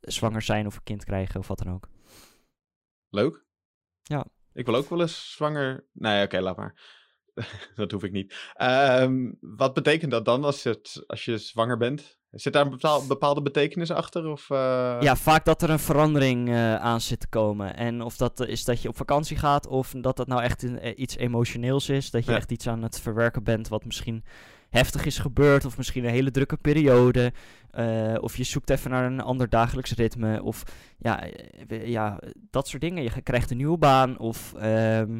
zwanger 0.00 0.42
zijn 0.42 0.66
of 0.66 0.76
een 0.76 0.82
kind 0.82 1.04
krijgen 1.04 1.40
of 1.40 1.48
wat 1.48 1.58
dan 1.58 1.72
ook. 1.72 1.88
Leuk. 3.08 3.44
Ja. 4.04 4.26
Ik 4.52 4.66
wil 4.66 4.74
ook 4.74 4.88
wel 4.88 5.00
eens 5.00 5.32
zwanger... 5.32 5.86
Nee, 5.92 6.24
oké, 6.24 6.40
laat 6.40 6.56
maar. 6.56 6.74
dat 7.74 7.90
hoef 7.90 8.02
ik 8.02 8.12
niet. 8.12 8.34
Ehm, 8.54 9.32
wat 9.40 9.74
betekent 9.74 10.10
dat 10.10 10.24
dan 10.24 10.44
als, 10.44 10.62
het, 10.64 11.02
als 11.06 11.24
je 11.24 11.38
zwanger 11.38 11.76
bent? 11.76 12.18
Zit 12.30 12.52
daar 12.52 12.64
een 12.64 12.70
bepaal- 12.70 13.06
bepaalde 13.06 13.42
betekenis 13.42 13.90
achter? 13.90 14.26
Of, 14.26 14.50
eh? 14.50 14.96
Ja, 15.00 15.16
vaak 15.16 15.44
dat 15.44 15.62
er 15.62 15.70
een 15.70 15.78
verandering 15.78 16.48
eh, 16.48 16.74
aan 16.76 17.00
zit 17.00 17.20
te 17.20 17.28
komen. 17.28 17.76
En 17.76 18.02
of 18.02 18.16
dat 18.16 18.40
eh, 18.40 18.48
is 18.48 18.64
dat 18.64 18.82
je 18.82 18.88
op 18.88 18.96
vakantie 18.96 19.36
gaat, 19.36 19.66
of 19.66 19.90
dat 19.96 20.16
dat 20.16 20.26
nou 20.26 20.42
echt 20.42 20.62
een- 20.62 21.02
iets 21.02 21.16
emotioneels 21.16 21.88
is. 21.88 22.10
Dat 22.10 22.24
je 22.24 22.30
Ja. 22.30 22.36
echt 22.36 22.50
iets 22.52 22.66
aan 22.68 22.82
het 22.82 23.00
verwerken 23.00 23.42
bent 23.42 23.68
wat 23.68 23.84
misschien 23.84 24.24
heftig 24.74 25.04
is 25.04 25.18
gebeurd, 25.18 25.64
of 25.64 25.76
misschien 25.76 26.04
een 26.04 26.10
hele 26.10 26.30
drukke 26.30 26.56
periode. 26.56 27.32
eh, 27.70 28.14
of 28.20 28.36
je 28.36 28.44
zoekt 28.44 28.70
even 28.70 28.90
naar 28.90 29.04
een 29.04 29.20
ander 29.20 29.48
dagelijks 29.48 29.94
ritme. 29.94 30.42
Of 30.42 30.62
ja, 30.98 31.28
eh, 31.68 31.86
ja 31.88 32.20
dat 32.50 32.68
soort 32.68 32.82
dingen. 32.82 33.02
Je 33.02 33.22
krijgt 33.22 33.50
een 33.50 33.56
nieuwe 33.56 33.78
baan, 33.78 34.18
of 34.18 34.54
ehm, 34.54 35.12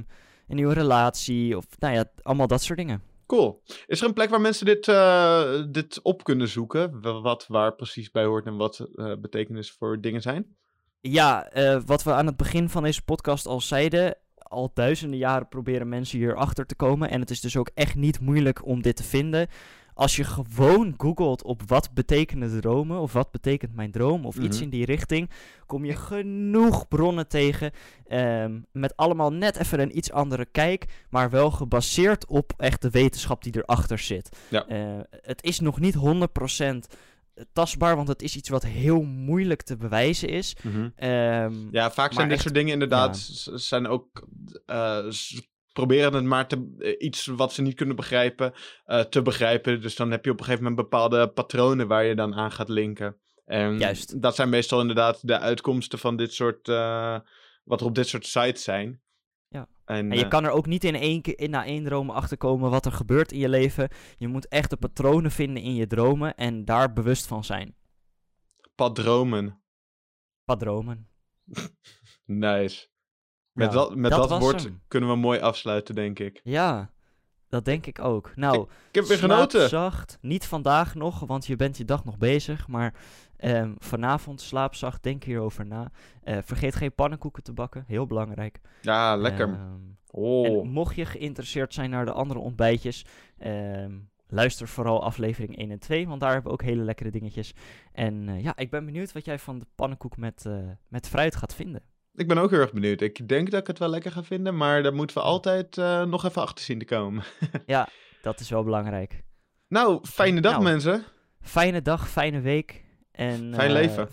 een 0.49 0.57
nieuwe 0.57 0.75
relatie, 0.75 1.57
of 1.57 1.65
nou 1.79 1.95
ja, 1.95 2.05
allemaal 2.23 2.47
dat 2.47 2.63
soort 2.63 2.79
dingen. 2.79 3.03
Cool. 3.27 3.63
Is 3.87 4.01
er 4.01 4.07
een 4.07 4.13
plek 4.13 4.31
waar 4.31 4.41
mensen 4.41 4.67
dit, 4.67 4.89
eh, 4.89 5.63
dit 5.71 6.01
op 6.03 6.25
kunnen 6.25 6.49
zoeken? 6.49 7.01
Wa- 7.01 7.21
Wat 7.21 7.45
waar 7.49 7.75
precies 7.75 8.11
bij 8.11 8.25
hoort 8.25 8.47
en 8.47 8.57
wat 8.57 8.89
betekenis 9.21 9.73
voor 9.73 10.01
dingen 10.01 10.23
zijn? 10.23 10.57
Ja, 11.01 11.51
wat 11.87 12.03
we 12.03 12.13
aan 12.13 12.27
het 12.27 12.37
begin 12.37 12.69
van 12.69 12.83
deze 12.83 13.03
podcast 13.03 13.47
al 13.47 13.61
zeiden. 13.61 14.17
Al 14.55 14.71
duizenden 14.75 15.19
jaren 15.19 15.49
proberen 15.49 15.89
mensen 15.89 16.19
hier 16.19 16.35
achter 16.37 16.67
te 16.67 16.75
komen. 16.75 17.11
En 17.11 17.21
het 17.21 17.31
is 17.31 17.41
dus 17.41 17.57
ook 17.57 17.71
echt 17.75 17.95
niet 17.95 18.21
moeilijk 18.21 18.67
om 18.67 18.83
dit 18.83 18.97
te 18.97 19.03
vinden. 19.05 19.47
Als 19.97 20.17
je 20.17 20.25
gewoon 20.25 20.95
googelt 20.97 21.43
op 21.43 21.63
wat 21.67 21.91
betekenen 21.95 22.61
dromen. 22.61 22.99
Of 23.01 23.13
wat 23.13 23.31
betekent 23.31 23.75
mijn 23.75 23.91
droom. 23.91 24.25
Of 24.27 24.37
iets 24.37 24.55
Mhm. 24.57 24.65
in 24.65 24.71
die 24.71 24.85
richting. 24.85 25.31
Kom 25.67 25.85
je 25.85 25.97
genoeg 25.97 26.89
bronnen 26.89 27.29
tegen. 27.29 27.71
ehm, 28.09 28.59
met 28.73 28.97
allemaal 28.97 29.33
net 29.33 29.57
even 29.57 29.81
een 29.81 29.97
iets 29.97 30.13
andere 30.13 30.45
kijk. 30.47 30.85
Maar 31.11 31.31
wel 31.31 31.51
gebaseerd 31.51 32.27
op 32.27 32.53
echt 32.57 32.83
de 32.83 32.91
wetenschap 32.91 33.43
die 33.43 33.57
erachter 33.57 33.99
zit. 33.99 34.37
Ja. 34.51 34.67
Eh, 34.67 34.99
het 35.11 35.43
is 35.43 35.61
nog 35.61 35.81
niet 35.81 35.95
100% 35.95 36.87
tastbaar. 37.53 37.97
Want 37.97 38.09
het 38.09 38.23
is 38.23 38.37
iets 38.37 38.49
wat 38.49 38.63
heel 38.65 39.03
moeilijk 39.03 39.63
te 39.63 39.77
bewijzen 39.77 40.29
is. 40.29 40.57
Ehm, 40.97 41.55
Ja, 41.71 41.91
vaak 41.91 42.13
zijn 42.13 42.25
dit 42.27 42.33
echt- 42.35 42.43
soort 42.43 42.55
dingen 42.55 42.73
inderdaad, 42.73 43.45
ja. 43.45 43.57
zijn 43.59 43.87
ook, 43.87 44.27
eh, 44.67 45.05
s- 45.09 45.49
proberen 45.73 46.13
het 46.15 46.25
maar 46.25 46.49
te, 46.49 46.75
eh, 46.79 46.95
iets 47.07 47.27
wat 47.27 47.53
ze 47.53 47.63
niet 47.63 47.75
kunnen 47.75 47.97
begrijpen, 47.97 48.53
eh, 48.85 49.01
te 49.01 49.23
begrijpen. 49.23 49.81
Dus 49.81 49.97
dan 49.97 50.11
heb 50.11 50.25
je 50.25 50.31
op 50.31 50.39
een 50.39 50.45
gegeven 50.45 50.65
moment 50.65 50.83
bepaalde 50.83 51.29
patronen 51.29 51.87
waar 51.87 52.05
je 52.05 52.15
dan 52.15 52.35
aan 52.35 52.53
gaat 52.53 52.69
linken. 52.69 53.17
En 53.45 53.79
Juist. 53.79 54.23
dat 54.23 54.35
zijn 54.35 54.49
meestal 54.49 54.81
inderdaad 54.81 55.19
de 55.29 55.39
uitkomsten 55.39 55.99
van 55.99 56.17
dit 56.17 56.33
soort, 56.33 56.67
wat 57.65 57.81
er 57.81 57.87
op 57.87 57.95
dit 57.95 58.09
soort 58.09 58.27
sites 58.27 58.63
zijn. 58.63 59.01
Ja. 59.55 59.69
En, 59.85 60.11
En 60.11 60.17
je 60.19 60.25
eh, 60.25 60.31
kan 60.31 60.45
er 60.45 60.51
ook 60.51 60.67
niet 60.67 60.85
in 60.85 60.95
één 60.95 61.23
keer 61.23 61.39
in 61.39 61.51
na 61.51 61.65
één 61.65 61.85
droom 61.85 62.11
achterkomen 62.11 62.71
wat 62.71 62.87
er 62.87 62.93
gebeurt 62.93 63.33
in 63.33 63.39
je 63.39 63.49
leven. 63.49 63.89
Je 64.19 64.29
moet 64.29 64.49
echt 64.49 64.71
de 64.71 64.77
patronen 64.77 65.31
vinden 65.31 65.63
in 65.63 65.75
je 65.75 65.87
dromen 65.87 66.35
en 66.37 66.65
daar 66.65 66.93
bewust 66.93 67.27
van 67.27 67.45
zijn. 67.45 67.75
padromen. 68.75 69.61
Padromen. 70.45 71.09
Nice. 72.27 72.89
Met, 73.53 73.73
dat, 73.73 73.95
met 73.97 74.11
dat 74.11 74.39
woord 74.39 74.63
hem. 74.65 74.83
kunnen 74.89 75.11
we 75.11 75.17
mooi 75.17 75.41
afsluiten, 75.41 75.95
denk 75.95 76.19
ik. 76.19 76.41
Ja, 76.45 76.91
dat 77.49 77.65
denk 77.65 77.87
ik 77.87 77.99
ook. 77.99 78.37
Nou, 78.37 78.69
Ik 78.89 78.95
heb 78.95 79.05
weer 79.05 79.19
genoten. 79.19 79.69
zacht. 79.69 80.19
Niet 80.21 80.47
vandaag 80.47 80.95
nog, 80.95 81.21
want 81.21 81.47
je 81.47 81.57
bent 81.57 81.77
je 81.77 81.85
dag 81.85 82.05
nog 82.05 82.19
bezig. 82.19 82.69
Maar 82.69 82.95
Ehm, 83.45 83.73
vanavond 83.79 84.41
slaapzacht, 84.41 85.03
denk 85.03 85.25
hierover 85.25 85.67
na. 85.67 85.91
Eh, 86.23 86.39
vergeet 86.45 86.75
geen 86.75 86.95
pannenkoeken 86.95 87.43
te 87.43 87.53
bakken, 87.53 87.85
heel 87.87 88.07
belangrijk. 88.07 88.61
Ja, 88.81 89.17
lekker. 89.17 89.49
Ehm, 89.49 89.73
oh. 90.11 90.47
En 90.47 90.69
mocht 90.69 90.97
je 90.97 91.05
geïnteresseerd 91.05 91.75
zijn 91.75 91.91
naar 91.91 92.05
de 92.05 92.13
andere 92.13 92.41
ontbijtjes, 92.41 93.05
ehm, 93.39 93.93
luister 94.29 94.69
vooral 94.69 95.03
aflevering 95.03 95.59
1 95.59 95.71
en 95.71 95.79
2, 95.79 96.09
want 96.09 96.21
daar 96.21 96.33
hebben 96.33 96.51
we 96.53 96.59
ook 96.59 96.65
hele 96.69 96.83
lekkere 96.83 97.11
dingetjes. 97.11 97.53
En 97.93 98.29
eh, 98.29 98.43
ja, 98.43 98.57
ik 98.57 98.71
ben 98.71 98.85
benieuwd 98.85 99.13
wat 99.13 99.25
jij 99.25 99.39
van 99.39 99.59
de 99.59 99.67
pannenkoek 99.75 100.17
met, 100.17 100.47
eh, 100.47 100.59
met 100.89 101.09
fruit 101.09 101.37
gaat 101.37 101.55
vinden. 101.55 101.83
Ik 102.15 102.29
ben 102.29 102.39
ook 102.39 102.51
heel 102.51 102.61
erg 102.61 102.73
benieuwd. 102.73 103.01
Ik 103.01 103.29
denk 103.29 103.51
dat 103.51 103.61
ik 103.61 103.67
het 103.67 103.79
wel 103.79 103.89
lekker 103.89 104.11
ga 104.13 104.23
vinden, 104.23 104.57
maar 104.57 104.83
daar 104.83 104.95
moeten 104.95 105.17
we 105.17 105.23
altijd 105.23 105.77
nog 106.07 106.25
even 106.25 106.43
achter 106.43 106.65
zien 106.65 106.79
te 106.79 106.85
komen. 106.85 107.25
Ja, 107.67 107.89
dat 108.23 108.41
is 108.41 108.51
wel 108.51 108.63
belangrijk. 108.65 109.23
Nou, 109.69 110.07
fijne 110.07 110.41
dag 110.41 110.53
Nou. 110.53 110.65
mensen. 110.65 111.05
Fijne 111.41 111.83
dag, 111.83 112.09
fijne 112.09 112.41
week. 112.41 112.84
En, 113.15 113.55
Fijn 113.55 113.69
eh, 113.69 113.73
leven. 113.75 114.09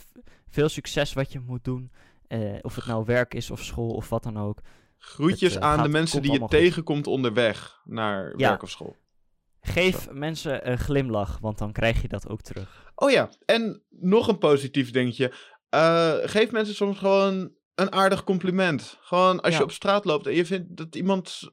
veel 0.50 0.70
succes 0.70 1.14
wat 1.14 1.32
je 1.32 1.40
moet 1.40 1.64
doen. 1.64 1.92
Eh, 2.28 2.40
of 2.62 2.76
het 2.76 2.86
nou 2.86 3.06
werk 3.06 3.34
is 3.34 3.52
of 3.52 3.64
school 3.64 3.90
of 3.90 4.10
wat 4.10 4.24
dan 4.24 4.38
ook. 4.40 4.60
Groetjes 4.98 5.54
Het, 5.54 5.64
eh, 5.64 5.70
aan 5.70 5.84
de 5.84 5.90
mensen 5.90 6.22
die 6.22 6.32
je 6.32 6.40
goed. 6.40 6.50
tegenkomt 6.50 7.08
onderweg 7.08 7.82
naar 7.84 8.34
Ja. 8.38 8.48
werk 8.50 8.64
of 8.64 8.70
school. 8.70 8.96
Geef 9.62 10.10
mensen 10.12 10.70
een 10.72 10.78
glimlach, 10.78 11.38
want 11.40 11.58
dan 11.58 11.72
krijg 11.72 12.02
je 12.02 12.08
dat 12.08 12.30
ook 12.30 12.42
terug. 12.42 12.92
Oh 12.96 13.12
ja, 13.12 13.30
en 13.46 13.82
nog 13.90 14.28
een 14.28 14.38
positief 14.38 14.92
dingetje. 14.92 15.32
Geef 16.24 16.52
mensen 16.52 16.76
soms 16.76 16.98
gewoon 16.98 17.52
een 17.76 17.92
aardig 17.92 18.24
compliment. 18.24 18.98
Gewoon 19.02 19.42
als 19.42 19.58
je 19.58 19.64
op 19.64 19.72
straat 19.72 20.06
loopt 20.06 20.28
en 20.28 20.34
je 20.34 20.46
vindt 20.46 20.78
dat 20.78 20.96
iemand, 20.96 21.52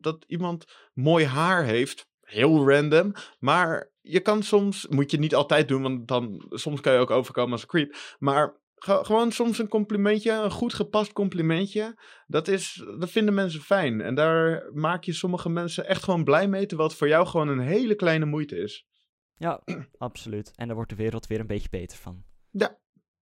dat 0.00 0.24
iemand 0.26 0.64
mooi 0.94 1.24
haar 1.26 1.64
heeft. 1.64 2.06
Heel 2.20 2.68
random. 2.70 3.12
Maar 3.38 3.90
je 4.10 4.20
kan 4.20 4.42
soms, 4.42 4.86
moet 4.86 5.10
je 5.10 5.18
niet 5.18 5.34
altijd 5.34 5.68
doen, 5.68 5.82
want 5.82 6.08
dan 6.08 6.44
soms 6.48 6.80
kan 6.80 6.92
je 6.92 6.98
ook 6.98 7.10
overkomen 7.10 7.52
als 7.52 7.62
een 7.62 7.68
creep. 7.68 7.96
Maar 8.18 8.60
ge- 8.74 9.04
gewoon 9.04 9.32
soms 9.32 9.58
een 9.58 9.68
complimentje, 9.68 10.32
een 10.32 10.50
goed 10.50 10.74
gepast 10.74 11.12
complimentje. 11.12 11.98
Dat, 12.26 12.48
is, 12.48 12.84
dat 12.98 13.10
vinden 13.10 13.34
mensen 13.34 13.60
fijn. 13.60 14.00
En 14.00 14.14
daar 14.14 14.70
maak 14.72 15.04
je 15.04 15.12
sommige 15.12 15.48
mensen 15.48 15.86
echt 15.86 16.02
gewoon 16.02 16.24
blij 16.24 16.48
mee. 16.48 16.66
Terwijl 16.66 16.88
het 16.88 16.98
voor 16.98 17.08
jou 17.08 17.26
gewoon 17.26 17.48
een 17.48 17.58
hele 17.60 17.94
kleine 17.94 18.24
moeite 18.24 18.56
is. 18.56 18.86
Ja, 19.36 19.62
absoluut. 19.98 20.50
En 20.54 20.66
daar 20.66 20.76
wordt 20.76 20.90
de 20.90 20.96
wereld 20.96 21.26
weer 21.26 21.40
een 21.40 21.46
beetje 21.46 21.68
beter 21.70 21.98
van. 21.98 22.24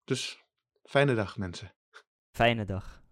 Dus 0.03 0.43
fijne 0.83 1.15
dag 1.15 1.37
mensen. 1.37 1.73
Fijne 2.31 2.65
dag. 2.65 3.03